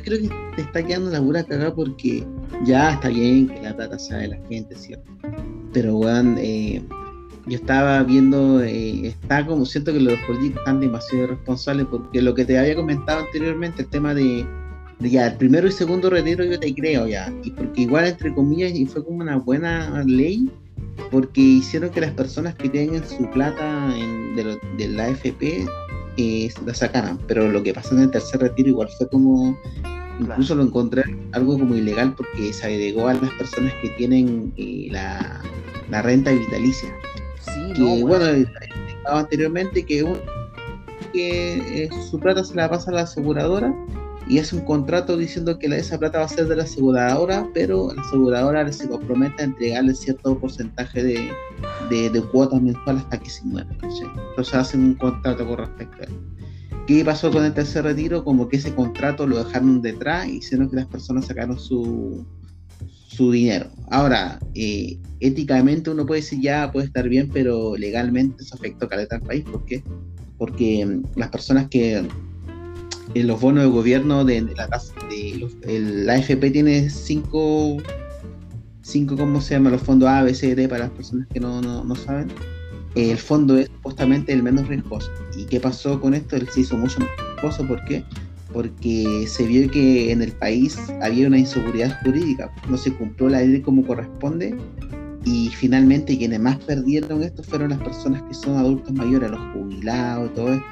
creo 0.02 0.18
que 0.18 0.30
te 0.56 0.62
está 0.62 0.82
quedando 0.82 1.10
la 1.10 1.20
pura 1.20 1.44
cagada 1.44 1.74
porque 1.74 2.26
ya 2.64 2.94
está 2.94 3.08
bien 3.08 3.48
que 3.48 3.60
la 3.60 3.76
tasa 3.76 3.98
sea 3.98 4.18
de 4.18 4.28
la 4.28 4.38
gente, 4.48 4.74
¿cierto? 4.74 5.12
Pero, 5.74 5.98
weón, 5.98 6.36
eh, 6.38 6.82
yo 7.48 7.56
estaba 7.56 8.02
viendo, 8.02 8.62
eh, 8.62 9.08
está 9.08 9.44
como 9.46 9.64
siento 9.64 9.92
que 9.92 10.00
los 10.00 10.18
políticos 10.26 10.58
están 10.58 10.80
demasiado 10.80 11.28
responsables 11.28 11.86
porque 11.86 12.22
lo 12.22 12.34
que 12.34 12.44
te 12.44 12.58
había 12.58 12.74
comentado 12.74 13.20
anteriormente, 13.20 13.82
el 13.82 13.88
tema 13.88 14.14
de, 14.14 14.46
de 14.98 15.10
ya 15.10 15.26
el 15.26 15.36
primero 15.36 15.66
y 15.66 15.72
segundo 15.72 16.10
retiro, 16.10 16.44
yo 16.44 16.58
te 16.58 16.74
creo 16.74 17.06
ya, 17.06 17.32
y 17.42 17.50
porque 17.50 17.82
igual, 17.82 18.06
entre 18.06 18.34
comillas, 18.34 18.72
y 18.74 18.86
fue 18.86 19.04
como 19.04 19.18
una 19.18 19.36
buena 19.36 20.02
ley 20.04 20.50
porque 21.10 21.40
hicieron 21.40 21.90
que 21.90 22.00
las 22.00 22.12
personas 22.12 22.54
que 22.54 22.68
tienen 22.68 23.02
su 23.06 23.28
plata 23.30 23.96
en, 23.96 24.36
de, 24.36 24.88
la 24.88 25.06
AFP 25.06 25.66
eh, 26.16 26.52
la 26.66 26.74
sacaran. 26.74 27.18
Pero 27.26 27.50
lo 27.50 27.62
que 27.62 27.72
pasó 27.72 27.94
en 27.94 28.02
el 28.02 28.10
tercer 28.10 28.40
retiro 28.40 28.68
igual 28.68 28.88
fue 28.98 29.08
como, 29.08 29.56
incluso 30.20 30.54
lo 30.54 30.64
encontré 30.64 31.04
algo 31.32 31.58
como 31.58 31.74
ilegal 31.74 32.14
porque 32.14 32.52
se 32.52 32.66
agregó 32.66 33.08
a 33.08 33.14
las 33.14 33.30
personas 33.32 33.72
que 33.80 33.90
tienen 33.90 34.52
eh, 34.56 34.88
la, 34.90 35.42
renta 36.02 36.30
vitalicia. 36.30 36.90
Sí, 37.74 37.82
que 37.82 38.04
bueno, 38.04 38.24
anteriormente 39.06 39.84
que, 39.84 40.04
que 41.12 41.84
eh, 41.84 41.90
su 42.10 42.18
plata 42.18 42.44
se 42.44 42.54
la 42.54 42.68
pasa 42.68 42.90
a 42.90 42.94
la 42.94 43.00
aseguradora 43.02 43.74
y 44.28 44.38
hace 44.38 44.56
un 44.56 44.64
contrato 44.64 45.16
diciendo 45.16 45.58
que 45.58 45.66
esa 45.66 45.98
plata 45.98 46.18
va 46.18 46.26
a 46.26 46.28
ser 46.28 46.48
de 46.48 46.56
la 46.56 46.64
aseguradora, 46.64 47.48
pero 47.54 47.94
la 47.94 48.02
aseguradora 48.02 48.70
se 48.72 48.88
compromete 48.88 49.42
a 49.42 49.46
entregarle 49.46 49.94
cierto 49.94 50.38
porcentaje 50.38 51.02
de, 51.02 52.10
de, 52.10 52.22
cuotas 52.30 52.60
mensuales 52.60 53.02
hasta 53.04 53.18
que 53.18 53.30
se 53.30 53.44
muera. 53.44 53.68
Entonces 53.72 54.54
hacen 54.54 54.84
un 54.84 54.94
contrato 54.94 55.46
con 55.46 55.58
respecto 55.58 56.02
a 56.02 56.04
eso. 56.04 56.14
¿Qué 56.86 57.04
pasó 57.04 57.30
con 57.30 57.44
el 57.44 57.54
tercer 57.54 57.84
retiro? 57.84 58.24
Como 58.24 58.48
que 58.48 58.56
ese 58.56 58.74
contrato 58.74 59.26
lo 59.26 59.42
dejaron 59.42 59.80
detrás 59.80 60.26
y 60.26 60.36
hicieron 60.36 60.68
que 60.70 60.76
las 60.76 60.86
personas 60.86 61.26
sacaron 61.26 61.58
su, 61.58 62.26
su 63.18 63.32
dinero. 63.32 63.66
Ahora, 63.90 64.38
eh, 64.54 64.96
éticamente 65.18 65.90
uno 65.90 66.06
puede 66.06 66.20
decir 66.20 66.40
ya 66.40 66.70
puede 66.70 66.86
estar 66.86 67.08
bien, 67.08 67.28
pero 67.32 67.76
legalmente 67.76 68.44
eso 68.44 68.54
afectó 68.54 68.86
a 68.86 68.88
caleta 68.88 69.16
al 69.16 69.22
país. 69.22 69.44
¿Por 69.44 69.64
qué? 69.64 69.82
Porque 70.38 70.86
mm, 70.86 71.02
las 71.16 71.28
personas 71.30 71.66
que 71.68 71.96
en 73.14 73.26
los 73.26 73.40
bonos 73.40 73.64
de 73.64 73.70
gobierno 73.70 74.24
de, 74.24 74.42
la 74.42 74.68
tasa 74.68 74.94
de 75.10 75.48
el, 75.66 76.08
AFP 76.08 76.50
tiene 76.52 76.88
cinco 76.90 77.78
cinco 78.82 79.16
cómo 79.16 79.40
se 79.40 79.54
llama 79.54 79.70
los 79.70 79.82
fondos 79.82 80.08
A, 80.08 80.22
B, 80.22 80.32
C, 80.32 80.54
D 80.54 80.68
para 80.68 80.84
las 80.84 80.92
personas 80.92 81.26
que 81.32 81.40
no, 81.40 81.60
no, 81.60 81.96
saben 81.96 82.28
el 82.94 83.18
fondo 83.18 83.56
es 83.58 83.66
supuestamente 83.68 84.32
el 84.32 84.42
menos 84.42 84.68
riesgoso 84.68 85.10
y 85.36 85.44
qué 85.44 85.58
pasó 85.58 86.00
con 86.00 86.14
esto 86.14 86.36
él 86.36 86.48
se 86.50 86.60
hizo 86.60 86.76
mucho 86.76 87.00
más 87.00 87.08
riesgoso 87.16 87.66
¿por 87.66 87.82
qué? 87.84 88.04
porque 88.10 88.27
se 89.26 89.46
vio 89.46 89.70
que 89.70 90.10
en 90.10 90.22
el 90.22 90.32
país 90.32 90.78
había 91.02 91.28
una 91.28 91.38
inseguridad 91.38 91.98
jurídica 92.02 92.50
no 92.68 92.76
se 92.76 92.92
cumplió 92.94 93.28
la 93.28 93.40
ley 93.40 93.60
como 93.60 93.86
corresponde 93.86 94.56
y 95.24 95.48
finalmente 95.48 96.16
quienes 96.16 96.40
más 96.40 96.56
perdieron 96.58 97.22
esto 97.22 97.42
fueron 97.42 97.70
las 97.70 97.80
personas 97.80 98.22
que 98.22 98.34
son 98.34 98.56
adultos 98.56 98.92
mayores 98.92 99.30
los 99.30 99.40
jubilados 99.52 100.34
todo 100.34 100.54
esto 100.54 100.66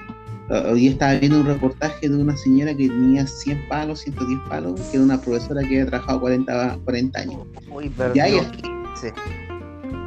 Hoy 0.48 0.86
estaba 0.86 1.14
viendo 1.14 1.40
un 1.40 1.46
reportaje 1.46 2.08
de 2.08 2.16
una 2.16 2.36
señora 2.36 2.72
que 2.72 2.88
tenía 2.88 3.26
100 3.26 3.68
palos, 3.68 4.00
110 4.00 4.38
palos, 4.48 4.80
que 4.80 4.96
era 4.96 5.04
una 5.04 5.20
profesora 5.20 5.60
que 5.62 5.80
había 5.80 5.86
trabajado 5.86 6.20
40, 6.20 6.78
40 6.84 7.20
años. 7.20 7.46
Muy 7.68 7.92
ella, 8.14 8.52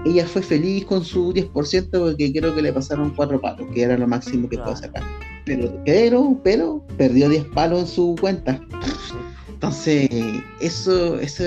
ella 0.06 0.26
fue 0.26 0.42
feliz 0.42 0.86
con 0.86 1.04
su 1.04 1.34
10% 1.34 1.90
porque 1.92 2.32
creo 2.32 2.56
que 2.56 2.62
le 2.62 2.72
pasaron 2.72 3.10
4 3.10 3.42
palos, 3.42 3.68
que 3.74 3.82
era 3.82 3.98
lo 3.98 4.08
máximo 4.08 4.48
que 4.48 4.58
puede 4.58 4.78
sacar. 4.78 5.04
Pero, 5.50 5.82
pero, 5.84 6.40
pero, 6.44 6.86
perdió 6.96 7.28
10 7.28 7.46
palos 7.46 7.82
en 7.82 7.88
su 7.88 8.16
cuenta. 8.22 8.62
Entonces, 9.50 10.08
eso, 10.62 11.20
eso, 11.20 11.44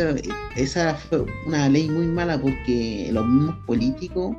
esa 0.56 0.96
fue 0.96 1.24
una 1.46 1.68
ley 1.68 1.88
muy 1.88 2.08
mala 2.08 2.40
porque 2.40 3.10
los 3.12 3.24
mismos 3.24 3.54
políticos 3.64 4.36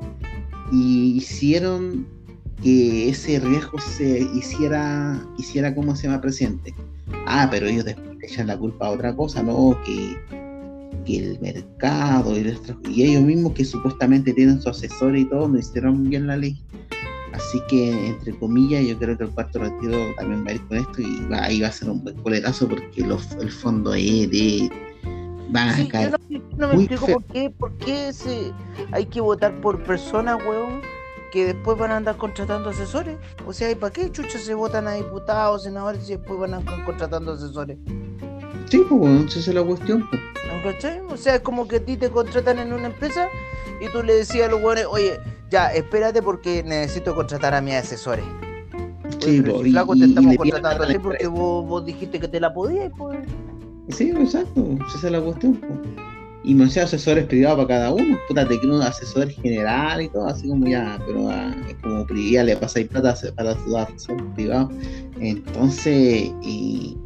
hicieron 0.69 2.05
que 2.61 3.07
ese 3.07 3.39
riesgo 3.39 3.79
se 3.79 4.27
hiciera, 4.35 5.25
hiciera 5.37 5.73
como 5.73 5.95
se 5.95 6.07
llama 6.07 6.19
presente. 6.19 6.75
Ah, 7.25 7.47
pero 7.49 7.65
ellos 7.67 7.85
después 7.85 8.17
echan 8.21 8.47
la 8.47 8.57
culpa 8.57 8.87
a 8.87 8.91
otra 8.91 9.15
cosa, 9.15 9.43
¿no? 9.43 9.79
Que, 9.85 10.17
que 11.05 11.19
el 11.19 11.39
mercado 11.39 12.37
y, 12.37 12.53
y, 12.89 13.03
ellos 13.03 13.23
mismos 13.23 13.53
que 13.53 13.63
supuestamente 13.63 14.33
tienen 14.33 14.61
su 14.61 14.67
asesor 14.67 15.15
y 15.15 15.23
todo, 15.23 15.47
no 15.47 15.57
hicieron 15.57 16.03
bien 16.09 16.27
la 16.27 16.35
ley. 16.35 16.61
Así 17.33 17.61
que, 17.67 18.07
entre 18.07 18.37
comillas, 18.37 18.85
yo 18.85 18.97
creo 18.97 19.17
que 19.17 19.23
el 19.23 19.29
cuarto 19.31 19.59
retiro 19.59 19.97
también 20.17 20.45
va 20.45 20.51
a 20.51 20.53
ir 20.53 20.67
con 20.67 20.77
esto 20.77 21.01
y 21.01 21.27
ahí 21.33 21.61
va 21.61 21.67
a 21.67 21.71
ser 21.71 21.89
un 21.89 22.03
buen 22.03 22.15
coletazo 22.17 22.67
porque 22.67 23.01
el 23.01 23.51
fondo 23.51 23.93
es 23.93 24.29
de... 24.29 24.71
Van 25.49 25.69
a 25.69 25.87
caer. 25.87 26.15
Yo 26.29 26.39
no, 26.57 26.67
me 26.69 26.75
explico 26.75 27.05
por 27.07 27.23
qué, 27.25 27.49
por 27.49 27.77
qué 27.77 28.13
se, 28.13 28.51
hay 28.91 29.05
que 29.05 29.21
votar 29.21 29.59
por 29.61 29.83
personas, 29.83 30.37
weón 30.47 30.81
que 31.33 31.45
después 31.45 31.75
van 31.79 31.89
a 31.89 31.97
andar 31.97 32.15
contratando 32.15 32.69
asesores. 32.69 33.17
O 33.47 33.53
sea, 33.53 33.71
¿y 33.71 33.73
para 33.73 33.91
qué 33.91 34.11
chucha 34.11 34.37
se 34.37 34.53
votan 34.53 34.87
a 34.87 34.93
diputados, 34.93 35.63
senadores 35.63 36.07
y 36.07 36.15
después 36.15 36.39
van 36.39 36.53
a 36.53 36.57
andar 36.57 36.85
contratando 36.85 37.33
asesores? 37.33 37.75
Sí, 38.69 38.77
pues 38.87 39.01
bueno, 39.01 39.25
esa 39.27 39.39
es 39.39 39.47
la 39.47 39.63
cuestión. 39.63 40.07
Pues. 40.11 40.21
O 41.09 41.17
sea, 41.17 41.35
es 41.35 41.41
como 41.41 41.67
que 41.67 41.77
a 41.77 41.79
ti 41.79 41.97
te 41.97 42.11
contratan 42.11 42.59
en 42.59 42.71
una 42.71 42.85
empresa 42.85 43.27
y 43.81 43.91
tú 43.91 44.03
le 44.03 44.13
decías 44.13 44.47
a 44.47 44.51
los 44.51 44.61
buenos, 44.61 44.85
oye, 44.91 45.19
ya, 45.53 45.67
espérate 45.67 46.23
porque 46.23 46.63
necesito 46.63 47.13
contratar 47.13 47.53
a 47.53 47.61
mis 47.61 47.75
asesores. 47.75 48.25
Sí, 49.19 49.39
pues, 49.41 49.61
flaco, 49.61 49.95
te 49.95 50.05
estamos 50.05 50.35
contratando 50.35 50.83
a 50.83 50.87
ti 50.87 50.97
porque 50.97 51.27
vos, 51.27 51.65
vos, 51.67 51.85
dijiste 51.85 52.19
que 52.19 52.27
te 52.27 52.39
la 52.39 52.51
podías, 52.51 52.91
pues. 52.97 53.19
Sí, 53.89 54.09
exacto, 54.09 54.77
esa 54.87 55.07
es 55.07 55.11
la 55.11 55.21
cuestión. 55.21 55.53
Pues. 55.55 55.79
y 56.43 56.55
me 56.55 56.65
hacía 56.65 56.85
asesores 56.85 57.25
privados 57.25 57.57
para 57.57 57.67
cada 57.67 57.93
uno. 57.93 58.17
Puta, 58.27 58.47
te 58.47 58.59
quiero 58.59 58.77
un 58.77 58.81
asesor 58.81 59.29
general 59.29 60.01
y 60.01 60.09
todo, 60.09 60.25
así 60.25 60.47
como 60.47 60.65
ya, 60.65 60.99
pero 61.05 61.29
ah, 61.29 61.53
es 61.69 61.75
como 61.75 62.07
ya 62.15 62.43
le 62.43 62.57
pasáis 62.57 62.87
plata 62.87 63.15
para 63.35 63.53
los 63.53 63.75
asesores 63.75 64.25
privados. 64.33 64.73
Entonces, 65.19 66.31
y 66.41 66.97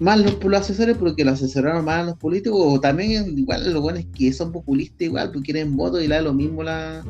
mal 0.00 0.22
los, 0.22 0.42
los 0.42 0.60
asesores 0.60 0.96
porque 0.96 1.24
los 1.24 1.34
asesoraron 1.34 1.84
mal 1.84 2.00
a 2.00 2.04
los 2.04 2.16
políticos, 2.16 2.60
o 2.60 2.80
también 2.80 3.38
igual 3.38 3.72
lo 3.72 3.80
bueno 3.80 4.00
es 4.00 4.06
que 4.06 4.32
son 4.32 4.50
populistas 4.50 5.02
igual, 5.02 5.30
porque 5.30 5.52
quieren 5.52 5.76
votos 5.76 6.02
y 6.02 6.08
le 6.08 6.16
da 6.16 6.22
lo 6.22 6.34
mismo 6.34 6.62
la, 6.62 7.04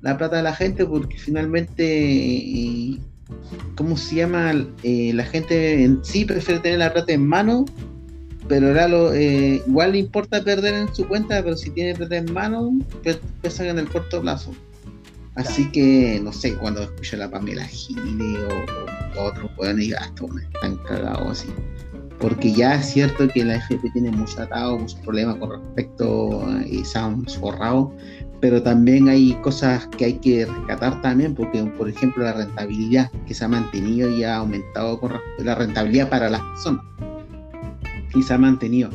la 0.00 0.18
plata 0.18 0.36
de 0.36 0.42
la 0.42 0.54
gente, 0.54 0.84
porque 0.84 1.16
finalmente, 1.18 1.84
eh, 1.84 2.98
¿cómo 3.76 3.96
se 3.96 4.16
llama? 4.16 4.52
Eh, 4.82 5.12
la 5.14 5.24
gente 5.24 5.84
en 5.84 6.04
sí 6.04 6.24
prefiere 6.24 6.60
tener 6.60 6.80
la 6.80 6.92
plata 6.92 7.12
en 7.12 7.26
mano 7.26 7.64
pero 8.50 8.72
lo, 8.88 9.14
eh, 9.14 9.62
igual 9.64 9.92
le 9.92 9.98
importa 9.98 10.42
perder 10.42 10.74
en 10.74 10.92
su 10.92 11.06
cuenta, 11.06 11.40
pero 11.40 11.56
si 11.56 11.70
tiene 11.70 11.94
plata 11.94 12.16
en 12.16 12.32
mano, 12.32 12.76
pesan 13.42 13.66
en 13.66 13.78
el 13.78 13.88
corto 13.88 14.20
plazo. 14.20 14.52
Así 15.36 15.70
que, 15.70 16.20
no 16.20 16.32
sé, 16.32 16.54
cuando 16.54 16.82
escucho 16.82 17.16
la 17.16 17.30
Pamela 17.30 17.64
Gine 17.66 18.38
o, 19.16 19.22
otros 19.22 19.52
pueden 19.56 19.80
ir, 19.80 19.94
ah, 19.96 20.12
me 20.34 20.42
están 20.42 20.76
cagados 20.78 21.30
así. 21.30 21.48
Porque 22.20 22.52
ya 22.52 22.74
es 22.74 22.86
cierto 22.86 23.28
que 23.28 23.44
la 23.44 23.56
FP 23.56 23.90
tiene 23.90 24.10
mucho 24.10 24.42
atado, 24.42 24.78
muchos 24.78 25.00
problemas 25.00 25.36
con 25.36 25.50
respecto 25.50 26.44
eh, 26.60 26.68
y 26.70 26.84
se 26.84 26.98
han 26.98 27.24
forrado, 27.26 27.92
pero 28.40 28.62
también 28.62 29.08
hay 29.08 29.34
cosas 29.42 29.86
que 29.96 30.04
hay 30.06 30.12
que 30.14 30.46
rescatar 30.46 31.00
también, 31.02 31.34
porque 31.34 31.62
por 31.62 31.88
ejemplo 31.88 32.24
la 32.24 32.34
rentabilidad 32.34 33.10
que 33.26 33.34
se 33.34 33.44
ha 33.44 33.48
mantenido 33.48 34.10
y 34.10 34.24
ha 34.24 34.36
aumentado 34.36 35.00
con 35.00 35.12
la 35.38 35.54
rentabilidad 35.54 36.08
para 36.08 36.28
las 36.28 36.40
personas 36.40 36.84
y 38.14 38.22
se 38.22 38.34
ha 38.34 38.38
mantenido. 38.38 38.90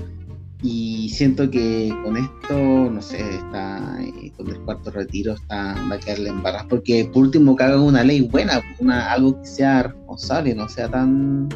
Y 0.62 1.10
siento 1.10 1.50
que 1.52 1.94
con 2.04 2.18
esto, 2.18 2.90
no 2.90 3.02
sé, 3.02 3.20
está 3.36 3.98
eh, 4.02 4.32
con 4.36 4.50
el 4.50 4.60
cuarto 4.62 4.90
retiro 4.90 5.34
está, 5.34 5.76
va 5.92 5.96
a 5.96 6.00
quedarle 6.00 6.30
embarrado. 6.30 6.68
Porque 6.70 7.10
por 7.14 7.24
último 7.24 7.56
que 7.56 7.64
haga 7.64 7.80
una 7.80 8.04
ley 8.04 8.22
buena, 8.22 8.62
una, 8.80 9.12
algo 9.12 9.40
que 9.42 9.48
sea 9.48 9.84
responsable, 9.84 10.56
no 10.56 10.68
sea 10.68 10.90
tan, 10.90 11.50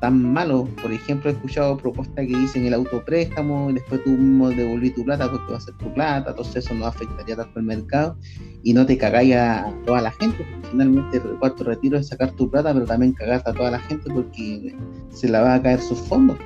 tan 0.00 0.32
malo. 0.32 0.68
Por 0.80 0.92
ejemplo, 0.92 1.30
he 1.30 1.34
escuchado 1.34 1.76
propuestas 1.76 2.26
que 2.26 2.36
dicen 2.36 2.66
el 2.66 2.74
autopréstamo, 2.74 3.72
después 3.72 4.02
tú 4.04 4.10
mismo 4.10 4.50
devolví 4.50 4.90
tu 4.90 5.04
plata 5.04 5.30
porque 5.30 5.52
va 5.52 5.58
a 5.58 5.60
ser 5.60 5.74
tu 5.74 5.92
plata, 5.92 6.30
entonces 6.30 6.64
eso 6.64 6.74
no 6.74 6.86
afectaría 6.86 7.36
tanto 7.36 7.58
el 7.58 7.66
mercado 7.66 8.16
y 8.62 8.72
no 8.72 8.86
te 8.86 8.96
cagáis 8.96 9.34
a 9.34 9.72
toda 9.86 10.02
la 10.02 10.10
gente, 10.12 10.46
finalmente 10.70 11.18
el 11.18 11.38
cuarto 11.38 11.64
retiro 11.64 11.98
es 11.98 12.08
sacar 12.08 12.32
tu 12.32 12.50
plata, 12.50 12.72
pero 12.72 12.86
también 12.86 13.12
cagarte 13.12 13.50
a 13.50 13.54
toda 13.54 13.70
la 13.72 13.80
gente 13.80 14.10
porque 14.12 14.74
se 15.10 15.28
la 15.28 15.42
va 15.42 15.54
a 15.54 15.62
caer 15.62 15.80
sus 15.80 15.98
fondos. 15.98 16.38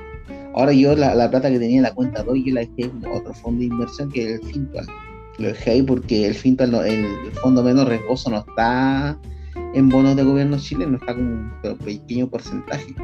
Ahora 0.55 0.71
yo 0.71 0.95
la, 0.95 1.29
plata 1.29 1.49
que 1.49 1.57
tenía 1.57 1.77
en 1.77 1.83
la 1.83 1.93
cuenta 1.93 2.23
2 2.23 2.37
yo 2.45 2.53
la 2.53 2.61
dejé 2.61 2.83
en 2.83 3.03
otro 3.07 3.33
fondo 3.33 3.59
de 3.59 3.65
inversión 3.65 4.11
que 4.11 4.35
es 4.35 4.41
el 4.41 4.47
Fintual. 4.47 4.85
Lo 5.39 5.47
dejé 5.47 5.71
ahí 5.71 5.81
porque 5.81 6.27
el 6.27 6.35
Fintual, 6.35 6.75
el, 6.85 7.31
fondo 7.41 7.63
menos 7.63 7.87
riesgoso 7.87 8.29
no 8.29 8.37
está 8.47 9.17
en 9.73 9.89
bonos 9.89 10.15
de 10.15 10.23
gobierno 10.23 10.57
chileno, 10.57 10.97
está 10.97 11.13
con 11.13 11.53
un 11.63 11.77
pequeño 11.79 12.27
porcentaje. 12.27 12.95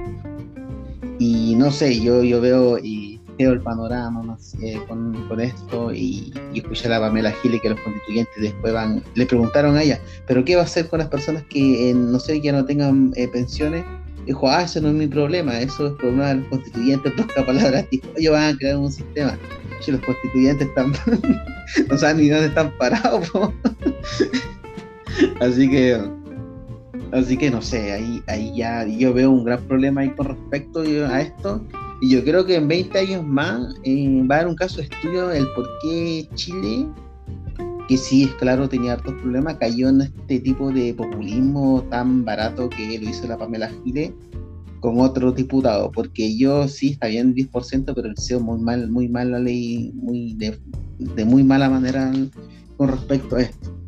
Y 1.20 1.56
no 1.56 1.72
sé, 1.72 2.00
yo, 2.00 2.24
yo 2.24 2.40
veo 2.40 2.78
y 2.78 3.20
veo 3.38 3.54
el 3.54 3.62
panorama 3.62 4.22
no 4.22 4.38
sé, 4.38 4.82
con, 4.88 5.16
esto 5.40 5.94
y, 5.94 6.34
y, 6.54 6.60
escuché 6.60 6.88
a 6.88 6.92
la 6.92 7.00
Pamela 7.00 7.32
Gile 7.32 7.60
que 7.62 7.70
los 7.70 7.80
constituyentes 7.80 8.42
después 8.42 8.74
van, 8.74 9.02
le 9.16 9.26
preguntaron 9.26 9.78
a 9.78 9.84
ella, 9.84 10.00
pero 10.28 10.44
¿qué 10.44 10.56
va 10.56 10.64
a 10.64 10.66
hacer 10.66 10.90
con 10.90 11.00
las 11.00 11.08
personas 11.08 11.44
que, 11.50 11.94
no 11.96 12.20
sé, 12.20 12.42
ya 12.42 12.52
no 12.52 12.66
tengan 12.66 13.14
eh, 13.16 13.30
pensiones? 13.30 13.86
dijo, 14.30 14.48
ah, 14.48 14.62
eso 14.62 14.80
no 14.80 14.90
es 14.90 14.94
mi 14.94 15.08
problema, 15.08 15.60
eso 15.60 15.88
es 15.88 15.94
problema 15.94 16.28
de 16.28 16.36
los 16.36 16.48
constituyentes, 16.50 17.12
pocas 17.18 17.46
palabras, 17.46 17.86
ellos 18.16 18.34
van 18.34 18.54
a 18.54 18.58
crear 18.58 18.78
un 18.78 18.92
sistema. 18.92 19.38
Si 19.82 19.92
los 19.92 20.02
constituyentes 20.02 20.68
están, 20.68 20.94
no 21.90 21.98
saben 21.98 22.18
ni 22.18 22.30
dónde 22.30 22.48
están 22.48 22.72
parados, 22.78 23.32
así 25.40 25.70
que, 25.70 26.00
así 27.12 27.38
que 27.38 27.52
no 27.52 27.62
sé, 27.62 27.92
ahí, 27.94 28.22
ahí 28.28 28.54
ya 28.56 28.86
yo 28.86 29.14
veo 29.14 29.32
un 29.32 29.44
gran 29.44 29.62
problema 29.64 30.02
ahí 30.02 30.10
con 30.12 30.28
respecto 30.28 30.82
a 30.82 31.22
esto. 31.22 31.66
Y 32.02 32.12
yo 32.12 32.24
creo 32.24 32.46
que 32.46 32.56
en 32.56 32.68
20 32.68 32.98
años 32.98 33.26
más 33.26 33.76
eh, 33.84 34.24
va 34.30 34.36
a 34.36 34.38
haber 34.40 34.50
un 34.50 34.56
caso 34.56 34.78
de 34.78 34.84
estudio 34.84 35.28
del 35.28 35.46
por 35.54 35.68
qué 35.82 36.28
Chile 36.36 36.88
que 37.90 37.98
sí, 37.98 38.26
es 38.26 38.34
claro, 38.36 38.70
tenía 38.70 38.94
hartos 38.94 39.16
problemas, 39.16 39.56
cayó 39.56 39.90
en 39.90 40.02
este 40.02 40.40
tipo 40.40 40.72
de 40.72 40.94
populismo 40.94 41.84
tan 41.90 42.24
barato 42.24 42.70
que 42.70 43.00
lo 43.00 43.10
hizo 43.10 43.28
la 43.28 43.36
Pamela 43.36 43.72
Gile 43.84 44.14
con 44.80 45.02
otro 45.02 45.32
diputado, 45.32 45.92
porque 45.92 46.38
yo 46.38 46.68
sí 46.68 46.90
está 46.90 47.08
bien 47.08 47.34
10%, 47.34 47.92
pero 47.96 48.14
CEO 48.16 48.42
muy 48.42 48.60
mal, 48.60 48.92
muy 48.92 49.10
mal 49.10 49.32
la 49.32 49.40
ley, 49.40 49.92
muy 49.96 50.36
de, 50.36 51.26
muy 51.26 51.44
mala 51.44 51.68
manera 51.68 52.14
con 52.78 52.90
respecto 52.90 53.38
a 53.38 53.42
esto. 53.42 53.79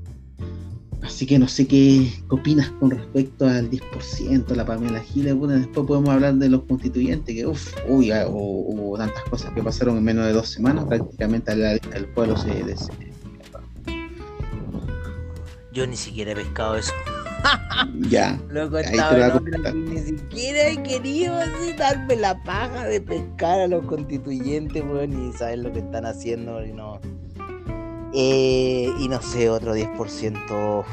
Así 1.01 1.25
que 1.25 1.39
no 1.39 1.47
sé 1.47 1.67
qué, 1.67 2.11
opinas 2.29 2.69
con 2.79 2.91
respecto 2.91 3.47
al 3.47 3.69
10%, 3.71 4.55
la 4.55 4.65
Pamela 4.65 4.99
Gile. 4.99 5.33
Bueno, 5.33 5.55
después 5.55 5.87
podemos 5.87 6.09
hablar 6.09 6.35
de 6.35 6.49
los 6.49 6.63
constituyentes, 6.63 7.35
que 7.35 7.45
uff, 7.45 7.73
uy, 7.87 8.11
ah, 8.11 8.27
hubo, 8.27 8.97
tantas 8.97 9.23
cosas 9.23 9.51
que 9.53 9.63
pasaron 9.63 9.97
en 9.97 10.03
menos 10.03 10.25
de 10.25 10.33
dos 10.33 10.49
semanas, 10.49 10.85
prácticamente 10.85 11.51
el, 11.51 12.05
pueblo 12.07 12.37
se, 12.37 12.77
se 12.77 13.11
yo 15.71 15.87
ni 15.87 15.95
siquiera 15.95 16.31
he 16.31 16.35
pescado 16.35 16.75
eso. 16.75 16.91
ya. 18.09 18.37
Luego 18.49 18.77
estaba 18.77 19.39
ni 19.73 19.99
siquiera 19.99 20.67
he 20.67 20.83
querido 20.83 21.35
así 21.35 21.73
darme 21.77 22.17
la 22.17 22.41
paja 22.43 22.85
de 22.85 22.99
pescar 22.99 23.61
a 23.61 23.67
los 23.67 23.85
constituyentes, 23.85 24.83
weón, 24.83 25.29
y 25.29 25.33
saber 25.33 25.59
lo 25.59 25.71
que 25.71 25.79
están 25.79 26.05
haciendo 26.05 26.63
y 26.65 26.73
no. 26.73 26.99
Eh, 28.13 28.91
y 28.99 29.07
no 29.07 29.21
sé, 29.21 29.49
otro 29.49 29.75
10%, 29.75 30.85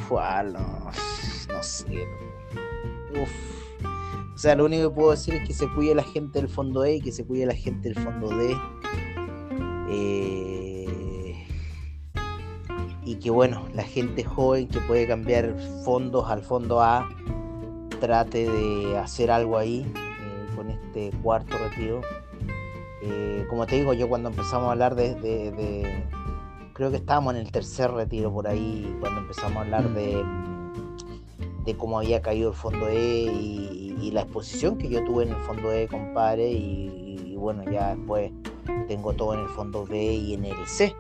no, 0.53 1.63
sé. 1.63 2.07
Uf. 3.21 3.31
O 4.35 4.39
sea, 4.39 4.55
lo 4.55 4.67
único 4.67 4.91
que 4.91 4.95
puedo 4.95 5.11
decir 5.11 5.35
es 5.35 5.47
que 5.49 5.53
se 5.53 5.69
cuide 5.75 5.97
la 5.97 6.05
gente 6.05 6.41
del 6.41 6.49
fondo 6.49 6.85
E 6.85 6.97
y 6.97 7.01
que 7.01 7.11
se 7.11 7.27
cuide 7.27 7.47
la 7.47 7.55
gente 7.55 7.89
del 7.89 7.99
fondo 7.99 8.29
D. 8.29 8.57
Eh, 9.91 11.47
y 13.05 13.15
que 13.17 13.31
bueno, 13.31 13.67
la 13.75 13.83
gente 13.83 14.23
joven 14.23 14.69
que 14.69 14.81
puede 14.81 15.09
cambiar 15.09 15.57
fondos 15.85 16.31
al 16.31 16.43
fondo 16.43 16.81
A 16.81 17.09
trate 18.01 18.49
de 18.49 18.97
hacer 18.97 19.31
algo 19.33 19.59
ahí 19.59 19.81
eh, 19.81 20.55
con 20.55 20.71
este 20.71 21.11
cuarto 21.23 21.59
retiro. 21.59 22.01
Como 23.49 23.67
te 23.67 23.77
digo, 23.77 23.95
yo 23.95 24.09
cuando 24.09 24.29
empezamos 24.29 24.69
a 24.69 24.73
hablar 24.73 24.95
de, 24.95 25.15
creo 26.79 26.93
que 26.93 26.99
estábamos 26.99 27.35
en 27.35 27.41
el 27.41 27.51
tercer 27.51 27.91
retiro 27.91 28.33
por 28.33 28.47
ahí, 28.47 28.97
cuando 29.01 29.23
empezamos 29.23 29.57
a 29.57 29.61
hablar 29.63 29.93
de, 29.95 30.25
de 31.65 31.77
cómo 31.77 31.99
había 31.99 32.23
caído 32.23 32.51
el 32.51 32.55
fondo 32.55 32.89
E 32.89 33.25
y, 33.25 34.11
la 34.13 34.23
exposición 34.23 34.79
que 34.79 34.89
yo 34.89 35.05
tuve 35.05 35.25
en 35.25 35.31
el 35.31 35.43
fondo 35.43 35.71
E, 35.71 35.87
compadre, 35.87 36.51
y, 36.51 37.21
y 37.27 37.37
bueno, 37.37 37.63
ya 37.71 37.95
después 37.95 38.33
tengo 38.87 39.13
todo 39.13 39.35
en 39.35 39.41
el 39.41 39.49
fondo 39.49 39.85
B 39.85 40.15
y 40.15 40.33
en 40.33 40.47
el 40.47 40.67
C 40.67 40.97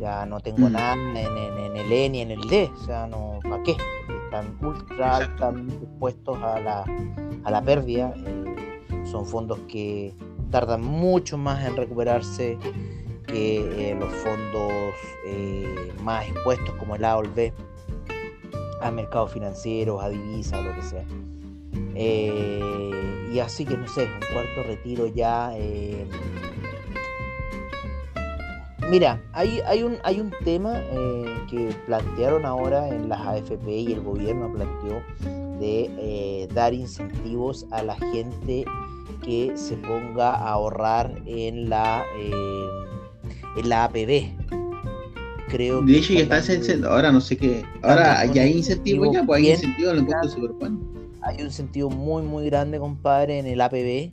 ya 0.00 0.26
no 0.26 0.40
tengo 0.40 0.68
mm. 0.68 0.72
nada 0.72 0.94
en, 0.94 1.76
el 1.76 1.92
E 1.92 2.08
ni 2.08 2.20
en 2.22 2.30
el 2.32 2.40
D, 2.48 2.70
o 2.74 2.84
sea, 2.84 3.06
no, 3.06 3.38
¿para 3.42 3.62
qué? 3.62 3.76
están 4.24 4.56
ultra 4.62 5.16
altamente 5.18 5.84
expuestos 5.84 6.42
a 6.42 6.58
la, 6.60 6.84
a 7.44 7.50
la 7.50 7.62
pérdida. 7.62 8.14
Eh, 8.16 9.04
son 9.04 9.26
fondos 9.26 9.60
que 9.68 10.12
tardan 10.50 10.82
mucho 10.82 11.36
más 11.36 11.64
en 11.64 11.76
recuperarse 11.76 12.58
que 13.26 13.90
eh, 13.90 13.96
los 13.98 14.12
fondos 14.12 14.94
eh, 15.26 15.92
más 16.02 16.28
expuestos 16.28 16.74
como 16.76 16.96
el 16.96 17.04
A 17.04 17.18
o 17.18 17.22
el 17.22 17.52
a 18.80 18.90
mercados 18.90 19.32
financieros, 19.32 20.02
a 20.02 20.08
divisas, 20.10 20.62
lo 20.64 20.74
que 20.74 20.82
sea. 20.82 21.04
y 23.32 23.38
así 23.38 23.64
que 23.64 23.76
no 23.76 23.88
sé, 23.88 24.04
un 24.04 24.20
cuarto 24.32 24.62
retiro 24.64 25.06
ya 25.06 25.52
Mira, 28.90 29.20
hay, 29.32 29.60
hay, 29.66 29.82
un, 29.82 29.96
hay 30.04 30.20
un 30.20 30.30
tema 30.44 30.78
eh, 30.78 31.24
que 31.50 31.74
plantearon 31.86 32.44
ahora 32.44 32.88
en 32.88 33.08
las 33.08 33.20
AFP 33.20 33.66
y 33.66 33.92
el 33.92 34.02
gobierno 34.02 34.52
planteó 34.52 35.02
de 35.58 35.90
eh, 35.98 36.48
dar 36.52 36.74
incentivos 36.74 37.66
a 37.70 37.82
la 37.82 37.96
gente 37.96 38.64
que 39.22 39.56
se 39.56 39.76
ponga 39.78 40.34
a 40.34 40.50
ahorrar 40.50 41.10
en 41.24 41.70
la, 41.70 42.04
eh, 42.18 42.68
en 43.56 43.68
la 43.68 43.84
APB. 43.84 44.32
Creo 45.48 45.82
de 45.82 45.98
hecho, 45.98 46.14
ya 46.14 46.20
está 46.20 46.88
ahora 46.88 47.12
no 47.12 47.20
sé 47.20 47.36
qué. 47.36 47.64
Ahora 47.82 48.24
ya 48.26 48.42
hay 48.42 48.52
incentivos, 48.58 49.12
ya, 49.12 49.24
pues 49.24 49.42
hay 49.42 49.50
incentivos, 49.52 49.94
lo 49.94 50.00
encuentro 50.00 50.30
súper 50.30 50.52
bueno. 50.52 50.80
Hay 51.22 51.36
un 51.36 51.46
incentivo 51.46 51.90
muy, 51.90 52.22
muy 52.22 52.46
grande, 52.46 52.78
compadre, 52.78 53.38
en 53.38 53.46
el 53.46 53.60
APB. 53.60 54.10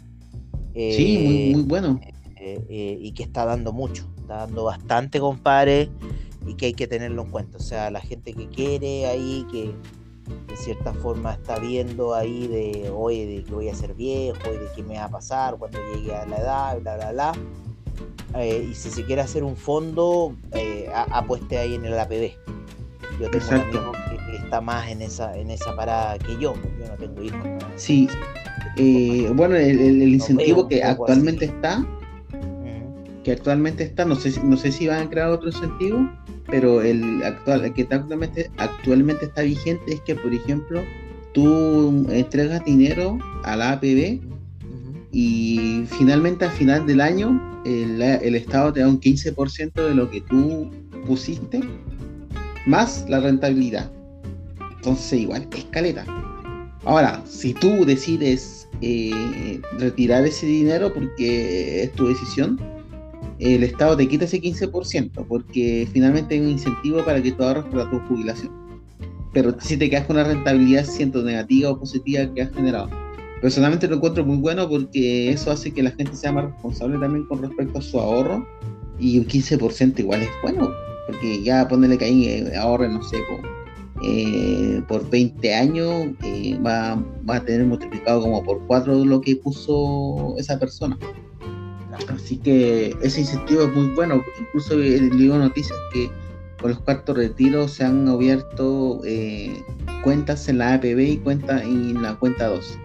sí, 0.75 1.23
muy, 1.23 1.55
muy 1.55 1.63
bueno. 1.63 1.99
y 2.39 3.11
que 3.13 3.23
está 3.23 3.45
dando 3.45 3.73
mucho 3.73 4.11
dando 4.31 4.63
bastante, 4.65 5.19
compadre, 5.19 5.89
y 6.45 6.55
que 6.55 6.67
hay 6.67 6.73
que 6.73 6.87
tenerlo 6.87 7.23
en 7.23 7.31
cuenta. 7.31 7.57
O 7.57 7.61
sea, 7.61 7.91
la 7.91 8.01
gente 8.01 8.33
que 8.33 8.47
quiere 8.47 9.05
ahí, 9.05 9.45
que 9.51 9.73
de 10.47 10.57
cierta 10.57 10.93
forma 10.93 11.33
está 11.33 11.59
viendo 11.59 12.13
ahí 12.13 12.47
de, 12.47 12.89
oye, 12.89 13.25
de 13.25 13.43
que 13.43 13.53
voy 13.53 13.69
a 13.69 13.75
ser 13.75 13.93
viejo, 13.93 14.39
y 14.47 14.57
de 14.57 14.67
qué 14.75 14.83
me 14.83 14.95
va 14.95 15.05
a 15.05 15.09
pasar 15.09 15.57
cuando 15.57 15.79
llegue 15.93 16.15
a 16.15 16.25
la 16.25 16.37
edad, 16.37 16.79
bla, 16.81 16.95
bla, 16.95 17.11
bla. 17.11 17.33
Eh, 18.35 18.67
y 18.71 18.73
si 18.73 18.89
se 18.89 19.03
quiere 19.03 19.21
hacer 19.21 19.43
un 19.43 19.55
fondo, 19.55 20.35
eh, 20.53 20.89
apueste 20.93 21.57
ahí 21.57 21.75
en 21.75 21.85
el 21.85 21.97
APB. 21.97 22.31
Yo 23.19 23.29
tengo 23.29 23.45
un 23.49 23.53
amigo 23.55 23.91
que, 23.91 24.35
está 24.37 24.61
más 24.61 24.89
en 24.89 25.01
esa, 25.01 25.37
en 25.37 25.51
esa 25.51 25.75
parada 25.75 26.17
que 26.17 26.33
yo, 26.33 26.53
yo 26.79 26.87
no 26.87 26.95
tengo 26.97 27.21
hijos. 27.21 27.39
Sí, 27.75 28.07
eh, 28.77 29.29
bueno, 29.33 29.55
el, 29.55 30.01
incentivo 30.01 30.67
que 30.67 30.83
actualmente 30.83 31.45
está, 31.45 31.85
que 33.23 33.31
actualmente 33.31 33.83
está, 33.83 34.05
no 34.05 34.15
sé, 34.15 34.33
no 34.43 34.57
sé 34.57 34.71
si 34.71 34.87
van 34.87 35.07
a 35.07 35.09
crear 35.09 35.29
otro 35.29 35.49
incentivo, 35.49 36.09
pero 36.47 36.81
el 36.81 37.23
actual, 37.23 37.65
el 37.65 37.73
que 37.73 37.83
actualmente, 37.83 38.49
actualmente 38.57 39.25
está 39.25 39.41
vigente 39.41 39.93
es 39.93 40.01
que, 40.01 40.15
por 40.15 40.33
ejemplo, 40.33 40.81
tú 41.33 42.07
entregas 42.09 42.63
dinero 42.65 43.19
a 43.43 43.55
la 43.55 43.73
APB 43.73 44.30
y 45.11 45.83
finalmente 45.87 46.45
al 46.45 46.51
final 46.51 46.85
del 46.85 47.01
año 47.01 47.61
el, 47.65 48.01
Estado 48.35 48.73
te 48.73 48.79
da 48.79 48.87
un 48.87 48.99
15% 48.99 49.73
de 49.73 49.95
lo 49.95 50.09
que 50.09 50.21
tú 50.21 50.69
pusiste 51.05 51.61
más 52.65 53.05
la 53.09 53.19
rentabilidad. 53.19 53.91
Entonces 54.77 55.19
igual 55.19 55.47
escaleta. 55.55 56.05
Ahora, 56.85 57.21
si 57.25 57.53
tú 57.53 57.85
decides 57.85 58.67
eh, 58.81 59.61
retirar 59.77 60.25
ese 60.25 60.47
dinero 60.47 60.91
porque 60.93 61.83
es 61.83 61.91
tu 61.93 62.07
decisión, 62.07 62.59
el 63.39 63.63
Estado 63.63 63.97
te 63.97 64.07
quita 64.07 64.25
ese 64.25 64.41
15% 64.41 65.25
porque 65.27 65.87
finalmente 65.91 66.35
hay 66.35 66.41
un 66.41 66.49
incentivo 66.49 67.03
para 67.03 67.21
que 67.21 67.31
tú 67.31 67.43
ahorres 67.43 67.65
para 67.65 67.89
tu 67.89 67.99
jubilación. 68.07 68.51
Pero 69.33 69.55
si 69.59 69.77
te 69.77 69.89
quedas 69.89 70.05
con 70.05 70.17
una 70.17 70.25
rentabilidad 70.25 70.85
siendo 70.85 71.23
negativa 71.23 71.71
o 71.71 71.79
positiva 71.79 72.31
que 72.33 72.41
has 72.41 72.51
generado. 72.53 72.89
Personalmente 73.41 73.87
lo 73.87 73.95
encuentro 73.95 74.23
muy 74.23 74.37
bueno 74.37 74.69
porque 74.69 75.31
eso 75.31 75.51
hace 75.51 75.73
que 75.73 75.81
la 75.83 75.91
gente 75.91 76.15
sea 76.15 76.31
más 76.31 76.45
responsable 76.45 76.99
también 76.99 77.25
con 77.25 77.41
respecto 77.41 77.79
a 77.79 77.81
su 77.81 77.99
ahorro 77.99 78.47
y 78.99 79.17
un 79.17 79.25
15% 79.25 79.99
igual 79.99 80.21
es 80.21 80.29
bueno 80.43 80.71
porque 81.11 81.43
ya 81.43 81.67
ponerle 81.67 81.97
que 81.97 82.05
ahí 82.05 82.27
eh, 82.27 82.57
ahorre, 82.57 82.89
no 82.89 83.01
sé, 83.03 83.17
eh, 84.03 84.81
por 84.87 85.07
20 85.09 85.53
años 85.53 86.07
eh, 86.23 86.57
va, 86.65 86.95
va, 87.29 87.35
a 87.35 87.45
tener 87.45 87.65
multiplicado 87.65 88.21
como 88.21 88.43
por 88.43 88.65
4 88.67 89.05
lo 89.05 89.21
que 89.21 89.35
puso 89.35 90.35
esa 90.37 90.57
persona. 90.57 90.97
Así 92.07 92.37
que 92.37 92.95
ese 93.01 93.21
incentivo 93.21 93.63
es 93.63 93.73
muy 93.73 93.87
bueno. 93.93 94.23
Incluso 94.39 94.77
digo 94.77 95.37
noticias 95.37 95.77
que 95.93 96.09
con 96.59 96.71
los 96.71 96.79
cuartos 96.79 97.15
retiros 97.15 97.71
se 97.71 97.83
han 97.83 98.07
abierto 98.07 99.01
cuentas 100.03 100.47
en 100.47 100.59
la 100.59 100.75
APB 100.75 100.99
y 100.99 101.17
cuenta 101.17 101.61
en 101.61 102.01
la 102.01 102.15
cuenta 102.15 102.47
2. 102.47 102.79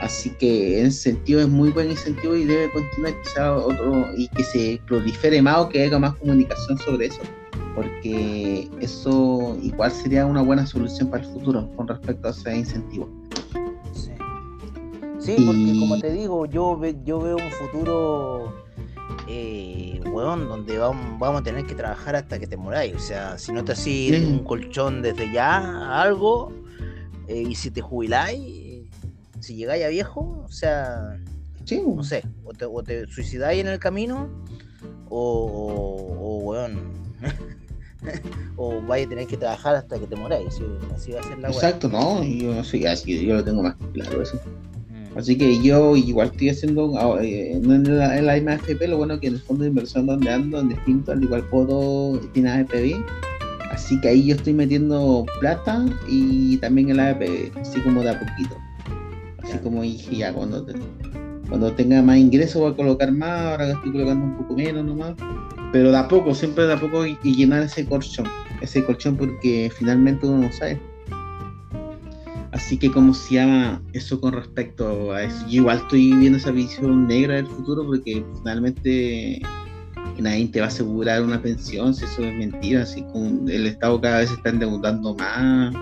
Así 0.00 0.30
que 0.30 0.80
en 0.80 0.86
ese 0.86 1.12
sentido 1.12 1.40
es 1.40 1.48
muy 1.48 1.70
buen 1.70 1.90
incentivo 1.90 2.34
y 2.34 2.44
debe 2.44 2.70
continuar 2.70 3.20
quizá 3.22 3.54
otro 3.54 4.06
y 4.16 4.28
que 4.28 4.42
se 4.44 4.80
prolifere 4.86 5.42
más 5.42 5.58
o 5.58 5.68
que 5.68 5.82
haya 5.82 5.98
más 5.98 6.14
comunicación 6.16 6.78
sobre 6.78 7.06
eso, 7.06 7.20
porque 7.74 8.68
eso 8.80 9.58
igual 9.62 9.90
sería 9.90 10.24
una 10.24 10.40
buena 10.42 10.66
solución 10.66 11.10
para 11.10 11.22
el 11.22 11.30
futuro 11.30 11.70
con 11.76 11.86
respecto 11.86 12.28
a 12.28 12.30
ese 12.30 12.56
incentivo. 12.56 13.10
Sí, 15.18 15.36
porque 15.44 15.76
como 15.78 15.98
te 15.98 16.12
digo, 16.12 16.46
yo, 16.46 16.80
yo 17.04 17.20
veo 17.20 17.36
un 17.36 17.50
futuro, 17.50 18.54
eh, 19.28 20.00
donde 20.04 20.78
vamos, 20.78 21.18
vamos 21.18 21.40
a 21.40 21.44
tener 21.44 21.66
que 21.66 21.74
trabajar 21.74 22.16
hasta 22.16 22.38
que 22.38 22.46
te 22.46 22.56
moráis. 22.56 22.94
O 22.94 22.98
sea, 22.98 23.38
si 23.38 23.52
no 23.52 23.64
te 23.64 23.72
haces 23.72 24.26
un 24.26 24.40
colchón 24.40 25.02
desde 25.02 25.30
ya, 25.32 26.00
algo, 26.00 26.52
eh, 27.28 27.44
y 27.48 27.54
si 27.54 27.70
te 27.70 27.80
jubiláis, 27.80 28.59
si 29.40 29.56
llegáis 29.56 29.84
a 29.84 29.88
viejo, 29.88 30.44
o 30.44 30.52
sea, 30.52 31.18
no 31.78 32.04
sé, 32.04 32.22
o 32.44 32.52
te, 32.52 32.64
o 32.64 32.82
te, 32.82 33.06
suicidáis 33.06 33.60
en 33.60 33.68
el 33.68 33.78
camino, 33.78 34.28
o, 35.08 36.16
o, 36.20 36.38
weón, 36.44 36.80
o 38.56 38.80
vais 38.82 39.06
a 39.06 39.08
tener 39.08 39.26
que 39.26 39.36
trabajar 39.36 39.76
hasta 39.76 39.98
que 39.98 40.06
te 40.06 40.16
moráis, 40.16 40.60
así 40.94 41.12
va 41.12 41.20
a 41.20 41.22
ser 41.22 41.38
la 41.38 41.48
Exacto, 41.48 41.88
no, 41.88 42.22
yo, 42.24 42.62
sí, 42.64 42.86
así, 42.86 43.24
yo 43.24 43.36
lo 43.36 43.44
tengo 43.44 43.62
más 43.62 43.76
claro 43.92 44.22
eso. 44.22 44.40
Mm. 44.88 45.18
Así 45.18 45.36
que 45.36 45.60
yo 45.62 45.96
igual 45.96 46.28
estoy 46.28 46.50
haciendo, 46.50 46.96
ah, 46.98 47.18
eh, 47.22 47.58
no 47.62 47.74
en 47.74 47.98
la, 47.98 48.18
en 48.18 48.26
la 48.26 48.34
misma 48.34 48.54
FP, 48.54 48.88
lo 48.88 48.98
bueno 48.98 49.20
que 49.20 49.28
en 49.28 49.34
el 49.34 49.40
fondo 49.40 49.64
de 49.64 49.70
inversión 49.70 50.06
donde 50.06 50.30
ando, 50.30 50.60
en 50.60 50.70
distinto, 50.70 51.12
al 51.12 51.22
igual 51.22 51.44
puedo, 51.48 52.18
tiene 52.32 52.50
AFP, 52.50 52.96
así 53.70 54.00
que 54.00 54.08
ahí 54.08 54.26
yo 54.26 54.34
estoy 54.34 54.54
metiendo 54.54 55.26
plata 55.40 55.84
y 56.08 56.56
también 56.58 56.90
el 56.90 57.00
AFP, 57.00 57.52
así 57.60 57.80
como 57.80 58.02
de 58.02 58.10
a 58.10 58.18
poquito. 58.18 58.56
Así 59.42 59.58
como 59.58 59.82
dije, 59.82 60.16
ya 60.16 60.32
cuando, 60.32 60.66
cuando 61.48 61.72
tenga 61.72 62.02
más 62.02 62.18
ingresos 62.18 62.60
voy 62.60 62.72
a 62.72 62.76
colocar 62.76 63.10
más, 63.12 63.30
ahora 63.30 63.72
estoy 63.72 63.92
colocando 63.92 64.24
un 64.24 64.36
poco 64.36 64.54
menos 64.54 64.84
nomás. 64.84 65.14
Pero 65.72 65.90
de 65.90 65.98
a 65.98 66.08
poco, 66.08 66.34
siempre 66.34 66.66
de 66.66 66.72
a 66.72 66.80
poco 66.80 67.06
y, 67.06 67.16
llenar 67.22 67.62
ese 67.62 67.86
colchón. 67.86 68.26
Ese 68.60 68.84
colchón 68.84 69.16
porque 69.16 69.70
finalmente 69.76 70.26
uno 70.26 70.46
no 70.46 70.52
sabe. 70.52 70.80
Así 72.52 72.76
que, 72.76 72.90
¿cómo 72.90 73.14
se 73.14 73.36
llama 73.36 73.80
eso 73.92 74.20
con 74.20 74.32
respecto 74.32 75.12
a 75.12 75.22
eso? 75.22 75.46
Yo 75.46 75.62
igual 75.62 75.78
estoy 75.78 76.12
viendo 76.14 76.38
esa 76.38 76.50
visión 76.50 77.06
negra 77.06 77.36
del 77.36 77.46
futuro 77.46 77.86
porque 77.86 78.24
finalmente 78.38 79.40
nadie 80.18 80.48
te 80.48 80.60
va 80.60 80.66
a 80.66 80.68
asegurar 80.68 81.22
una 81.22 81.40
pensión 81.40 81.94
si 81.94 82.04
eso 82.04 82.24
es 82.24 82.34
mentira. 82.36 82.82
Así 82.82 83.02
como 83.12 83.48
el 83.48 83.66
Estado 83.66 84.00
cada 84.00 84.18
vez 84.18 84.32
está 84.32 84.50
endeudando 84.50 85.14
más. 85.14 85.72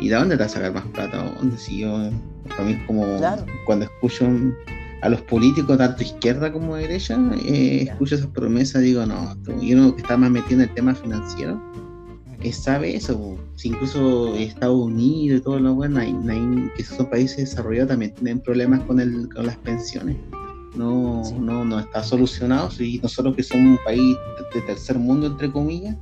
¿Y 0.00 0.08
de 0.08 0.14
dónde 0.14 0.36
te 0.36 0.40
va 0.40 0.46
a 0.46 0.48
sacar 0.48 0.72
más 0.72 0.86
plata? 0.86 1.32
¿Dónde 1.38 1.58
si 1.58 1.80
yo 1.80 2.10
a 2.58 2.62
mí 2.62 2.76
como 2.86 3.04
cuando 3.66 3.84
escucho 3.86 4.28
a 5.02 5.08
los 5.08 5.20
políticos, 5.22 5.78
tanto 5.78 6.02
izquierda 6.02 6.52
como 6.52 6.76
derecha, 6.76 7.18
eh, 7.44 7.88
escucho 7.88 8.14
esas 8.14 8.28
promesas, 8.28 8.82
digo, 8.82 9.04
no, 9.04 9.36
y 9.60 9.74
uno 9.74 9.94
que 9.94 10.02
está 10.02 10.16
más 10.16 10.30
metido 10.30 10.62
en 10.62 10.68
el 10.68 10.74
tema 10.74 10.94
financiero, 10.94 11.60
eh, 12.42 12.52
sabe 12.52 12.96
eso, 12.96 13.36
si 13.54 13.68
incluso 13.68 14.34
Estados 14.36 14.76
Unidos 14.76 15.40
y 15.40 15.42
todo 15.42 15.60
lo 15.60 15.74
bueno, 15.74 16.00
que 16.76 16.82
son 16.82 17.06
países 17.06 17.36
desarrollados 17.36 17.90
también 17.90 18.14
tienen 18.14 18.40
problemas 18.40 18.80
con, 18.80 18.98
el, 18.98 19.28
con 19.32 19.46
las 19.46 19.56
pensiones. 19.58 20.16
No, 20.74 21.22
no, 21.38 21.64
no 21.64 21.78
está 21.78 22.02
solucionado. 22.02 22.70
Y 22.80 22.98
nosotros 23.00 23.36
que 23.36 23.42
somos 23.42 23.78
un 23.78 23.84
país 23.84 24.16
de 24.54 24.60
tercer 24.62 24.98
mundo, 24.98 25.26
entre 25.26 25.52
comillas, 25.52 25.96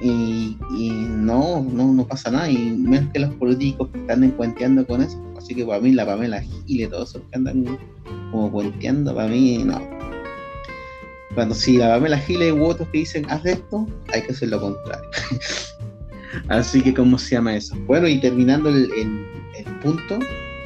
y, 0.00 0.56
no, 1.08 1.62
no, 1.62 1.92
no 1.92 2.06
pasa 2.06 2.30
nada, 2.30 2.50
y 2.50 2.70
menos 2.70 3.12
que 3.12 3.18
los 3.18 3.34
políticos 3.34 3.88
que 3.92 3.98
están 3.98 4.24
encuenteando 4.24 4.86
con 4.86 5.02
eso. 5.02 5.20
Así 5.38 5.54
que 5.54 5.64
para 5.64 5.80
mí 5.80 5.92
la 5.92 6.04
Pamela 6.04 6.40
Gil 6.40 6.80
y 6.80 6.86
todos 6.86 7.10
esos 7.10 7.22
que 7.30 7.36
andan 7.36 7.78
como 8.30 8.50
puenteando, 8.50 9.14
para 9.14 9.28
mí 9.28 9.62
no. 9.64 9.80
Cuando 11.34 11.54
si 11.54 11.76
la 11.76 11.90
Pamela 11.90 12.18
Gil 12.18 12.42
y 12.42 12.50
otros 12.50 12.88
que 12.88 12.98
dicen 12.98 13.24
haz 13.30 13.46
esto, 13.46 13.86
hay 14.12 14.22
que 14.22 14.32
hacer 14.32 14.48
lo 14.48 14.60
contrario. 14.60 15.08
Así 16.48 16.82
que, 16.82 16.92
¿cómo 16.92 17.18
se 17.18 17.36
llama 17.36 17.56
eso? 17.56 17.76
Bueno, 17.86 18.08
y 18.08 18.20
terminando 18.20 18.68
el, 18.68 18.90
punto, 19.82 20.18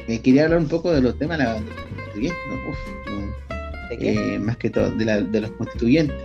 me 0.07 0.19
quería 0.19 0.45
hablar 0.45 0.59
un 0.59 0.67
poco 0.67 0.91
de 0.91 1.01
los 1.01 1.17
temas 1.17 1.37
de 1.37 1.45
la 1.45 1.53
constituyente, 1.53 2.37
¿De 3.89 3.97
qué? 3.97 4.35
Eh, 4.35 4.39
más 4.39 4.57
que 4.57 4.69
todo, 4.69 4.89
de, 4.91 5.05
la, 5.05 5.21
de 5.21 5.41
los 5.41 5.51
constituyentes. 5.51 6.17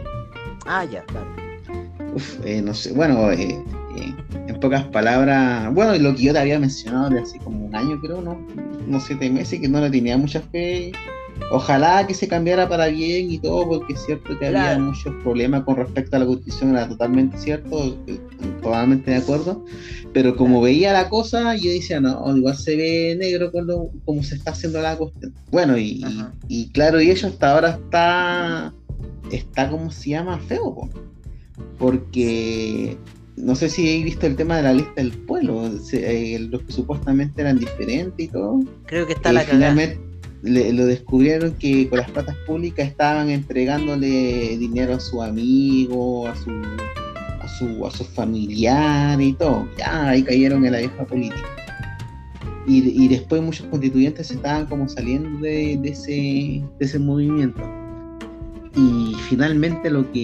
Ah, 0.65 0.85
ya, 0.85 1.05
claro 1.05 1.49
eh, 2.45 2.63
no 2.63 2.75
sé, 2.75 2.93
bueno, 2.93 3.31
eh, 3.31 3.59
eh, 3.97 4.48
en 4.59 4.61
pocas 4.61 4.85
palabras, 4.87 5.73
bueno, 5.73 5.97
lo 5.99 6.17
que 6.17 6.25
yo 6.25 6.33
te 6.33 6.41
había 6.41 6.59
mencionado 6.59 7.11
de 7.11 7.21
hace 7.21 7.39
como 7.39 7.67
un 7.67 7.75
año, 7.77 8.01
creo, 8.01 8.21
¿no? 8.21 8.45
No 8.87 9.01
siete 9.01 9.31
meses, 9.31 9.61
que 9.61 9.69
no 9.69 9.81
le 9.81 9.89
tenía 9.89 10.17
mucha 10.17 10.41
fe. 10.41 10.91
Ojalá 11.53 12.05
que 12.05 12.15
se 12.15 12.27
cambiara 12.27 12.69
para 12.69 12.89
bien 12.89 13.31
y 13.31 13.39
todo, 13.39 13.69
porque 13.69 13.93
es 13.93 14.05
cierto 14.05 14.37
que 14.37 14.49
había 14.49 14.77
muchos 14.77 15.15
problemas 15.23 15.63
con 15.63 15.77
respecto 15.77 16.17
a 16.17 16.19
la 16.19 16.27
constitución, 16.27 16.71
era 16.71 16.89
totalmente 16.89 17.39
cierto, 17.39 17.97
totalmente 18.61 19.13
de 19.13 19.19
acuerdo. 19.19 19.65
Pero 20.13 20.35
como 20.35 20.61
veía 20.61 20.93
la 20.93 21.09
cosa, 21.09 21.55
yo 21.55 21.71
decía, 21.71 22.01
no, 22.01 22.37
igual 22.37 22.57
se 22.57 22.77
ve 22.77 23.17
negro 23.17 23.53
con 23.53 23.69
lo, 23.69 23.91
como 24.05 24.25
se 24.25 24.35
está 24.35 24.51
haciendo 24.51 24.83
la 24.83 24.97
cuestión. 24.97 25.33
Bueno, 25.53 25.79
y, 25.79 26.05
y, 26.49 26.69
claro, 26.71 27.01
y 27.01 27.11
eso 27.11 27.29
hasta 27.29 27.55
ahora 27.55 27.71
está, 27.71 28.75
está 29.31 29.71
como 29.71 29.93
se 29.93 30.11
llama, 30.11 30.41
feo, 30.41 30.75
pues 30.75 31.05
porque 31.79 32.99
no 33.43 33.55
sé 33.55 33.68
si 33.68 33.82
habéis 33.82 34.05
visto 34.05 34.26
el 34.26 34.36
tema 34.36 34.57
de 34.57 34.62
la 34.62 34.72
lista 34.72 34.95
del 34.97 35.12
pueblo, 35.12 35.70
eh, 35.93 36.39
los 36.51 36.62
que 36.62 36.72
supuestamente 36.72 37.41
eran 37.41 37.59
diferentes 37.59 38.26
y 38.26 38.28
todo. 38.28 38.61
Creo 38.86 39.07
que 39.07 39.14
está 39.14 39.32
la 39.32 39.43
finalmente 39.43 40.09
lo 40.43 40.86
descubrieron 40.86 41.53
que 41.55 41.89
con 41.89 41.99
las 41.99 42.11
patas 42.11 42.36
públicas 42.47 42.86
estaban 42.86 43.28
entregándole 43.28 44.57
dinero 44.57 44.95
a 44.95 45.01
su 45.01 45.20
amigo, 45.20 46.28
a 46.28 46.36
su 46.36 46.51
a 47.41 47.49
su 47.49 47.86
a 47.86 47.91
sus 47.91 48.07
familiares 48.09 49.26
y 49.26 49.32
todo. 49.32 49.68
Ya 49.76 50.11
ahí 50.11 50.22
cayeron 50.22 50.64
en 50.64 50.72
la 50.72 50.78
vieja 50.78 51.05
política. 51.05 51.49
Y, 52.66 53.05
y 53.05 53.09
después 53.09 53.43
muchos 53.43 53.66
constituyentes 53.66 54.30
estaban 54.30 54.66
como 54.66 54.89
saliendo 54.89 55.41
de, 55.41 55.78
de, 55.80 55.89
ese, 55.89 56.11
de 56.78 56.84
ese 56.84 56.99
movimiento. 56.99 57.62
Y 58.76 59.14
finalmente 59.28 59.91
lo 59.91 60.11
que 60.12 60.22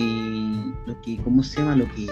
lo 0.87 1.01
que, 1.01 1.17
¿cómo 1.19 1.43
se 1.43 1.61
llama? 1.61 1.77
Lo 1.77 1.87
que 1.95 2.07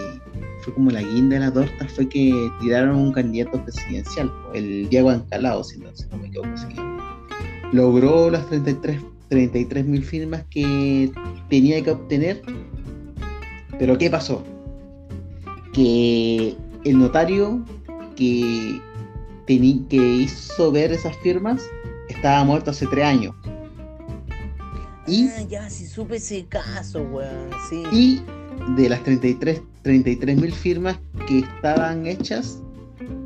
fue 0.63 0.75
como 0.75 0.91
la 0.91 1.03
guinda 1.03 1.37
de 1.37 1.41
la 1.41 1.53
torta 1.53 1.87
fue 1.89 2.09
que 2.09 2.51
tiraron 2.61 2.97
un 2.97 3.13
candidato 3.13 3.63
presidencial, 3.63 4.33
el 4.55 4.89
Diego 4.89 5.11
Ancalao, 5.11 5.63
si 5.65 5.79
no, 5.79 5.91
me 6.21 6.29
equivoco, 6.29 6.49
Logró 7.73 8.31
las 8.31 8.47
33, 8.49 9.01
33.000 9.31 10.03
firmas 10.03 10.45
que 10.51 11.11
tenía 11.49 11.83
que 11.83 11.91
obtener. 11.91 12.43
Pero 13.79 13.97
¿qué 13.97 14.11
pasó? 14.11 14.45
Que 15.73 16.55
el 16.85 16.99
notario 16.99 17.65
que, 18.15 18.79
que 19.47 19.97
hizo 19.97 20.71
ver 20.71 20.93
esas 20.93 21.17
firmas 21.19 21.63
estaba 22.09 22.45
muerto 22.45 22.71
hace 22.71 22.87
tres 22.87 23.05
años. 23.07 23.35
Y, 25.07 25.29
ah, 25.29 25.43
ya, 25.49 25.71
si 25.71 25.87
supe 25.87 26.17
ese 26.17 26.45
caso, 26.47 27.03
weón, 27.03 27.51
sí. 27.69 27.83
Y 27.91 28.23
de 28.77 28.89
las 28.89 29.03
33 29.03 29.61
mil 30.37 30.53
firmas 30.53 30.99
que 31.27 31.41
estaban 31.41 32.07
hechas, 32.07 32.63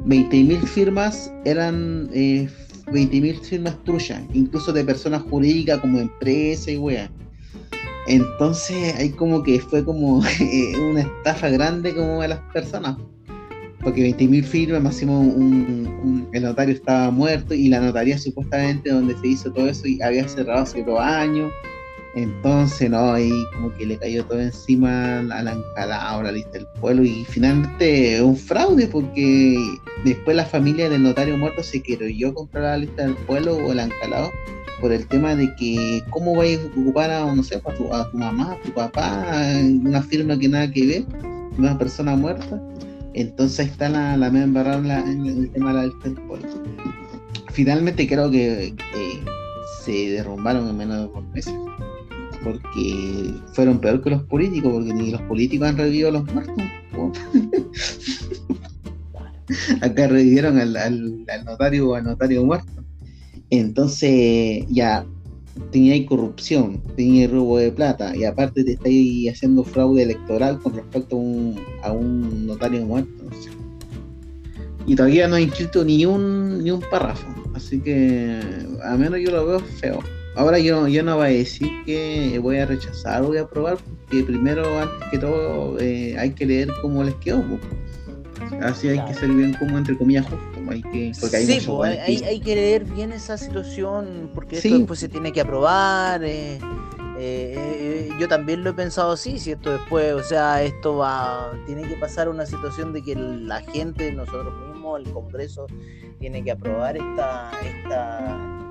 20.000 0.07 0.63
firmas 0.63 1.33
eran 1.45 2.09
eh, 2.13 2.49
20.000 2.87 3.41
firmas 3.41 3.85
tuyas, 3.85 4.23
incluso 4.33 4.73
de 4.73 4.85
personas 4.85 5.23
jurídicas 5.23 5.81
como 5.81 5.99
empresa 5.99 6.71
y 6.71 6.77
weá. 6.77 7.11
Entonces 8.07 8.95
ahí 8.97 9.11
como 9.11 9.43
que 9.43 9.59
fue 9.59 9.85
como 9.85 10.25
eh, 10.41 10.73
una 10.79 11.01
estafa 11.01 11.49
grande 11.51 11.95
como 11.95 12.23
a 12.23 12.29
las 12.29 12.41
personas. 12.53 12.97
Porque 13.83 14.17
20.000 14.17 14.45
firmas, 14.45 14.83
máximo 14.83 15.21
un, 15.21 16.29
el 16.33 16.43
notario 16.43 16.75
estaba 16.75 17.11
muerto 17.11 17.55
y 17.55 17.69
la 17.69 17.81
notaría 17.81 18.19
supuestamente 18.19 18.91
donde 18.91 19.17
se 19.19 19.29
hizo 19.29 19.53
todo 19.53 19.69
eso 19.69 19.87
y 19.87 20.01
había 20.03 20.27
cerrado 20.29 20.63
hace 20.63 20.83
dos 20.83 20.99
años. 21.01 21.53
Entonces, 22.17 22.89
no, 22.89 23.13
ahí 23.13 23.31
como 23.53 23.71
que 23.75 23.85
le 23.85 23.99
cayó 23.99 24.25
todo 24.25 24.41
encima 24.41 25.19
a 25.19 25.23
la 25.23 25.55
la 26.23 26.33
lista 26.33 26.53
del 26.53 26.67
pueblo, 26.81 27.05
y 27.05 27.27
finalmente 27.29 28.23
un 28.23 28.35
fraude, 28.35 28.87
porque 28.87 29.59
después 30.03 30.35
la 30.35 30.47
familia 30.47 30.89
del 30.89 31.03
notario 31.03 31.37
muerto 31.37 31.63
se 31.63 31.83
yo 31.83 32.33
comprar 32.33 32.65
la 32.65 32.79
lista 32.79 33.03
del 33.05 33.17
pueblo 33.27 33.57
o 33.57 33.73
el 33.73 33.81
encalado 33.81 34.31
por 34.81 34.93
el 34.93 35.07
tema 35.07 35.37
de 35.37 35.55
que 35.57 36.03
cómo 36.09 36.35
vais 36.35 36.59
a 36.59 36.81
ocupar 36.81 37.11
a, 37.11 37.35
no 37.35 37.43
sé, 37.43 37.57
a 37.57 37.75
tu, 37.75 37.87
mamá, 38.17 38.53
a 38.53 38.63
tu 38.63 38.73
papá, 38.73 39.27
una 39.85 40.03
firma 40.03 40.39
que 40.39 40.49
nada 40.49 40.71
que 40.71 40.87
ver, 40.87 41.05
una 41.59 41.77
persona 41.77 42.17
muerta. 42.17 42.59
Entonces 43.13 43.69
está 43.69 43.91
la, 43.91 44.17
la 44.17 44.29
embarrada 44.29 45.01
en, 45.01 45.27
el 45.27 45.51
tema 45.51 45.69
de 45.69 45.75
la 45.75 45.87
lista 45.87 46.09
del 46.09 46.21
pueblo. 46.23 46.49
Finalmente 47.53 48.09
creo 48.09 48.31
que 48.31 48.69
eh, 48.69 48.75
se 49.83 50.11
derrumbaron 50.13 50.69
en 50.69 50.77
menos 50.79 50.97
de 50.97 51.03
dos 51.13 51.25
meses 51.35 51.55
porque 52.47 53.35
fueron 53.53 53.81
peor 53.81 54.03
que 54.03 54.11
los 54.11 54.23
políticos, 54.23 54.73
porque 54.73 54.95
ni 54.95 55.11
los 55.11 55.23
políticos 55.23 55.69
han 55.69 55.77
revivido 55.77 56.11
a 56.11 56.13
los 56.13 56.25
muertos. 56.33 56.63
Acá 59.81 60.07
revivieron 60.07 60.59
al, 60.59 60.77
al, 60.77 61.27
notario 61.45 61.95
al 61.95 62.05
notario 62.05 62.45
muerto. 62.45 62.85
Entonces 63.51 64.65
ya 64.69 65.05
tenía 65.73 66.07
corrupción, 66.07 66.83
tenía 66.97 67.27
robo 67.29 67.59
de 67.59 67.73
plata 67.73 68.15
y 68.17 68.25
aparte 68.25 68.63
te 68.63 68.73
estáis 68.73 69.31
haciendo 69.31 69.65
fraude 69.65 70.03
electoral 70.03 70.61
con 70.61 70.75
respecto 70.75 71.17
a 71.17 71.19
un, 71.19 71.61
a 71.83 71.93
un 71.93 72.47
notario 72.47 72.85
muerto. 72.87 73.25
Y 74.87 74.95
todavía 74.95 75.27
no 75.27 75.37
he 75.37 75.43
inscrito 75.43 75.85
ni 75.85 76.07
un, 76.07 76.63
ni 76.63 76.71
un 76.71 76.81
párrafo, 76.81 77.27
así 77.55 77.81
que 77.81 78.39
a 78.85 78.97
menos 78.97 79.19
yo 79.21 79.33
lo 79.33 79.47
veo 79.47 79.59
feo. 79.59 79.99
Ahora 80.37 80.59
yo, 80.59 80.87
yo 80.87 81.03
no 81.03 81.17
voy 81.17 81.27
a 81.27 81.31
decir 81.31 81.71
que 81.87 82.39
voy 82.43 82.59
a 82.59 82.67
rechazar 82.67 83.23
o 83.23 83.29
voy 83.29 83.39
a 83.39 83.43
aprobar, 83.43 83.79
porque 83.79 84.23
primero, 84.23 84.79
antes 84.79 85.09
que 85.11 85.19
todo, 85.19 85.79
eh, 85.81 86.15
hay 86.19 86.31
que 86.33 86.45
leer 86.45 86.69
cómo 86.83 87.03
les 87.03 87.15
quedó. 87.17 87.43
Así 88.61 88.89
hay 88.89 89.03
que 89.07 89.15
ser 89.15 89.31
bien 89.31 89.55
como 89.55 89.79
entre 89.79 89.97
comillas 89.97 90.27
justo. 90.27 90.71
Hay 90.71 90.83
que, 90.83 91.13
porque 91.21 91.37
hay, 91.37 91.47
sí, 91.47 91.71
hay, 91.83 92.23
hay, 92.25 92.41
que 92.41 92.55
leer 92.55 92.85
bien 92.85 93.13
esa 93.13 93.39
situación, 93.39 94.31
porque 94.35 94.57
esto 94.57 94.77
después 94.77 94.99
se 94.99 95.09
tiene 95.09 95.33
que 95.33 95.41
aprobar. 95.41 96.23
Eh, 96.23 96.59
eh, 97.19 98.11
yo 98.21 98.29
también 98.29 98.63
lo 98.63 98.71
he 98.71 98.75
pensado 98.75 99.13
así, 99.13 99.39
si 99.39 99.53
esto 99.53 99.73
después, 99.73 100.13
o 100.13 100.23
sea, 100.23 100.63
esto 100.63 100.97
va, 100.97 101.53
tiene 101.65 101.89
que 101.89 101.95
pasar 101.95 102.29
una 102.29 102.45
situación 102.45 102.93
de 102.93 103.03
que 103.03 103.15
la 103.15 103.63
gente, 103.63 104.13
nosotros 104.13 104.53
mismos, 104.69 105.01
el 105.01 105.11
Congreso, 105.13 105.67
tiene 106.19 106.45
que 106.45 106.51
aprobar 106.51 106.97
esta, 106.97 107.53
esta 107.65 108.66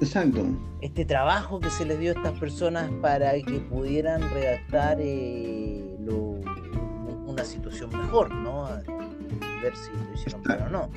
Exacto. 0.00 0.44
Este 0.80 1.04
trabajo 1.04 1.60
que 1.60 1.70
se 1.70 1.84
les 1.84 1.98
dio 1.98 2.12
a 2.12 2.14
estas 2.14 2.38
personas 2.38 2.90
para 3.00 3.32
que 3.32 3.60
pudieran 3.60 4.20
redactar 4.30 4.98
eh, 5.00 5.96
una 7.26 7.44
situación 7.44 7.90
mejor, 7.90 8.32
¿no? 8.32 8.68
Ver 9.62 9.74
si 9.76 9.90
lo 9.92 10.14
hicieron 10.14 10.42
bien 10.42 10.62
o 10.62 10.68
no. 10.68 10.90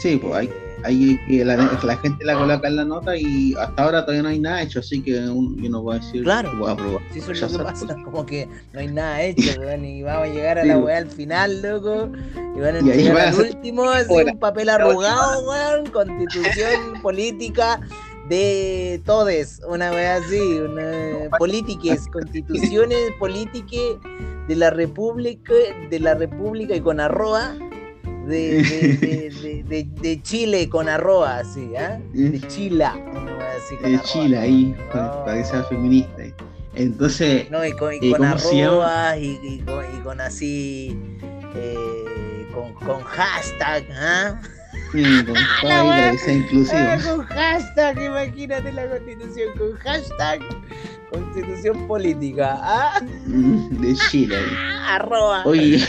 Sí, 0.00 0.16
pues 0.16 0.34
hay, 0.34 0.50
hay 0.84 1.18
que 1.26 1.44
la, 1.44 1.56
la, 1.56 1.96
gente 1.96 2.24
la 2.24 2.34
coloca 2.34 2.68
en 2.68 2.76
la 2.76 2.84
nota 2.84 3.16
y 3.16 3.54
hasta 3.54 3.82
ahora 3.82 4.02
todavía 4.02 4.22
no 4.22 4.28
hay 4.28 4.38
nada 4.38 4.62
hecho, 4.62 4.78
así 4.80 5.02
que 5.02 5.12
yo 5.12 5.68
no 5.70 5.90
a 5.90 5.96
decir 5.96 6.22
claro, 6.22 6.56
voy 6.56 6.70
a 6.70 6.76
probar. 6.76 7.02
Si 7.12 7.18
eso 7.18 7.32
es 7.32 7.52
lo 7.52 7.58
que 7.58 7.64
pasa, 7.64 7.86
pues. 7.86 8.04
como 8.04 8.24
que 8.26 8.48
no 8.72 8.80
hay 8.80 8.88
nada 8.88 9.22
hecho, 9.22 9.50
y 9.60 10.02
vamos 10.02 10.28
a 10.28 10.32
llegar 10.32 10.58
a 10.58 10.64
la 10.64 10.78
weá 10.78 10.98
al 10.98 11.10
final, 11.10 11.62
loco, 11.62 12.10
y 12.56 12.60
van 12.60 12.76
a 12.76 12.80
llegar 12.80 13.28
al 13.28 13.34
último, 13.34 13.84
así, 13.84 14.12
un 14.12 14.38
papel 14.38 14.68
arrugado, 14.68 15.48
weón, 15.48 15.90
constitución 15.90 17.00
política 17.02 17.80
de 18.28 19.00
todes, 19.04 19.60
una 19.66 19.90
weá 19.90 20.16
así, 20.16 20.40
una 20.60 21.28
políticas, 21.38 22.06
constituciones 22.12 22.98
políticas 23.18 23.96
de 24.46 24.56
la 24.56 24.70
República, 24.70 25.52
de 25.90 25.98
la 25.98 26.14
República 26.14 26.76
y 26.76 26.80
con 26.80 27.00
arroba 27.00 27.54
de, 28.28 29.64
de, 29.68 29.86
de, 30.00 30.22
Chile 30.22 30.68
con 30.68 30.88
arroba, 30.88 31.38
así, 31.38 31.74
¿ah? 31.76 31.98
De 32.12 32.40
Chila. 32.48 32.94
de 33.82 34.00
Chile, 34.02 34.38
ahí, 34.38 34.76
para 34.92 35.34
que 35.34 35.44
sea 35.44 35.64
feminista. 35.64 36.22
Entonces. 36.74 37.50
No, 37.50 37.64
y 37.64 37.72
con, 37.72 37.94
y 37.94 38.12
con 38.12 38.24
arroba 38.24 39.16
y, 39.16 39.38
y, 39.42 39.58
con, 39.60 39.84
y, 39.84 40.00
con, 40.02 40.20
así. 40.20 40.96
Eh, 41.56 42.46
con, 42.52 42.72
con 42.74 43.02
hashtag, 43.02 43.84
¿ah? 43.92 44.40
Sí, 44.92 45.24
con 45.24 45.34
para 45.62 46.10
que 46.12 46.18
sea 46.18 46.34
inclusivo. 46.34 46.78
Ah, 46.78 46.98
con 47.04 47.26
hashtag, 47.26 48.02
imagínate 48.02 48.72
la 48.72 48.88
constitución, 48.88 49.58
con 49.58 49.72
hashtag 49.78 50.40
constitución 51.10 51.88
política. 51.88 52.58
¿ah? 52.60 53.00
De 53.26 53.94
Chile. 54.10 54.36
Arroba. 54.86 55.42
Oye, 55.46 55.82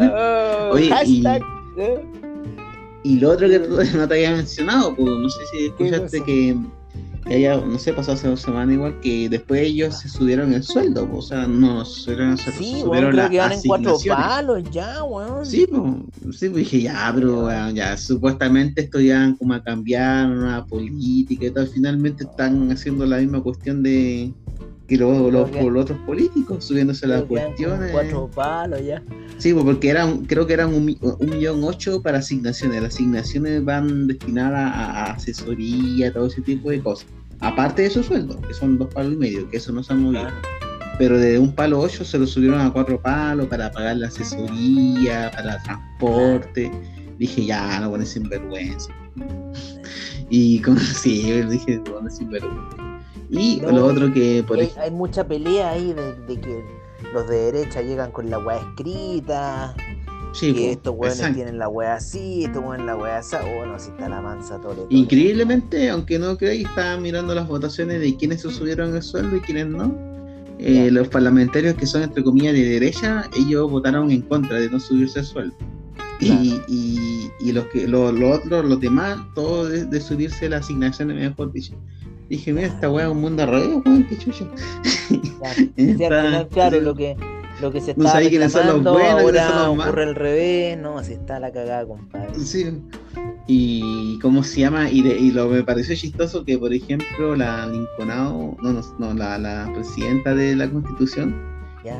oh, 0.00 0.70
Oye 0.72 0.90
hashtag. 0.90 1.42
Y 1.42 1.57
lo 3.04 3.30
otro 3.30 3.48
que 3.48 3.58
no 3.96 4.08
te 4.08 4.14
había 4.14 4.32
mencionado, 4.32 4.94
pues 4.94 5.08
no 5.08 5.28
sé 5.28 5.40
si 5.50 5.66
escuchaste 5.66 6.22
que, 6.24 6.56
que 7.26 7.34
haya, 7.34 7.56
no 7.56 7.78
sé, 7.78 7.92
pasó 7.92 8.12
hace 8.12 8.28
dos 8.28 8.40
semanas 8.40 8.74
igual, 8.74 9.00
que 9.00 9.28
después 9.28 9.62
ellos 9.62 9.98
se 9.98 10.08
subieron 10.08 10.52
el 10.52 10.62
sueldo, 10.62 11.06
pues, 11.08 11.26
o 11.26 11.28
sea, 11.28 11.46
no, 11.46 11.84
subieron, 11.84 12.36
se 12.36 12.52
sí, 12.52 12.80
subieron 12.80 13.14
bueno, 13.14 13.30
que 13.30 13.38
en 13.38 13.60
cuatro 13.66 13.98
palos 14.08 14.64
ya, 14.70 15.02
weón. 15.04 15.44
Sí, 15.44 15.66
pues, 15.68 16.38
sí, 16.38 16.48
pues 16.48 16.64
dije, 16.64 16.82
ya, 16.82 17.10
pero 17.14 17.42
bueno, 17.42 17.70
ya, 17.70 17.96
supuestamente 17.96 18.82
esto 18.82 19.00
ya 19.00 19.34
como 19.38 19.54
a 19.54 19.62
cambiar 19.62 20.30
una 20.30 20.64
política 20.66 21.46
y 21.46 21.50
tal, 21.50 21.68
finalmente 21.68 22.24
están 22.24 22.70
haciendo 22.70 23.06
la 23.06 23.18
misma 23.18 23.42
cuestión 23.42 23.82
de 23.82 24.32
que 24.88 24.96
los, 24.96 25.30
los, 25.30 25.50
otros 25.50 25.98
políticos 26.06 26.64
subiéndose 26.64 27.06
las 27.06 27.22
cuestiones. 27.24 27.92
Cuatro 27.92 28.28
palos 28.34 28.80
ya. 28.82 29.02
Sí, 29.36 29.52
pues, 29.52 29.64
porque 29.64 29.90
eran, 29.90 30.24
creo 30.24 30.46
que 30.46 30.54
eran 30.54 30.72
un, 30.72 30.86
millón 30.86 31.62
ocho 31.62 32.02
para 32.02 32.18
asignaciones. 32.18 32.82
Las 32.82 32.94
asignaciones 32.94 33.62
van 33.64 34.06
destinadas 34.06 34.72
a, 34.74 35.12
asesoría, 35.12 36.10
todo 36.12 36.26
ese 36.26 36.40
tipo 36.40 36.70
de 36.70 36.80
cosas. 36.80 37.06
Aparte 37.40 37.82
de 37.82 37.90
su 37.90 38.02
sueldo, 38.02 38.40
que 38.40 38.54
son 38.54 38.78
dos 38.78 38.92
palos 38.92 39.12
y 39.12 39.16
medio, 39.16 39.48
que 39.50 39.58
eso 39.58 39.72
no 39.72 39.82
se 39.82 39.92
ha 39.92 39.96
movido. 39.96 40.26
Pero 40.98 41.18
de 41.18 41.38
un 41.38 41.54
palo 41.54 41.80
ocho 41.80 42.02
se 42.04 42.18
lo 42.18 42.26
subieron 42.26 42.60
a 42.60 42.72
cuatro 42.72 43.00
palos 43.00 43.46
para 43.46 43.70
pagar 43.70 43.98
la 43.98 44.08
asesoría, 44.08 45.30
para 45.32 45.62
transporte. 45.62 46.72
Dije, 47.18 47.44
ya, 47.44 47.78
no 47.80 47.90
pones 47.90 48.08
sinvergüenza. 48.08 48.90
Y 50.30 50.60
como 50.62 50.78
sí, 50.80 51.30
dije, 51.42 51.76
no 51.76 51.84
pones 51.84 52.16
sinvergüenza. 52.16 52.87
Y 53.30 53.60
lo 53.60 53.86
otro 53.86 54.12
que 54.12 54.42
por 54.46 54.58
hay, 54.58 54.70
hay, 54.78 54.90
mucha 54.90 55.26
pelea 55.26 55.70
ahí 55.70 55.92
de, 55.92 56.40
que 56.40 56.64
los 57.12 57.28
de 57.28 57.52
derecha 57.52 57.82
llegan 57.82 58.10
con 58.10 58.30
la 58.30 58.38
weá 58.38 58.58
escrita. 58.58 59.74
Sí, 60.32 60.52
que 60.52 60.72
estos 60.72 60.94
weones 60.96 61.34
tienen 61.34 61.58
la 61.58 61.68
weá 61.68 61.94
así, 61.94 62.44
estos 62.44 62.62
weones 62.62 62.86
la 62.86 62.96
weá 62.96 63.18
así. 63.18 63.36
Bueno, 63.56 63.74
así 63.74 63.90
está 63.90 64.08
la 64.08 64.20
mansa 64.20 64.58
todo. 64.60 64.86
Increíblemente, 64.90 65.88
aunque 65.90 66.18
no 66.18 66.36
creáis, 66.36 66.66
estaba 66.66 66.96
mirando 66.98 67.34
las 67.34 67.48
votaciones 67.48 68.00
de 68.00 68.16
quiénes 68.16 68.42
se 68.42 68.50
subieron 68.50 68.94
el 68.94 69.02
sueldo 69.02 69.36
y 69.36 69.40
quiénes 69.40 69.66
no. 69.68 69.94
Eh, 70.58 70.90
los 70.90 71.06
parlamentarios 71.08 71.74
que 71.76 71.86
son 71.86 72.02
entre 72.02 72.24
comillas 72.24 72.52
de 72.52 72.64
derecha, 72.64 73.30
ellos 73.38 73.70
votaron 73.70 74.10
en 74.10 74.22
contra 74.22 74.58
de 74.58 74.68
no 74.68 74.80
subirse 74.80 75.20
el 75.20 75.24
sueldo. 75.24 75.54
Y, 76.20 76.60
y, 76.66 77.30
y, 77.38 77.52
los 77.52 77.66
que 77.66 77.86
los, 77.86 78.12
otros, 78.12 78.64
los 78.64 78.80
demás, 78.80 79.18
todos 79.36 79.70
de, 79.70 80.00
subirse 80.00 80.48
la 80.48 80.56
asignación 80.56 81.08
de 81.08 81.14
mejor 81.14 81.52
dicho. 81.52 81.74
Dije, 82.28 82.52
mira, 82.52 82.66
esta 82.68 82.90
weá 82.90 83.06
es 83.06 83.12
un 83.12 83.20
mundo 83.20 83.42
arreglo, 83.42 83.82
weón, 83.84 84.04
qué 84.04 84.18
chucha. 84.18 84.44
Claro, 85.96 86.48
claro, 86.50 86.80
lo 86.80 86.94
que, 86.94 87.16
lo 87.62 87.72
que 87.72 87.80
se 87.80 87.92
está 87.92 88.02
no 88.02 88.20
reclamando, 88.20 88.98
ahora 88.98 89.70
ocurre 89.70 90.02
al 90.02 90.14
revés, 90.14 90.78
no, 90.78 90.98
así 90.98 91.14
está 91.14 91.40
la 91.40 91.50
cagada, 91.50 91.86
compadre. 91.86 92.38
Sí. 92.40 92.66
Y 93.46 94.18
cómo 94.18 94.42
se 94.42 94.60
llama, 94.60 94.90
y, 94.90 95.00
y 95.00 95.30
lo 95.30 95.48
me 95.48 95.62
pareció 95.62 95.94
chistoso 95.96 96.44
que, 96.44 96.58
por 96.58 96.74
ejemplo, 96.74 97.36
la 97.36 97.66
Lincolnao, 97.66 98.56
no, 98.60 98.72
no, 98.72 98.82
no 98.98 99.14
la, 99.14 99.38
la 99.38 99.70
presidenta 99.72 100.34
de 100.34 100.56
la 100.56 100.68
constitución, 100.68 101.34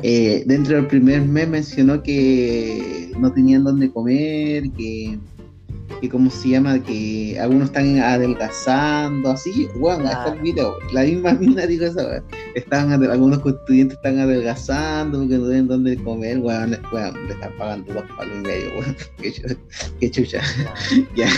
eh, 0.03 0.43
dentro 0.45 0.75
del 0.75 0.87
primer 0.87 1.21
mes 1.21 1.47
mencionó 1.47 2.03
que 2.03 3.11
no 3.17 3.31
tenían 3.31 3.63
dónde 3.63 3.91
comer, 3.91 4.69
que 4.77 5.17
que 6.01 6.09
como 6.09 6.29
se 6.29 6.49
llama, 6.49 6.81
que 6.81 7.37
algunos 7.39 7.65
están 7.65 7.99
adelgazando, 7.99 9.31
así, 9.31 9.67
bueno, 9.75 10.05
está 10.05 10.33
el 10.33 10.41
video, 10.41 10.77
la 10.93 11.03
misma 11.03 11.33
mina 11.33 11.65
dijo 11.65 11.85
eso, 11.85 12.01
están 12.55 12.91
algunos 12.91 13.45
estudiantes 13.45 13.97
están 13.97 14.19
adelgazando 14.19 15.19
porque 15.19 15.37
no 15.37 15.45
tienen 15.45 15.67
dónde 15.67 15.97
comer, 15.97 16.39
bueno, 16.39 16.77
le 16.87 17.33
están 17.33 17.57
pagando 17.57 17.93
dos 17.93 18.03
palos 18.17 18.37
y 18.37 18.41
medio, 18.41 18.75
bueno, 18.75 18.95
qué, 19.99 20.11
chucha, 20.11 20.41
ya. 21.15 21.29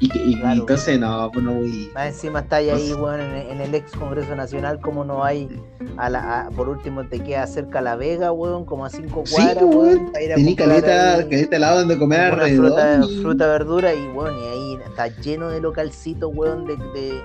Y, 0.00 0.40
entonces 0.42 0.98
no, 0.98 1.30
pues 1.30 1.44
no 1.44 1.52
voy. 1.52 1.90
Más 1.94 2.06
encima 2.06 2.40
está 2.40 2.56
ahí, 2.56 2.94
bueno, 2.94 3.22
en, 3.22 3.60
el 3.60 3.74
ex 3.74 3.92
Congreso 3.92 4.34
Nacional, 4.34 4.80
como 4.80 5.04
no 5.04 5.22
hay, 5.22 5.60
a 5.98 6.08
la, 6.08 6.50
por 6.56 6.70
último 6.70 7.06
te 7.06 7.20
queda 7.20 7.46
cerca 7.46 7.82
La 7.82 7.96
Vega, 7.96 8.32
weón, 8.32 8.64
como 8.64 8.86
a 8.86 8.90
cinco 8.90 9.24
cuadras, 9.30 9.58
sí, 9.58 9.64
weón. 9.64 10.10
Tení 10.12 10.56
caleta, 10.56 11.18
caleta 11.28 11.58
lado 11.58 11.80
donde 11.80 11.98
comer 11.98 12.20
alrededor. 12.20 12.68
Fruta, 12.68 13.20
fruta, 13.20 13.46
verdura 13.46 13.92
y 13.92 14.08
bueno, 14.08 14.38
y 14.40 14.46
ahí 14.46 14.78
está 14.88 15.08
lleno 15.08 15.50
de 15.50 15.60
localcitos, 15.60 16.30
weón, 16.34 16.64
de, 16.64 16.76
de, 16.76 17.22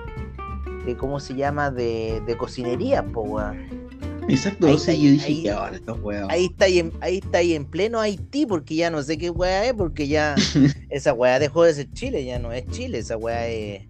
de, 0.85 0.97
¿cómo 0.97 1.21
se 1.21 1.33
llama? 1.33 1.71
De, 1.71 2.21
de 2.25 2.35
cocinería, 2.35 3.03
po, 3.03 3.21
weón. 3.21 3.84
Exacto, 4.27 4.67
ahí, 4.67 5.03
yo 5.03 5.11
dije, 5.11 5.25
ahí, 5.25 5.47
ahora 5.47 5.75
estos 5.75 5.99
Ahí 6.29 6.45
está 6.45 6.65
ahí, 6.65 6.79
en, 6.79 6.91
ahí 7.01 7.17
está 7.17 7.37
ahí 7.39 7.53
en 7.53 7.65
pleno 7.65 7.99
Haití, 7.99 8.45
porque 8.45 8.75
ya 8.75 8.89
no 8.89 9.03
sé 9.03 9.17
qué 9.17 9.29
weá 9.29 9.65
es, 9.65 9.73
porque 9.73 10.07
ya 10.07 10.35
esa 10.89 11.13
weá 11.13 11.37
dejó 11.37 11.63
de 11.63 11.73
ser 11.73 11.91
Chile, 11.93 12.25
ya 12.25 12.39
no 12.39 12.51
es 12.51 12.67
Chile, 12.69 12.99
esa 12.99 13.17
weá 13.17 13.47
es 13.47 13.83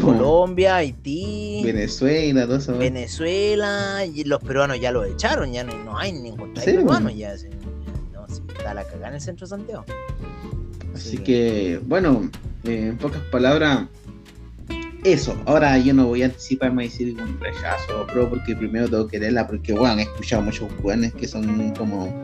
Colombia, 0.00 0.76
Haití, 0.76 1.62
Venezuela, 1.64 2.46
todo 2.46 2.58
eso. 2.58 2.78
Venezuela, 2.78 4.04
y 4.06 4.24
los 4.24 4.40
peruanos 4.40 4.80
ya 4.80 4.92
lo 4.92 5.04
echaron, 5.04 5.52
ya 5.52 5.64
no, 5.64 5.76
no 5.84 5.98
hay 5.98 6.12
ningún 6.12 6.54
peruano 6.54 7.10
ya. 7.10 7.34
No, 8.12 8.28
sí, 8.28 8.40
está 8.56 8.74
la 8.74 8.84
cagada 8.84 9.08
en 9.08 9.14
el 9.14 9.20
centro 9.20 9.46
de 9.46 9.50
Santiago. 9.50 9.84
Así, 10.94 11.18
que, 11.18 11.80
bueno, 11.84 12.30
eh, 12.64 12.88
en 12.88 12.96
pocas 12.96 13.22
palabras, 13.30 13.86
eso, 15.12 15.36
ahora 15.46 15.78
yo 15.78 15.94
no 15.94 16.06
voy 16.06 16.22
a 16.22 16.26
anticiparme 16.26 16.84
a 16.84 16.86
decir 16.86 17.16
un 17.20 17.40
rechazo 17.40 18.06
pro 18.12 18.28
porque 18.28 18.54
primero 18.54 18.88
tengo 18.88 19.06
que 19.06 19.18
leerla 19.18 19.46
porque 19.46 19.72
bueno, 19.72 19.98
he 19.98 20.02
escuchado 20.02 20.42
muchos 20.42 20.70
jóvenes 20.80 21.12
que 21.14 21.26
son 21.26 21.74
como 21.76 22.22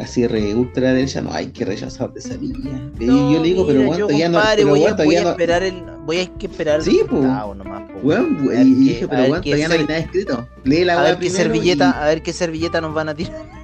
así 0.00 0.26
re 0.26 0.54
ultra 0.54 0.92
derecha, 0.92 1.20
no 1.20 1.32
hay 1.32 1.48
que 1.48 1.64
rechazar 1.64 2.12
de 2.12 2.20
esa 2.20 2.34
línea. 2.34 2.80
yo 2.98 3.38
le 3.38 3.48
digo, 3.48 3.66
pero 3.66 3.82
bueno, 3.84 4.08
ya 4.10 4.28
no 4.28 4.40
pero 4.56 4.68
voy, 4.68 4.84
a, 4.84 4.94
voy 4.94 5.16
a 5.16 5.30
esperar 5.30 5.62
el 5.62 5.82
voy 6.04 6.20
a 6.20 6.26
que 6.26 6.46
esperar 6.46 6.82
sí, 6.82 7.02
pues. 7.08 7.22
nomás, 7.22 7.82
bueno, 8.02 8.52
y, 8.52 8.74
dije, 8.74 9.08
pero 9.08 9.28
bueno, 9.28 9.42
todavía 9.42 9.68
no 9.68 9.74
hay 9.74 9.80
nada 9.82 9.98
escrito. 9.98 10.48
Lee 10.64 10.84
la 10.84 11.00
a 11.00 11.02
ver 11.04 11.18
qué 11.18 11.30
servilleta, 11.30 11.90
a 11.90 12.06
ver 12.06 12.22
qué 12.22 12.32
servilleta 12.32 12.80
nos 12.80 12.94
van 12.94 13.10
a 13.10 13.14
tirar. 13.14 13.60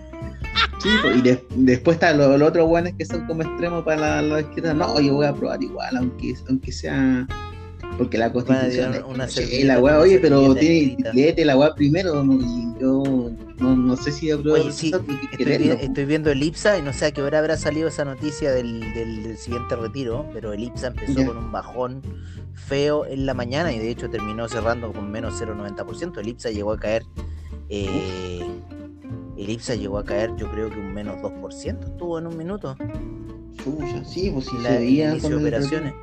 Sí, 0.83 0.91
y 1.17 1.39
después 1.65 1.97
están 1.97 2.19
los, 2.19 2.41
otros 2.41 2.69
buenos 2.69 2.93
que 2.97 3.05
son 3.05 3.27
como 3.27 3.43
extremos 3.43 3.83
para 3.85 4.21
la, 4.21 4.23
la, 4.23 4.41
izquierda. 4.41 4.75
No, 4.75 5.01
yo 5.01 5.15
voy 5.15 5.27
a 5.27 5.35
probar 5.35 5.63
igual, 5.63 5.97
aunque, 5.97 6.35
aunque 6.49 6.71
sea 6.71 7.27
porque 7.97 8.19
la 8.19 8.33
constitución 8.33 8.95
es 8.95 9.65
la 9.65 9.81
weá, 9.81 9.99
oye, 10.01 10.19
pero 10.19 10.55
tiene, 10.55 10.97
léete 11.13 11.45
la 11.45 11.57
weá 11.57 11.75
primero, 11.75 12.23
y 12.25 12.81
yo 12.81 13.31
no, 13.59 13.75
no, 13.75 13.97
sé 13.97 14.13
si 14.13 14.31
apruebo 14.31 14.59
oye, 14.63 14.73
sí, 14.73 14.93
estoy, 15.33 15.71
estoy, 15.71 16.05
viendo 16.05 16.31
el 16.31 16.43
IPSA 16.43 16.79
y 16.79 16.83
no 16.83 16.93
sé 16.93 17.07
a 17.07 17.11
qué 17.13 17.23
hora 17.23 17.39
habrá 17.39 17.57
salido 17.57 17.89
esa 17.89 18.05
noticia 18.05 18.53
del, 18.53 18.81
del, 18.93 19.37
siguiente 19.39 19.77
retiro, 19.77 20.27
pero 20.35 20.53
el 20.53 20.63
IPSA 20.65 20.89
empezó 20.89 21.27
con 21.27 21.37
un 21.39 21.53
bajón 21.53 22.03
feo 22.55 23.07
en 23.07 23.27
la 23.27 23.35
mañana 23.35 23.73
y 23.73 23.79
de 23.79 23.91
hecho 23.91 24.11
terminó 24.11 24.49
cerrando 24.49 24.93
con 24.93 25.11
menos 25.11 25.41
0,90%. 25.41 26.19
El 26.19 26.29
IPSA 26.29 26.51
llegó 26.51 26.73
a 26.73 26.79
caer, 26.79 27.05
eh, 27.69 28.45
el 29.37 29.51
IPSA 29.51 29.75
llegó 29.77 29.99
a 29.99 30.05
caer 30.05 30.35
yo 30.37 30.51
creo 30.51 30.69
que 30.69 30.79
un 30.79 30.93
menos 30.93 31.17
2% 31.23 31.85
estuvo 31.85 32.19
en 32.19 32.27
un 32.27 32.37
minuto. 32.37 32.77
sí, 34.05 34.31
pues 34.31 34.47
si 34.47 34.59
la, 34.59 34.71
se 34.71 34.79
veía 34.79 35.15
operaciones. 35.15 35.95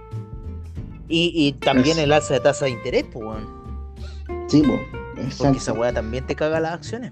Y, 1.07 1.31
y 1.35 1.51
también 1.53 1.99
el 1.99 2.11
alza 2.11 2.35
de 2.35 2.39
tasa 2.39 2.65
de 2.65 2.71
interés, 2.71 3.05
pues, 3.11 3.25
weón. 3.25 3.47
Sí, 4.47 4.63
pues. 4.63 5.35
Porque 5.37 5.57
esa 5.57 5.73
weá 5.73 5.93
también 5.93 6.25
te 6.25 6.35
caga 6.35 6.59
las 6.59 6.73
acciones. 6.73 7.11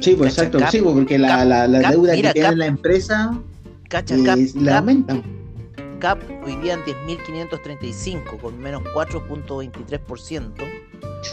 Sí, 0.00 0.14
pues 0.14 0.38
exacto, 0.38 0.60
sí, 0.70 0.80
porque 0.80 1.18
la, 1.18 1.44
la, 1.44 1.66
la 1.66 1.90
deuda 1.90 2.14
que 2.14 2.32
tiene 2.32 2.54
la 2.54 2.66
empresa 2.66 3.36
cacha, 3.88 4.16
la 4.16 4.78
aumenta. 4.78 5.20
CAP 5.98 6.22
hoy 6.44 6.54
día 6.56 6.74
en 6.74 6.80
10.535 6.82 8.40
con 8.40 8.58
menos 8.60 8.82
4.23%. 8.94 10.52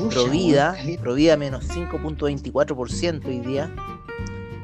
Provida, 0.09 0.75
Provida 0.99 1.37
menos 1.37 1.67
5.24% 1.69 3.25
hoy 3.25 3.39
día. 3.39 3.71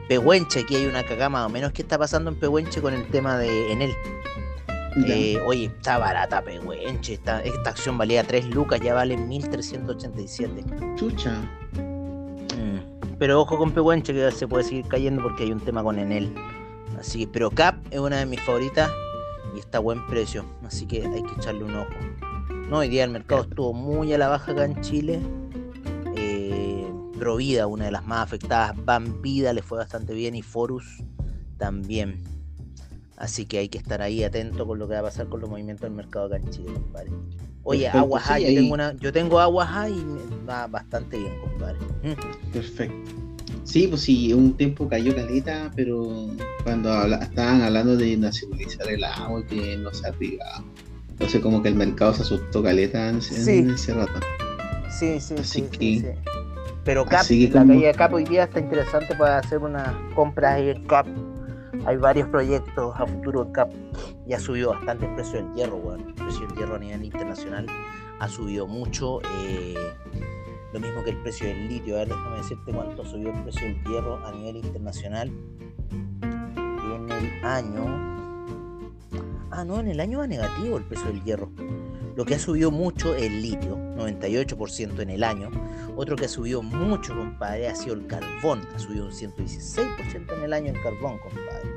Pehuenche, 0.08 0.62
aquí 0.62 0.76
hay 0.76 0.88
una 0.88 1.04
cagada 1.04 1.30
más 1.30 1.46
o 1.46 1.50
menos. 1.50 1.72
¿Qué 1.72 1.84
está 1.84 2.00
pasando 2.00 2.32
en 2.32 2.38
Pehuenche 2.38 2.82
con 2.82 2.96
el 2.96 3.06
tema 3.08 3.38
de 3.38 3.72
Enel? 3.72 3.94
Eh, 5.08 5.40
oye, 5.46 5.66
está 5.66 5.98
barata, 5.98 6.42
pehuenche. 6.42 7.14
Esta, 7.14 7.42
esta 7.42 7.70
acción 7.70 7.98
valía 7.98 8.24
3 8.24 8.48
lucas, 8.48 8.82
ya 8.82 8.94
vale 8.94 9.16
1387. 9.16 10.66
Chucha. 10.96 11.38
Mm, 11.78 13.18
pero 13.18 13.42
ojo 13.42 13.58
con 13.58 13.72
Pehuenche 13.72 14.14
que 14.14 14.32
se 14.32 14.48
puede 14.48 14.64
seguir 14.64 14.88
cayendo 14.88 15.22
porque 15.22 15.44
hay 15.44 15.52
un 15.52 15.60
tema 15.60 15.84
con 15.84 15.98
Enel. 15.98 16.34
Así 17.00 17.20
que, 17.20 17.28
pero 17.28 17.50
Cap 17.50 17.76
es 17.90 18.00
una 18.00 18.18
de 18.18 18.26
mis 18.26 18.42
favoritas 18.42 18.92
y 19.56 19.60
está 19.60 19.78
a 19.78 19.82
buen 19.82 20.06
precio. 20.08 20.46
Así 20.66 20.86
que 20.86 21.06
hay 21.06 21.24
que 21.24 21.34
echarle 21.38 21.64
un 21.64 21.76
ojo. 21.76 21.94
No, 22.70 22.80
hoy 22.80 22.90
día 22.90 23.04
el 23.04 23.12
mercado 23.12 23.42
estuvo 23.44 23.74
muy 23.74 24.14
a 24.14 24.18
la 24.18 24.28
baja 24.28 24.52
acá 24.52 24.66
en 24.66 24.80
Chile. 24.82 25.22
Eh, 26.16 26.86
Provida, 27.18 27.68
una 27.68 27.86
de 27.86 27.92
las 27.92 28.06
más 28.06 28.24
afectadas. 28.24 28.76
Vida 29.22 29.54
le 29.54 29.62
fue 29.62 29.78
bastante 29.78 30.14
bien 30.14 30.36
y 30.36 30.42
Forus 30.42 31.04
también. 31.58 32.41
Así 33.22 33.46
que 33.46 33.60
hay 33.60 33.70
que 33.70 33.78
estar 33.78 34.02
ahí 34.02 34.24
atento 34.24 34.66
con 34.66 34.80
lo 34.80 34.88
que 34.88 34.96
va 34.96 35.02
a 35.02 35.04
pasar 35.04 35.28
con 35.28 35.42
los 35.42 35.50
movimientos 35.50 35.84
del 35.84 35.92
mercado 35.92 36.26
acá 36.26 36.38
en 36.38 36.50
Chile, 36.50 36.74
compadre. 36.74 37.12
Oye, 37.62 37.88
agua 37.88 38.20
high, 38.20 38.42
yo, 38.42 38.60
tengo 38.60 38.74
una, 38.74 38.94
yo 38.94 39.14
tengo 39.14 39.40
agua 39.40 39.68
high 39.68 39.94
y 39.94 40.48
va 40.50 40.66
bastante 40.66 41.20
bien, 41.20 41.40
compadre. 41.40 41.78
Perfecto. 42.52 43.12
Sí, 43.64 43.86
pues 43.86 44.02
sí, 44.02 44.34
un 44.34 44.58
tiempo 44.58 44.90
cayó 44.90 45.16
caleta, 45.16 45.70
pero 45.76 46.30
cuando 46.64 46.90
estaban 47.14 47.62
hablando 47.62 47.96
de 47.96 48.18
nacionalizar 48.18 48.90
el 48.90 49.04
agua, 49.04 49.46
que 49.46 49.78
no 49.78 49.94
se 49.94 50.08
ha 50.08 50.14
privado. 50.14 50.64
Entonces 51.12 51.42
como 51.42 51.62
que 51.62 51.70
el 51.70 51.76
mercado 51.76 52.16
se 52.16 52.24
asustó 52.24 52.64
caleta 52.64 53.08
en, 53.08 53.20
ese 53.20 53.94
rato. 53.94 54.20
Sí, 54.90 55.20
sí, 55.20 55.36
sí, 55.44 55.70
sí, 55.78 56.06
Pero 56.84 57.06
Cap, 57.06 57.24
la 57.30 57.66
caída 57.68 57.88
de 57.88 57.94
Cap 57.94 58.14
hoy 58.14 58.24
día 58.24 58.46
está 58.46 58.60
interesante 58.60 59.14
para 59.14 59.38
hacer 59.38 59.60
una 59.60 59.96
compra 60.16 60.56
ahí 60.56 60.70
en 60.70 60.84
Cap 60.88 61.06
hay 61.86 61.98
varios 61.98 62.28
proyectos 62.30 62.94
a 62.98 63.06
futuro 63.06 63.44
en 63.44 63.52
CAP 63.52 63.72
y 64.28 64.34
ha 64.34 64.40
subido 64.40 64.72
bastante 64.72 65.06
el 65.06 65.16
precio 65.16 65.44
del 65.44 65.54
hierro, 65.54 65.78
bueno. 65.78 66.08
El 66.08 66.14
precio 66.14 66.48
del 66.48 66.58
hierro 66.58 66.76
a 66.76 66.80
nivel 66.80 67.04
internacional 67.06 67.68
ha 68.20 68.28
subido 68.28 68.68
mucho. 68.68 69.20
Eh, 69.40 69.76
lo 70.74 70.80
mismo 70.80 71.04
que 71.04 71.10
el 71.12 71.18
precio 71.18 71.48
del 71.48 71.68
litio. 71.68 71.96
A 71.96 72.00
ver, 72.00 72.10
déjame 72.10 72.38
decirte 72.38 72.72
cuánto 72.72 73.04
subió 73.06 73.32
el 73.32 73.44
precio 73.44 73.68
del 73.68 73.84
hierro 73.84 74.26
a 74.26 74.32
nivel 74.32 74.58
internacional 74.58 75.32
en 76.22 77.12
el 77.12 77.46
año. 77.46 78.12
Ah, 79.52 79.66
no, 79.66 79.80
en 79.80 79.90
el 79.90 80.00
año 80.00 80.20
va 80.20 80.28
negativo 80.28 80.78
el 80.78 80.84
precio 80.86 81.08
del 81.08 81.24
hierro. 81.24 81.52
Lo 82.22 82.26
que 82.26 82.36
ha 82.36 82.40
subido 82.40 82.70
mucho 82.70 83.16
es 83.16 83.24
el 83.24 83.42
litio, 83.42 83.80
98% 83.98 85.00
en 85.00 85.10
el 85.10 85.24
año. 85.24 85.50
Otro 85.96 86.16
que 86.16 86.26
ha 86.26 86.30
subido 86.30 86.62
mucho, 86.62 87.16
compadre, 87.16 87.68
ha 87.68 87.76
sido 87.76 87.96
el 87.96 88.06
carbón. 88.06 88.62
Ha 88.76 88.78
subido 88.78 89.06
un 89.06 89.12
116% 89.12 90.32
en 90.32 90.44
el 90.44 90.54
año 90.54 90.72
el 90.72 90.80
carbón, 90.84 91.18
compadre. 91.18 91.68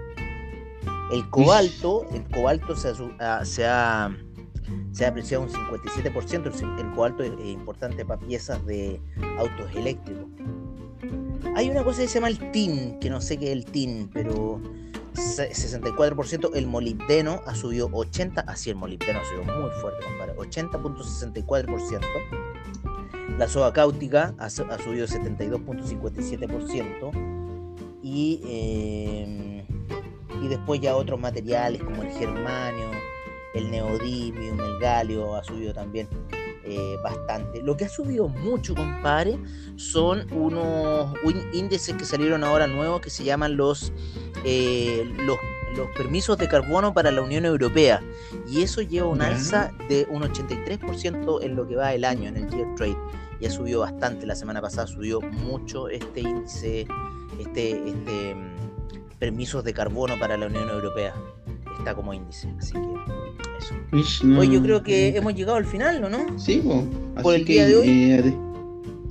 El 1.13 1.31
cobalto, 1.31 2.07
el 2.13 2.25
cobalto 2.25 2.77
se 2.77 2.93
ha, 3.21 3.45
se 3.47 3.65
ha, 3.65 4.11
apreciado 5.09 5.45
un 5.45 5.49
57%. 5.49 6.79
El, 6.79 6.91
cobalto 6.91 7.23
es, 7.23 7.33
importante 7.47 8.05
para 8.05 8.21
piezas 8.21 8.67
de 8.67 9.01
autos 9.39 9.75
eléctricos. 9.75 10.27
Hay 11.57 11.71
una 11.71 11.83
cosa 11.83 12.03
que 12.03 12.09
se 12.09 12.17
llama 12.17 12.29
el 12.29 12.53
TIN, 12.53 12.99
que 13.01 13.09
no 13.09 13.23
sé 13.23 13.39
qué 13.39 13.47
es 13.47 13.53
el 13.53 13.65
TIN, 13.65 14.11
pero 14.13 14.61
64%, 15.15 16.51
el 16.55 16.67
molibdeno 16.67 17.41
ha 17.47 17.55
subido 17.55 17.89
80, 17.93 18.43
así 18.43 18.69
el 18.71 18.77
molibdeno 18.77 19.21
ha 19.21 19.25
subido 19.25 19.45
muy 19.45 19.71
fuerte, 19.81 20.05
compadre, 20.05 20.35
80.64%. 20.37 22.01
La 23.39 23.49
soda 23.49 23.73
cáutica 23.73 24.35
ha, 24.39 24.51
subido 24.51 25.07
72.57%. 25.07 27.31
Y, 28.03 28.43
eh, 28.45 29.65
y 30.43 30.49
después 30.49 30.81
ya 30.81 30.95
otros 30.95 31.19
materiales 31.19 31.83
como 31.83 32.03
el 32.03 32.11
germanio, 32.11 32.91
el 33.55 33.71
neodymium, 33.71 34.61
el 34.61 34.79
galio 34.79 35.37
ha 35.37 35.45
subido 35.45 35.73
también 35.73 36.07
eh, 36.67 36.97
bastante. 37.03 37.63
Lo 37.63 37.77
que 37.77 37.85
ha 37.85 37.89
subido 37.89 38.29
mucho, 38.29 38.75
compadre, 38.75 39.39
son 39.77 40.27
unos 40.33 41.15
índices 41.53 41.95
que 41.95 42.05
salieron 42.05 42.43
ahora 42.43 42.67
nuevos 42.67 43.01
que 43.01 43.11
se 43.11 43.25
llaman 43.25 43.57
los, 43.57 43.93
eh, 44.45 45.05
los, 45.19 45.37
los 45.77 45.89
permisos 45.97 46.39
de 46.39 46.49
carbono 46.49 46.95
para 46.95 47.11
la 47.11 47.21
Unión 47.21 47.45
Europea 47.45 48.03
y 48.47 48.63
eso 48.63 48.81
lleva 48.81 49.09
un 49.09 49.21
alza 49.21 49.73
de 49.89 50.07
un 50.11 50.23
83% 50.23 51.43
en 51.43 51.57
lo 51.57 51.67
que 51.67 51.77
va 51.77 51.93
el 51.93 52.05
año 52.05 52.29
en 52.29 52.37
el 52.37 52.51
Year 52.51 52.75
Trade. 52.77 52.97
Ya 53.41 53.51
subió 53.51 53.81
bastante, 53.81 54.27
la 54.27 54.35
semana 54.35 54.63
pasada 54.63 54.87
subió 54.87 55.21
mucho 55.21 55.89
este 55.89 56.21
índice, 56.21 56.87
este, 57.39 57.89
este 57.89 58.35
mm, 58.35 59.19
permisos 59.19 59.65
de 59.65 59.75
carbono 59.75 60.19
para 60.19 60.37
la 60.39 60.47
Unión 60.47 60.69
Europea. 60.71 61.15
Está 61.79 61.95
como 61.95 62.15
índice, 62.15 62.49
así 62.59 62.73
que 62.73 63.24
eso. 63.59 63.75
Hoy 64.39 64.51
yo 64.51 64.63
creo 64.63 64.83
que 64.83 65.17
hemos 65.17 65.35
llegado 65.35 65.57
al 65.57 65.67
final, 65.67 66.01
¿no? 66.11 66.39
Sí, 66.39 66.63
por 67.23 67.35
el 67.35 67.45
día 67.45 67.67
de 67.67 67.77
hoy. 67.77 67.89
Eh, 67.89 68.35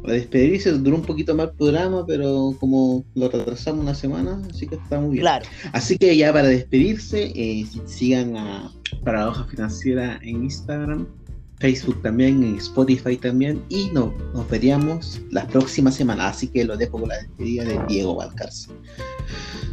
a 0.05 0.11
despedirse, 0.11 0.71
duró 0.71 0.97
un 0.97 1.03
poquito 1.03 1.33
más 1.33 1.49
el 1.49 1.55
programa, 1.55 2.05
pero 2.05 2.53
como 2.59 3.05
lo 3.15 3.29
retrasamos 3.29 3.83
una 3.83 3.95
semana, 3.95 4.41
así 4.49 4.67
que 4.67 4.75
está 4.75 4.99
muy 4.99 5.11
bien. 5.11 5.21
Claro. 5.21 5.45
Así 5.71 5.97
que 5.97 6.15
ya 6.17 6.33
para 6.33 6.49
despedirse, 6.49 7.31
eh, 7.35 7.65
sigan 7.85 8.35
a 8.35 8.71
para 9.03 9.21
la 9.21 9.29
hoja 9.29 9.45
financiera 9.45 10.19
en 10.21 10.43
Instagram, 10.43 11.07
Facebook 11.63 12.01
también, 12.01 12.43
en 12.43 12.57
Spotify 12.57 13.15
también, 13.15 13.63
y 13.69 13.89
no, 13.93 14.13
nos 14.33 14.49
veríamos 14.49 15.21
la 15.29 15.47
próxima 15.47 15.93
semana. 15.93 16.27
Así 16.27 16.49
que 16.49 16.65
lo 16.65 16.75
dejo 16.75 16.99
con 16.99 17.07
la 17.07 17.15
despedida 17.15 17.63
de 17.63 17.79
Diego 17.87 18.15
Valcarce. 18.15 18.69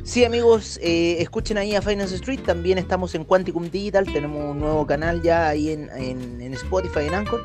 Sí, 0.05 0.24
amigos, 0.24 0.78
eh, 0.84 1.16
escuchen 1.18 1.59
ahí 1.59 1.74
a 1.74 1.82
Finance 1.82 2.14
Street. 2.14 2.38
También 2.47 2.78
estamos 2.78 3.16
en 3.16 3.24
Quanticum 3.24 3.68
Digital. 3.68 4.05
Tenemos 4.05 4.53
un 4.53 4.61
nuevo 4.61 4.86
canal 4.86 5.20
ya 5.20 5.49
ahí 5.49 5.70
en, 5.70 5.91
en, 5.97 6.41
en 6.41 6.55
Spotify, 6.55 7.09
en 7.09 7.14
Anchor. 7.14 7.43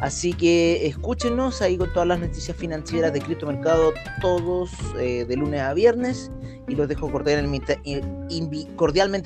Así 0.00 0.32
que 0.32 0.86
escúchenos 0.86 1.60
ahí 1.60 1.76
con 1.76 1.92
todas 1.92 2.06
las 2.06 2.20
noticias 2.20 2.56
financieras 2.56 3.12
de 3.12 3.20
criptomercado 3.20 3.92
todos 4.20 4.70
eh, 4.98 5.24
de 5.26 5.36
lunes 5.36 5.60
a 5.60 5.74
viernes 5.74 6.30
y 6.68 6.76
los 6.76 6.86
dejo 6.86 7.10
cordialmente 7.10 7.80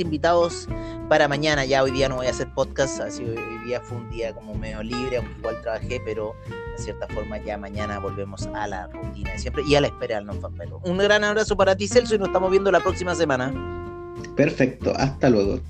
invitados 0.02 0.68
para 1.08 1.28
mañana. 1.28 1.66
Ya 1.66 1.82
hoy 1.82 1.90
día 1.90 2.08
no 2.08 2.16
voy 2.16 2.26
a 2.26 2.30
hacer 2.30 2.48
podcast, 2.54 3.00
así 3.00 3.22
hoy 3.22 3.36
día 3.66 3.80
fue 3.82 3.98
un 3.98 4.08
día 4.10 4.34
como 4.34 4.54
medio 4.54 4.82
libre, 4.82 5.18
aunque 5.18 5.34
igual 5.38 5.60
trabajé, 5.60 6.00
pero 6.04 6.34
de 6.48 6.82
cierta 6.82 7.06
forma 7.08 7.36
ya 7.38 7.58
mañana 7.58 7.98
volvemos 7.98 8.46
a 8.54 8.66
la 8.66 8.86
rutina 8.86 9.32
de 9.32 9.38
siempre 9.38 9.62
y 9.66 9.74
a 9.74 9.82
la 9.82 9.88
espera 9.88 10.16
del 10.16 10.26
non 10.26 10.40
Un 10.84 10.98
gran 10.98 11.22
abrazo 11.22 11.54
para 11.56 11.76
ti, 11.76 11.86
Celso, 11.86 12.14
y 12.14 12.18
nos 12.18 12.28
estamos 12.28 12.50
viendo 12.50 12.70
la 12.70 12.80
próxima 12.80 13.14
semana. 13.14 13.52
Perfecto, 14.36 14.92
hasta 14.96 15.28
luego. 15.28 15.60